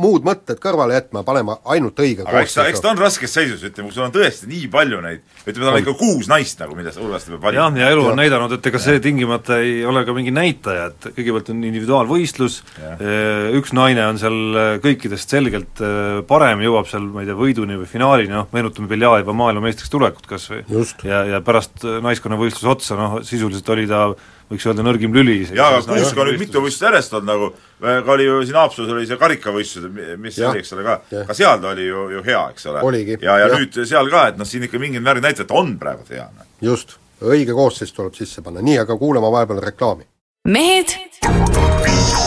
muud 0.00 0.24
mõtted 0.26 0.58
kõrvale 0.62 0.96
jätma 0.96 1.22
ja 1.22 1.26
panema 1.26 1.56
ainult 1.70 2.00
õige 2.02 2.24
aga 2.26 2.42
eks 2.44 2.56
ta, 2.56 2.66
eks 2.70 2.82
ta 2.82 2.90
on 2.90 3.00
raskes 3.00 3.34
seisus, 3.36 3.62
ütleme, 3.62 3.88
kui 3.88 3.96
sul 3.96 4.06
on 4.06 4.14
tõesti 4.14 4.48
nii 4.50 4.68
palju 4.72 5.00
neid, 5.04 5.22
ütleme, 5.44 5.60
tal 5.60 5.70
on 5.72 5.80
ikka 5.82 5.94
kuus 6.00 6.28
naist 6.30 6.60
nagu, 6.62 6.76
mida 6.78 6.94
Urvaste 6.98 7.32
peab 7.34 7.46
valima. 7.46 7.62
jah, 7.62 7.78
ja 7.82 7.90
elu 7.94 8.06
on 8.10 8.18
näidanud, 8.18 8.56
et 8.56 8.68
ega 8.70 8.80
see 8.82 9.00
tingimata 9.04 9.58
ei 9.62 9.84
ole 9.86 10.04
ka 10.06 10.16
mingi 10.16 10.34
näitaja, 10.34 10.88
et 10.90 11.08
kõigepealt 11.16 11.52
on 11.54 11.62
individuaalvõistlus, 11.70 12.60
eh, 12.82 13.54
üks 13.60 13.74
naine 13.76 14.06
on 14.08 14.20
seal 14.22 14.60
eh, 14.60 14.70
kõikidest 14.84 15.34
selgelt 15.36 15.82
eh, 15.84 16.20
parem, 16.28 16.62
jõuab 16.66 16.90
seal, 16.90 17.08
ma 17.14 17.24
ei 17.24 17.30
tea, 17.30 17.38
võiduni 17.38 17.78
või 17.80 17.90
finaalini, 17.90 18.34
noh, 18.34 18.50
meenutame 18.54 18.90
Beljajeva 18.90 19.36
maailmameistriks 19.36 19.92
tulekut 19.92 20.30
kas 20.30 20.50
või, 20.50 20.64
ja, 21.06 21.24
ja 21.34 21.42
pärast 21.44 21.86
naiskonnavõistluse 22.04 22.72
otsa, 22.74 22.98
noh, 22.98 23.20
sisuliselt 23.26 23.74
oli 23.74 23.86
ta 23.90 24.08
võiks 24.50 24.66
öelda 24.68 24.84
nõrgim 24.84 25.14
lüli. 25.14 25.38
jaa, 25.54 25.70
aga 25.72 25.82
Kuusk 25.88 26.18
on 26.20 26.28
nüüd 26.30 26.42
mitu 26.42 26.62
võistlust 26.62 26.86
järjest 26.86 27.14
olnud 27.16 27.30
nagu, 27.30 27.50
ka 27.80 28.14
oli 28.14 28.26
ju 28.26 28.40
siin 28.44 28.58
Haapsalus 28.58 28.92
oli 28.94 29.06
see 29.08 29.20
karikavõistlused, 29.20 30.02
mis 30.20 30.38
ja, 30.38 30.50
oli, 30.50 30.62
eks 30.62 30.74
ole, 30.76 30.84
ka, 30.86 30.98
ka 31.30 31.36
seal 31.36 31.62
ta 31.62 31.72
oli 31.72 31.86
ju, 31.88 32.04
ju 32.16 32.24
hea, 32.26 32.42
eks 32.54 32.68
ole. 32.72 32.84
ja, 33.14 33.18
ja, 33.24 33.38
ja 33.44 33.48
nüüd 33.54 33.80
seal 33.88 34.10
ka, 34.12 34.26
et 34.32 34.40
noh, 34.40 34.48
siin 34.48 34.66
ikka 34.68 34.80
mingid 34.82 35.04
märgid 35.04 35.26
näitavad, 35.26 35.46
et 35.46 35.52
ta 35.52 35.60
on 35.60 35.74
praegu 35.80 36.06
hea. 36.10 36.28
Noh. 36.36 36.50
just, 36.64 36.98
õige 37.24 37.56
koosseis 37.56 37.94
tuleb 37.96 38.16
sisse 38.18 38.44
panna, 38.44 38.64
nii, 38.64 38.78
aga 38.84 38.98
kuulame 39.00 39.32
vahepeal 39.32 39.64
reklaami. 39.64 40.08
mehed 40.48 40.98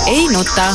ei 0.07 0.25
nuta. 0.33 0.71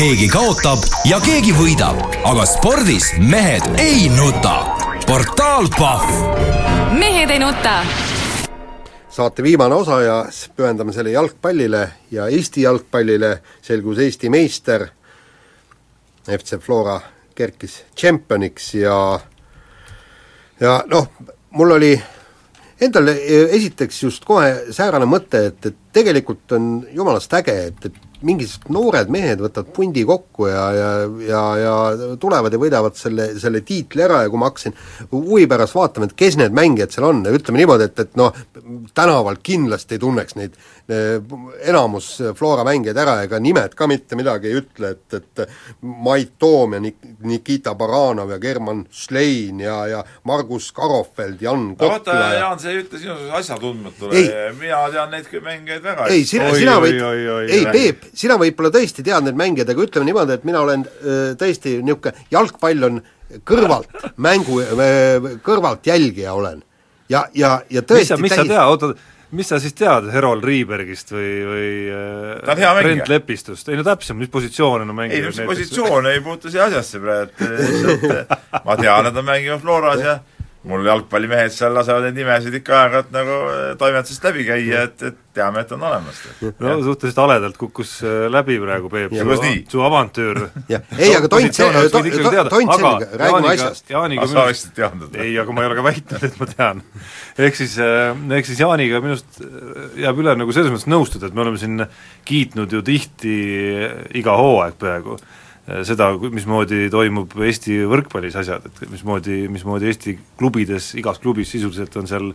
keegi 0.00 0.28
kaotab 0.32 0.84
ja 1.04 1.20
keegi 1.20 1.52
võidab, 1.52 2.00
aga 2.24 2.48
spordis 2.48 3.12
mehed 3.20 3.66
ei 3.82 4.08
nuta. 4.16 4.56
portaal 5.06 5.68
Pahv 5.76 6.69
mehed 6.98 7.30
ei 7.30 7.38
nuta. 7.38 7.84
saate 9.08 9.42
viimane 9.42 9.74
osa 9.74 10.00
ja 10.02 10.24
pühendame 10.56 10.92
selle 10.92 11.10
jalgpallile 11.10 11.88
ja 12.10 12.26
Eesti 12.26 12.62
jalgpallile, 12.62 13.42
selgus 13.62 13.98
Eesti 13.98 14.30
meister, 14.30 14.86
FC 16.38 16.58
Flora 16.58 17.00
kerkis 17.34 17.84
tšempioniks 17.94 18.74
ja 18.74 19.20
ja 20.60 20.82
noh, 20.86 21.08
mul 21.50 21.70
oli 21.70 21.92
endal 22.80 23.08
esiteks 23.50 24.02
just 24.02 24.24
kohe 24.24 24.72
säärane 24.72 25.06
mõte, 25.06 25.46
et, 25.46 25.66
et 25.66 25.76
tegelikult 25.92 26.52
on 26.52 26.70
jumalast 26.92 27.34
äge, 27.40 27.56
et, 27.70 27.86
et 27.86 28.09
mingisugused 28.26 28.70
noored 28.74 29.10
mehed 29.12 29.40
võtavad 29.40 29.70
pundi 29.74 30.04
kokku 30.08 30.48
ja, 30.50 30.64
ja, 30.76 30.88
ja, 31.24 31.42
ja 31.60 31.74
tulevad 32.20 32.52
ja 32.52 32.60
võidavad 32.60 32.98
selle, 32.98 33.30
selle 33.40 33.62
tiitli 33.66 34.04
ära 34.04 34.22
ja 34.24 34.32
kui 34.32 34.40
ma 34.40 34.50
hakkasin 34.50 34.76
huvi 35.12 35.46
pärast 35.50 35.76
vaatama, 35.76 36.10
et 36.10 36.16
kes 36.18 36.36
need 36.40 36.56
mängijad 36.56 36.94
seal 36.94 37.08
on, 37.08 37.22
ütleme 37.30 37.62
niimoodi, 37.62 37.88
et, 37.88 38.04
et 38.04 38.20
noh, 38.20 38.36
tänaval 38.96 39.40
kindlasti 39.42 39.96
ei 39.96 40.02
tunneks 40.02 40.36
neid 40.38 40.58
enamus 40.88 42.08
Flora 42.38 42.64
mängijaid 42.66 42.98
ära, 42.98 43.16
ega 43.24 43.38
nimed 43.42 43.74
ka 43.78 43.86
mitte 43.90 44.16
midagi 44.18 44.50
ei 44.50 44.58
ütle, 44.60 44.94
et, 44.96 45.18
et 45.18 45.52
Mait 45.82 46.32
Toom 46.38 46.74
ja 46.76 46.80
Nik-, 46.82 47.12
Nikita 47.26 47.74
Baranov 47.78 48.32
ja 48.34 48.40
German 48.42 48.84
Schlein 48.90 49.60
ja, 49.62 49.76
ja 49.90 50.02
Margus 50.26 50.70
Karofeld, 50.76 51.42
Jan 51.42 51.70
Kohtla 51.76 52.14
no 52.14 52.20
vaata, 52.24 52.32
Jaan, 52.38 52.62
see 52.62 52.74
ei 52.74 52.82
ütle 52.84 53.02
sinu 53.02 53.18
asjatundmatule, 53.38 54.24
mina 54.58 54.82
tean 54.94 55.14
neid 55.14 55.30
mängijaid 55.44 55.86
väga 55.86 56.10
ei, 56.10 56.26
sina, 56.28 56.50
sina 56.56 56.80
võid, 56.82 57.00
ei 57.46 57.62
Peep, 57.70 58.10
sina 58.16 58.40
võib-olla 58.40 58.72
tõesti 58.74 59.06
tead 59.06 59.28
neid 59.28 59.38
mängijaid, 59.38 59.70
aga 59.74 59.86
ütleme 59.86 60.10
niimoodi, 60.10 60.38
et 60.40 60.48
mina 60.48 60.64
olen 60.66 60.86
äh, 60.88 61.22
tõesti 61.38 61.78
niisugune, 61.78 62.28
jalgpall 62.32 62.90
on 62.90 63.00
kõrvalt 63.46 63.90
mängu, 64.18 64.58
kõrvalt 65.44 65.86
jälgija 65.86 66.34
olen. 66.34 66.62
ja, 67.08 67.24
ja, 67.34 67.60
ja 67.70 67.82
tõesti 67.82 68.18
mis 68.18 68.32
sa, 68.34 68.42
mis 68.42 68.42
sa 68.42 68.44
tead, 68.44 68.58
oota, 68.66 68.94
mis 69.36 69.50
sa 69.50 69.60
siis 69.62 69.74
tead 69.78 70.08
Herol 70.10 70.42
Riibergist 70.42 71.12
või, 71.14 71.30
või 71.46 71.70
äh, 71.94 72.80
Brent 72.80 73.10
Lepistust, 73.12 73.68
ei 73.70 73.78
no 73.78 73.84
täpsemalt, 73.86 74.24
mis 74.24 74.32
positsioone 74.32 74.86
nad 74.88 74.96
mängivad? 74.96 75.30
ei, 75.30 75.30
mis 75.30 75.52
positsioon 75.52 76.10
ei 76.10 76.20
puutu 76.24 76.50
siia 76.50 76.66
asjasse 76.66 77.00
praegu, 77.02 77.30
et 78.10 78.64
ma 78.66 78.76
tean, 78.80 79.10
et 79.10 79.14
nad 79.14 79.24
mängivad 79.26 79.62
Floras 79.62 80.02
ja 80.04 80.18
mul 80.68 80.84
jalgpallimehed 80.84 81.52
seal 81.54 81.72
lasevad 81.72 82.04
neid 82.04 82.18
nimesid 82.20 82.56
ikka 82.58 82.74
aeg-ajalt 82.82 83.14
nagu 83.14 83.36
äh, 83.48 83.60
toimetusest 83.80 84.26
läbi 84.28 84.44
käia, 84.44 84.82
et, 84.90 85.04
et 85.08 85.16
teame, 85.36 85.62
et 85.64 85.72
on 85.72 85.86
olemas. 85.88 86.18
no 86.42 86.74
suhteliselt 86.84 87.20
haledalt 87.22 87.56
kukkus 87.60 87.94
äh, 88.04 88.26
läbi 88.28 88.58
praegu, 88.60 88.90
Peep, 88.92 89.14
su, 89.16 89.54
su 89.72 89.84
avantüür. 89.86 90.42
ei, 90.98 91.14
aga 91.16 91.30
Tont 91.32 91.56
see, 91.56 91.88
Tont 91.94 92.12
sellega, 92.12 92.44
räägime 93.24 93.54
asjast. 93.54 93.88
Jaaniga 93.88 94.28
sa 94.28 94.44
oleksid 94.44 94.76
teadnud? 94.76 95.16
ei, 95.16 95.32
aga 95.40 95.56
ma 95.56 95.64
ei 95.64 95.70
ole 95.70 95.80
ka 95.80 95.88
väitnud, 95.88 96.28
et 96.28 96.40
ma 96.42 96.50
tean. 96.52 96.84
ehk 97.48 97.60
siis, 97.62 97.78
äh, 97.80 98.12
ehk 98.36 98.52
siis 98.52 98.60
Jaaniga 98.60 99.00
minu 99.00 99.16
arust 99.16 99.40
jääb 100.04 100.24
üle 100.24 100.36
nagu 100.44 100.56
selles 100.56 100.74
mõttes 100.74 100.90
nõustuda, 100.92 101.30
et 101.30 101.38
me 101.38 101.46
oleme 101.46 101.62
siin 101.62 101.86
kiitnud 102.28 102.76
ju 102.76 102.84
tihti 102.84 103.38
iga 104.20 104.36
hooaeg 104.36 104.76
peaaegu 104.82 105.16
seda, 105.86 106.10
mismoodi 106.32 106.88
toimub 106.92 107.36
Eesti 107.46 107.82
võrkpallis 107.90 108.38
asjad, 108.40 108.66
et 108.66 108.90
mismoodi, 108.90 109.44
mismoodi 109.52 109.90
Eesti 109.90 110.16
klubides, 110.40 110.94
igas 111.00 111.20
klubis 111.22 111.52
sisuliselt 111.54 111.96
on 112.00 112.10
seal 112.10 112.32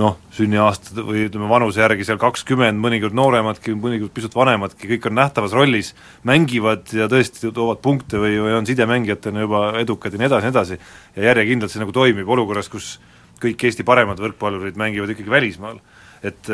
noh, 0.00 0.16
sünniaastad 0.34 0.98
või 1.06 1.28
ütleme, 1.28 1.46
vanuse 1.50 1.78
järgi 1.78 2.06
seal 2.08 2.18
kakskümmend, 2.18 2.80
mõnikord 2.82 3.14
nooremadki, 3.14 3.76
mõnikord 3.78 4.10
pisut 4.16 4.34
vanemadki, 4.34 4.88
kõik 4.90 5.06
on 5.10 5.14
nähtavas 5.20 5.54
rollis, 5.54 5.92
mängivad 6.26 6.90
ja 6.96 7.06
tõesti 7.10 7.52
toovad 7.54 7.78
punkte 7.84 8.18
või, 8.18 8.34
või 8.42 8.56
on 8.58 8.66
sidemängijatena 8.66 9.44
juba 9.44 9.62
edukad 9.78 10.16
ja 10.16 10.22
nii 10.22 10.30
edasi, 10.30 10.48
nii 10.48 10.54
edasi, 10.56 10.80
ja 11.14 11.28
järjekindlalt 11.30 11.74
see 11.74 11.84
nagu 11.84 11.94
toimib 11.94 12.34
olukorras, 12.36 12.70
kus 12.72 12.96
kõik 13.42 13.68
Eesti 13.68 13.86
paremad 13.86 14.18
võrkpallurid 14.18 14.78
mängivad 14.80 15.14
ikkagi 15.14 15.30
välismaal. 15.30 15.78
et 16.24 16.48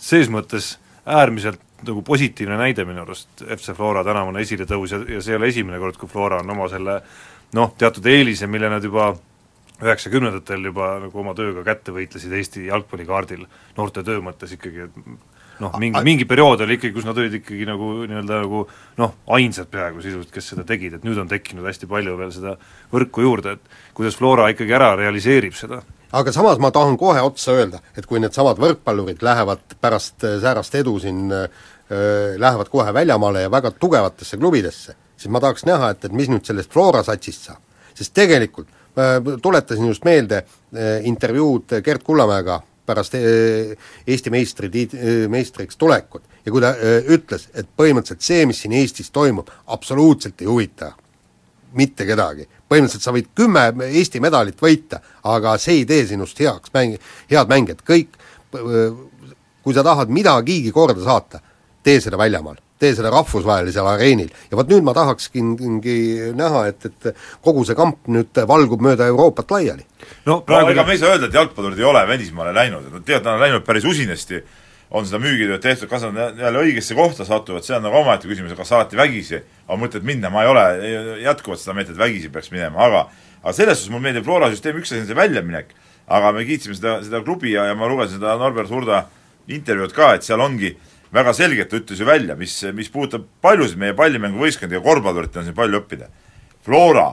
ses 0.00 0.30
mõttes 0.32 0.78
äärmiselt 1.06 1.60
nagu 1.86 2.02
positiivne 2.04 2.58
näide 2.60 2.84
minu 2.84 3.04
arust, 3.06 3.42
FC 3.46 3.72
Flora 3.76 4.04
tänavune 4.04 4.42
esiletõus 4.44 4.92
ja, 4.92 5.00
ja 5.16 5.22
see 5.24 5.34
ei 5.34 5.40
ole 5.40 5.48
esimene 5.52 5.80
kord, 5.80 5.96
kui 6.00 6.10
Flora 6.10 6.42
on 6.44 6.52
oma 6.52 6.68
selle 6.72 7.00
noh, 7.56 7.72
teatud 7.78 8.06
eelise, 8.06 8.48
mille 8.50 8.68
nad 8.70 8.84
juba 8.84 9.14
üheksakümnendatel 9.80 10.68
juba 10.68 10.92
nagu 11.06 11.22
oma 11.22 11.34
tööga 11.36 11.64
kätte 11.64 11.94
võitlesid 11.96 12.32
Eesti 12.36 12.66
jalgpallikaardil, 12.68 13.46
noorte 13.78 14.04
töö 14.04 14.20
mõttes 14.24 14.52
ikkagi, 14.56 14.88
et 14.88 14.98
noh, 15.64 15.78
mingi, 15.80 16.02
mingi 16.04 16.26
periood 16.28 16.66
oli 16.66 16.76
ikkagi, 16.76 16.92
kus 16.96 17.08
nad 17.08 17.18
olid 17.20 17.38
ikkagi 17.40 17.64
nagu 17.68 17.92
nii-öelda 18.02 18.42
nagu 18.44 18.66
noh, 19.00 19.14
ainsad 19.36 19.70
peaaegu 19.72 20.04
sisuliselt, 20.04 20.34
kes 20.34 20.52
seda 20.52 20.66
tegid, 20.68 20.98
et 20.98 21.06
nüüd 21.06 21.20
on 21.22 21.30
tekkinud 21.30 21.64
hästi 21.68 21.88
palju 21.88 22.18
veel 22.20 22.34
seda 22.34 22.58
võrku 22.92 23.24
juurde, 23.24 23.56
et 23.56 23.96
kuidas 23.96 24.20
Flora 24.20 24.50
ikkagi 24.52 24.76
ära 24.76 24.92
realiseerib 25.00 25.56
seda 25.56 25.80
aga 26.12 26.32
samas 26.32 26.58
ma 26.58 26.70
tahan 26.74 26.98
kohe 26.98 27.20
otsa 27.22 27.54
öelda, 27.58 27.80
et 27.96 28.06
kui 28.06 28.20
needsamad 28.22 28.58
võrkpallurid 28.62 29.22
lähevad 29.22 29.76
pärast 29.80 30.26
säärast 30.42 30.74
edu 30.74 30.98
siin 31.02 31.30
äh, 31.32 31.48
lähevad 32.36 32.70
kohe 32.72 32.94
väljamaale 32.94 33.46
ja 33.46 33.50
väga 33.50 33.70
tugevatesse 33.70 34.38
klubidesse, 34.38 34.96
siis 35.16 35.30
ma 35.30 35.40
tahaks 35.40 35.66
näha, 35.68 35.92
et, 35.94 36.04
et 36.04 36.12
mis 36.12 36.30
nüüd 36.30 36.46
sellest 36.46 36.72
Flora 36.72 37.02
satsist 37.06 37.50
saab. 37.50 37.62
sest 37.94 38.14
tegelikult 38.14 38.68
ma 38.96 39.20
tuletasin 39.42 39.86
just 39.86 40.04
meelde 40.04 40.42
äh, 40.42 41.06
intervjuud 41.06 41.80
Gerd 41.84 42.02
Kullamäega 42.02 42.62
pärast 42.90 43.14
äh, 43.14 43.76
Eesti 44.06 44.30
meistri 44.30 44.70
tiit-, 44.72 44.96
äh, 44.96 45.28
meistriks 45.30 45.78
tulekut 45.78 46.22
ja 46.44 46.52
kui 46.52 46.62
ta 46.62 46.72
äh, 46.74 47.04
ütles, 47.14 47.48
et 47.54 47.68
põhimõtteliselt 47.78 48.24
see, 48.24 48.46
mis 48.48 48.62
siin 48.62 48.74
Eestis 48.80 49.12
toimub, 49.14 49.50
absoluutselt 49.70 50.40
ei 50.42 50.50
huvita 50.50 50.92
mitte 51.76 52.06
kedagi. 52.08 52.48
Põhimõtteliselt 52.70 53.04
sa 53.04 53.14
võid 53.14 53.30
kümme 53.34 53.66
Eesti 53.90 54.22
medalit 54.22 54.60
võita, 54.62 55.02
aga 55.26 55.56
see 55.58 55.82
ei 55.82 55.86
tee 55.90 56.06
sinust 56.06 56.38
heaks 56.38 56.72
mäng, 56.74 56.98
head 57.30 57.50
mängijat, 57.50 57.82
kõik 57.86 58.14
kui 59.62 59.76
sa 59.76 59.84
tahad 59.86 60.10
midagigi 60.12 60.72
korda 60.74 61.02
saata, 61.04 61.40
tee 61.84 62.00
seda 62.02 62.18
väljamaal, 62.20 62.58
tee 62.80 62.94
seda 62.96 63.10
rahvusvahelisel 63.12 63.86
areenil. 63.86 64.30
ja 64.50 64.56
vot 64.56 64.70
nüüd 64.70 64.84
ma 64.84 64.94
tahakski 64.96 65.42
näha, 66.36 66.64
et, 66.70 66.86
et 66.86 67.10
kogu 67.44 67.64
see 67.68 67.76
kamp 67.78 68.08
nüüd 68.08 68.42
valgub 68.48 68.82
mööda 68.84 69.08
Euroopat 69.12 69.50
laiali. 69.50 69.86
no 70.26 70.40
praegu 70.46 70.70
no, 70.70 70.74
ega 70.74 70.86
me 70.86 70.96
ei 70.96 71.02
saa 71.02 71.14
öelda, 71.14 71.28
et 71.28 71.38
jalgpallurid 71.38 71.78
ei 71.78 71.88
ole 71.92 72.06
välismaale 72.08 72.56
läinud, 72.56 72.88
et 72.88 72.98
nad 72.98 73.06
teavad, 73.06 73.26
nad 73.28 73.34
on 73.34 73.46
läinud 73.46 73.66
päris 73.66 73.84
usinasti, 73.84 74.42
on 74.90 75.06
seda 75.06 75.20
müügitööd 75.22 75.62
tehtud, 75.62 75.88
kas 75.90 76.02
nad 76.08 76.38
jälle 76.40 76.62
õigesse 76.64 76.96
kohta 76.98 77.24
satuvad, 77.26 77.62
see 77.66 77.76
on 77.76 77.84
nagu 77.86 78.00
omaette 78.00 78.28
küsimus, 78.28 78.56
kas 78.58 78.72
alati 78.74 78.98
vägisi 78.98 79.38
on 79.70 79.78
mõtet 79.82 80.06
minna, 80.06 80.32
ma 80.34 80.42
ei 80.42 80.50
ole 80.50 80.64
jätkuvalt 81.22 81.62
seda 81.62 81.76
meelt, 81.78 81.92
et 81.92 82.00
vägisi 82.00 82.30
peaks 82.32 82.50
minema, 82.50 82.88
aga 82.88 83.04
aga 83.40 83.54
selles 83.56 83.78
suhtes 83.78 83.92
mulle 83.92 84.08
meeldib 84.08 84.26
Flora 84.26 84.50
süsteem, 84.52 84.80
üks 84.80 84.92
asi 84.92 85.04
on 85.04 85.08
see 85.08 85.16
väljaminek, 85.16 85.72
aga 86.10 86.32
me 86.36 86.44
kiitsime 86.48 86.76
seda, 86.76 86.98
seda 87.06 87.22
klubi 87.24 87.54
ja, 87.54 87.68
ja 87.70 87.76
ma 87.78 87.88
lugesin 87.88 88.18
seda 88.18 88.34
Norbert 88.40 88.72
Hurda 88.72 89.04
intervjuud 89.50 89.94
ka, 89.96 90.14
et 90.16 90.26
seal 90.26 90.42
ongi 90.42 90.74
väga 91.14 91.32
selgelt 91.34 91.72
ütles 91.74 92.02
ju 92.02 92.06
välja, 92.06 92.36
mis, 92.38 92.58
mis 92.76 92.90
puudutab 92.92 93.26
paljusid 93.42 93.80
meie 93.80 93.96
pallimänguvõistkondi 93.98 94.76
ja 94.76 94.82
korvpallurit 94.84 95.38
on 95.40 95.48
siin 95.48 95.56
palju 95.56 95.80
õppida. 95.80 96.10
Flora 96.66 97.08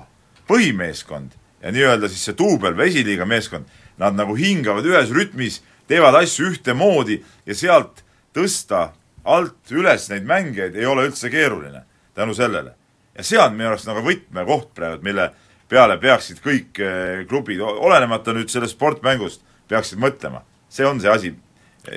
põhimeeskond 0.50 1.38
ja 1.64 1.74
nii-öelda 1.74 2.10
siis 2.12 2.28
see 2.28 2.38
duubel 2.38 2.76
või 2.78 2.92
esiliiga 2.92 3.26
meeskond, 3.30 3.66
nad 3.98 4.18
nagu 4.18 4.36
hingavad 4.38 4.86
ühes 4.86 5.10
rütmis, 5.16 5.62
teevad 5.88 6.16
asju 6.22 6.52
ühtemoodi 6.52 7.22
ja 7.46 7.56
sealt 7.56 8.04
tõsta 8.36 8.90
alt 9.28 9.72
üles 9.76 10.08
neid 10.12 10.28
mängijaid 10.28 10.76
ei 10.76 10.86
ole 10.88 11.08
üldse 11.10 11.32
keeruline 11.32 11.84
tänu 12.16 12.34
sellele. 12.34 12.76
ja 13.18 13.24
see 13.24 13.40
on 13.42 13.56
minu 13.58 13.72
arust 13.72 13.88
nagu 13.90 14.04
võtmekoht 14.06 14.72
praegu, 14.76 15.02
mille 15.04 15.32
peale 15.70 15.98
peaksid 16.02 16.40
kõik 16.44 16.80
eh, 16.80 17.26
klubid, 17.30 17.62
olenemata 17.62 18.34
nüüd 18.36 18.52
sellest 18.52 18.78
sportmängust, 18.78 19.44
peaksid 19.70 20.00
mõtlema. 20.00 20.44
see 20.70 20.86
on 20.86 21.02
see 21.02 21.12
asi, 21.12 21.34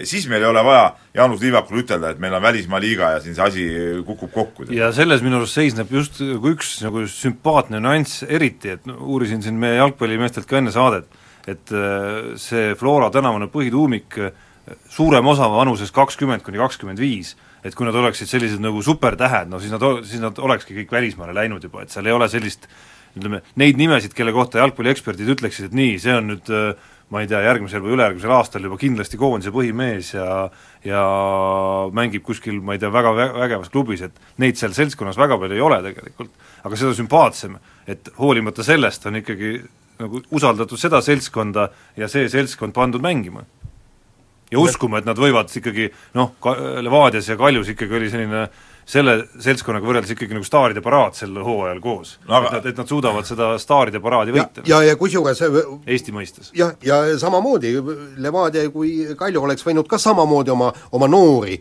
siis 0.05 0.27
meil 0.31 0.43
ei 0.43 0.51
ole 0.51 0.63
vaja 0.65 0.95
Jaanus 1.15 1.43
Liivakul 1.43 1.83
ütelda, 1.83 2.11
et 2.11 2.21
meil 2.23 2.35
on 2.35 2.43
välismaa 2.43 2.81
liiga 2.83 3.15
ja 3.15 3.21
siin 3.21 3.35
see 3.35 3.47
asi 3.47 3.67
kukub 4.07 4.33
kokku. 4.33 4.69
ja 4.75 4.93
selles 4.97 5.23
minu 5.23 5.41
arust 5.41 5.59
seisneb 5.59 5.93
just 5.93 6.21
nagu 6.25 6.55
üks 6.55 6.79
nagu 6.85 7.07
sümpaatne 7.07 7.83
nüanss 7.83 8.25
eriti, 8.27 8.75
et 8.77 8.87
uurisin 8.99 9.43
siin 9.43 9.59
meie 9.61 9.79
jalgpallimeestelt 9.81 10.51
ka 10.51 10.59
enne 10.59 10.75
saadet, 10.75 11.07
et 11.49 11.73
äh, 11.73 12.37
see 12.41 12.75
Flora 12.79 13.11
tänavune 13.15 13.51
põhituumik, 13.53 14.19
suurem 14.93 15.27
osa 15.27 15.49
vanuses 15.51 15.91
kakskümmend 15.95 16.45
kuni 16.47 16.61
kakskümmend 16.61 17.01
viis, 17.01 17.35
et 17.65 17.75
kui 17.77 17.89
nad 17.89 17.97
oleksid 17.97 18.29
sellised 18.31 18.63
nagu 18.63 18.83
supertähed, 18.85 19.51
no 19.51 19.61
siis 19.61 19.73
nad, 19.73 19.85
siis 20.07 20.23
nad 20.23 20.39
olekski 20.39 20.77
kõik 20.79 20.95
välismaale 20.95 21.35
läinud 21.37 21.65
juba, 21.65 21.83
et 21.83 21.93
seal 21.93 22.07
ei 22.07 22.15
ole 22.15 22.29
sellist 22.31 22.69
ütleme, 23.19 23.41
neid 23.59 23.81
nimesid, 23.81 24.15
kelle 24.15 24.33
kohta 24.33 24.61
jalgpallieksperdid 24.63 25.35
ütleksid, 25.35 25.71
et 25.71 25.77
nii, 25.77 25.97
see 25.99 26.15
on 26.15 26.31
nüüd 26.31 26.53
äh, 26.55 26.91
ma 27.11 27.25
ei 27.25 27.29
tea, 27.31 27.41
järgmisel 27.43 27.83
või 27.83 27.97
ülejärgmisel 27.97 28.33
aastal 28.37 28.67
juba 28.67 28.79
kindlasti 28.79 29.19
koondise 29.19 29.53
põhimees 29.55 30.13
ja 30.15 30.29
ja 30.87 31.01
mängib 31.93 32.23
kuskil, 32.25 32.61
ma 32.65 32.77
ei 32.77 32.81
tea, 32.81 32.89
väga 32.95 33.11
vä-, 33.17 33.33
vägevas 33.43 33.73
klubis, 33.73 34.05
et 34.07 34.15
neid 34.41 34.57
seal 34.57 34.73
seltskonnas 34.77 35.19
väga 35.19 35.37
palju 35.41 35.59
ei 35.59 35.65
ole 35.65 35.81
tegelikult, 35.85 36.31
aga 36.65 36.79
seda 36.79 36.95
sümpaatsem, 36.97 37.59
et 37.91 38.09
hoolimata 38.17 38.65
sellest 38.65 39.05
on 39.11 39.19
ikkagi 39.21 39.59
nagu 40.01 40.23
usaldatud 40.31 40.81
seda 40.81 41.03
seltskonda 41.05 41.69
ja 41.97 42.09
see 42.09 42.29
seltskond 42.33 42.77
pandud 42.77 43.03
mängima. 43.05 43.45
ja 44.51 44.59
uskuma, 44.59 44.99
et 44.99 45.07
nad 45.07 45.19
võivad 45.19 45.53
ikkagi 45.55 45.93
noh, 46.19 46.35
ka 46.43 46.57
Levadias 46.83 47.29
ja 47.29 47.37
Kaljus 47.39 47.71
ikkagi 47.71 47.95
oli 47.95 48.11
selline 48.11 48.43
äh, 48.43 48.69
selle 48.91 49.15
seltskonnaga 49.43 49.87
võrreldes 49.87 50.15
ikkagi 50.15 50.35
nagu 50.35 50.47
staaride 50.47 50.83
paraad 50.85 51.17
sel 51.19 51.37
hooajal 51.45 51.81
koos 51.83 52.15
no,. 52.25 52.35
Aga... 52.39 52.49
et 52.49 52.55
nad, 52.57 52.69
et 52.73 52.81
nad 52.81 52.91
suudavad 52.91 53.29
seda 53.29 53.53
staaride 53.63 54.01
paraadi 54.03 54.35
võita. 54.35 54.65
ja, 54.69 54.81
ja, 54.87 54.97
kusjuures 55.01 55.43
Eesti 55.43 56.15
mõistes. 56.15 56.51
jah, 56.57 56.75
ja 56.85 57.01
samamoodi 57.21 57.75
Levadia 58.23 58.67
kui 58.75 59.15
Kalju 59.19 59.45
oleks 59.47 59.67
võinud 59.67 59.89
ka 59.91 60.01
samamoodi 60.01 60.55
oma, 60.55 60.73
oma 60.97 61.11
noori 61.11 61.61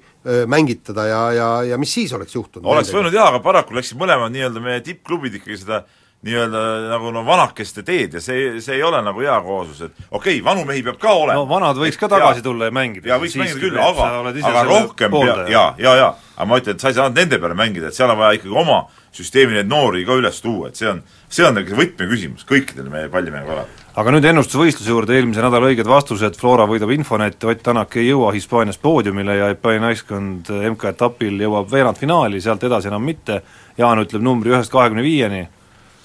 mängitada 0.49 1.05
ja, 1.09 1.21
ja, 1.35 1.49
ja 1.73 1.79
mis 1.81 1.93
siis 1.93 2.13
oleks 2.17 2.35
juhtunud? 2.35 2.67
oleks 2.69 2.93
võinud 2.95 3.15
jaa, 3.15 3.29
aga 3.33 3.43
paraku 3.43 3.77
läksid 3.77 3.99
mõlemad 3.99 4.33
nii-öelda 4.33 4.63
meie 4.63 4.83
tippklubid 4.85 5.39
ikkagi 5.39 5.61
seda 5.61 5.83
nii-öelda 6.27 6.61
nagu 6.91 7.11
no 7.15 7.21
vanakeste 7.23 7.83
teed 7.87 8.17
ja 8.17 8.21
see, 8.21 8.57
see 8.59 8.75
ei 8.75 8.83
ole 8.83 8.99
nagu 9.05 9.21
hea 9.23 9.37
kooslus, 9.43 9.79
et 9.87 9.93
okei 10.11 10.39
okay,, 10.39 10.43
vanu 10.43 10.65
mehi 10.67 10.81
peab 10.83 10.97
ka 10.99 11.13
olema. 11.15 11.39
no 11.39 11.45
vanad 11.47 11.79
võiks 11.79 11.99
ka 11.99 12.09
tagasi 12.11 12.41
ja, 12.41 12.45
tulla 12.49 12.67
ja 12.67 12.75
mängida. 12.75 13.07
jaa, 13.07 13.19
võiks 13.21 13.37
mängida 13.39 13.61
küll, 13.61 13.77
aga, 13.79 14.09
aga 14.51 14.63
rohkem 14.67 15.13
pea, 15.15 15.35
jaa, 15.47 15.67
jaa, 15.79 15.93
jaa, 16.01 16.09
aga 16.35 16.47
ma 16.49 16.57
ütlen, 16.59 16.75
et 16.75 16.83
sa 16.83 16.91
ei 16.91 16.97
saa 16.97 17.11
nende 17.13 17.39
peale 17.39 17.55
mängida, 17.55 17.87
et 17.87 17.95
seal 17.95 18.11
on 18.11 18.19
vaja 18.19 18.35
ikkagi 18.35 18.51
oma 18.51 18.81
süsteemi 19.15 19.55
neid 19.55 19.69
noori 19.71 20.03
ka 20.07 20.17
üles 20.19 20.41
tuua, 20.43 20.73
et 20.73 20.79
see 20.79 20.89
on, 20.91 20.99
see 21.31 21.45
on 21.47 21.55
nagu 21.55 21.77
võtmeküsimus 21.77 22.43
kõikidel 22.49 22.89
meie 22.91 23.07
pallimängualadel. 23.13 23.85
aga 24.03 24.13
nüüd 24.13 24.27
ennustusvõistluse 24.27 24.91
juurde, 24.91 25.15
eelmise 25.15 25.45
nädala 25.45 25.69
õiged 25.71 25.87
vastused, 25.87 26.35
Flora 26.39 26.65
võidab 26.67 26.91
Infonet, 26.97 27.39
Ott 27.47 27.63
Tänak 27.63 27.95
ei 27.95 28.09
jõua 28.09 28.33
Hispaanias 28.35 28.77
poodiumile 28.77 29.37
ja 29.39 29.47
Hispaania 29.53 29.85
naiskond 29.87 30.51
MK-etapil 30.51 31.39
jõuab 31.47 31.71
veerandfinaali, 31.71 32.43
sealt 32.43 32.67
edasi 32.67 32.91
enam 32.91 33.07
mitte, 33.07 33.39
Jaan 33.79 34.03
ütleb 34.03 34.23
numbri 34.23 34.51
ühest 34.51 34.71
kahekümne 34.71 35.03
viieni, 35.05 35.45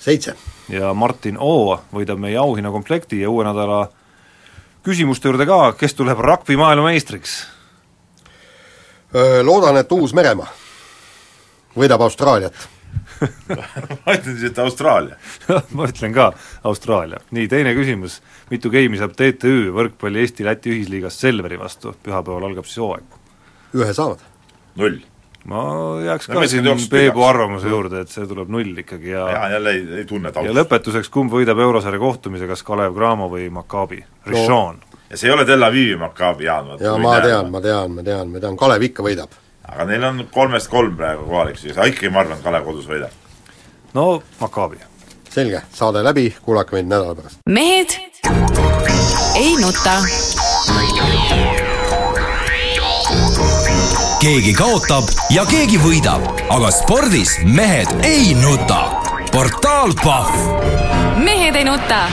seitse. 0.05 0.37
ja 0.69 0.93
Martin 0.95 1.39
O 1.41 1.79
võidab 1.93 2.21
meie 2.21 2.37
auhinnakomplekti 2.41 3.23
ja 3.23 3.31
uue 3.31 3.45
nädala 3.47 3.87
küsimuste 4.85 5.31
juurde 5.31 5.47
ka, 5.49 5.73
kes 5.81 5.97
tuleb 5.97 6.21
rugby 6.21 6.57
maailmameistriks? 6.61 7.39
Loodan, 9.47 9.79
et 9.79 9.93
Uus-Meremaa 9.93 10.51
võidab 11.79 12.03
Austraaliat 12.05 12.67
ma 14.05 14.15
ütlen 14.15 14.35
siis, 14.35 14.51
et 14.51 14.59
Austraalia 14.59 15.17
ma 15.77 15.89
ütlen 15.91 16.13
ka 16.15 16.33
Austraalia. 16.67 17.23
nii, 17.35 17.49
teine 17.49 17.75
küsimus, 17.79 18.21
mitu 18.51 18.73
geimi 18.75 19.01
saab 19.01 19.17
TTÜ 19.17 19.73
võrkpalli 19.75 20.25
Eesti-Läti 20.25 20.75
ühisliigas 20.75 21.19
Selveri 21.21 21.59
vastu, 21.61 21.95
pühapäeval 22.03 22.51
algab 22.51 22.69
siis 22.69 22.83
hooaeg? 22.83 23.19
ühe 23.75 23.97
saavad. 23.97 24.23
null 24.81 25.01
ma 25.51 25.61
jääks 26.05 26.29
ka 26.29 26.39
no, 26.39 26.47
siin 26.49 26.67
Peebu 26.91 27.25
arvamuse 27.27 27.69
juurde, 27.69 28.05
et 28.05 28.13
see 28.13 28.27
tuleb 28.29 28.51
null 28.53 28.81
ikkagi 28.85 29.13
ja 29.13 29.27
ja 29.31 29.49
jälle 29.57 29.75
ei, 29.77 29.83
ei 30.01 30.05
tunne 30.09 30.33
taustast. 30.33 30.51
ja 30.51 30.57
lõpetuseks, 30.61 31.11
kumb 31.13 31.33
võidab 31.33 31.61
eurosarja 31.61 32.01
kohtumise, 32.01 32.49
kas 32.49 32.65
Kalev 32.65 32.97
Cramo 32.97 33.29
või 33.33 33.51
Maccabi? 33.53 34.01
Rishon 34.27 34.81
no.. 34.81 35.03
ja 35.11 35.21
see 35.21 35.29
ei 35.29 35.35
ole 35.35 35.45
Tel 35.49 35.63
Avivi 35.63 35.99
Maccabi, 36.01 36.49
Jaan. 36.49 36.75
jaa, 36.81 36.97
ma 36.99 37.19
tean, 37.21 37.51
ma 37.53 37.61
tean, 37.65 37.93
ma 37.93 38.07
tean, 38.07 38.33
ma 38.33 38.41
tean, 38.41 38.57
Kalev 38.61 38.89
ikka 38.89 39.05
võidab. 39.05 39.37
aga 39.69 39.89
neil 39.91 40.09
on 40.09 40.25
kolmest 40.33 40.73
kolm 40.73 40.97
praegu 40.97 41.29
kohalik 41.29 41.61
siis, 41.61 41.77
aga 41.77 41.91
ikkagi 41.93 42.13
ma 42.15 42.25
arvan, 42.25 42.41
et 42.41 42.49
Kalev 42.49 42.65
kodus 42.71 42.89
võidab. 42.89 43.13
no 43.95 44.09
Maccabi. 44.41 44.81
selge, 45.29 45.61
saade 45.75 46.05
läbi, 46.07 46.31
kuulake 46.41 46.79
meid 46.79 46.89
nädala 46.89 47.15
pärast. 47.21 47.45
mehed 47.51 47.99
ei 49.37 49.57
nuta 49.61 50.01
keegi 54.25 54.55
kaotab 54.57 55.11
ja 55.35 55.43
keegi 55.45 55.77
võidab, 55.83 56.23
aga 56.49 56.71
spordis 56.73 57.35
mehed 57.45 57.91
ei 58.09 58.33
nuta. 58.39 58.79
portaal 59.35 59.93
Pahv. 60.01 61.19
mehed 61.21 61.59
ei 61.61 61.67
nuta 61.69 62.07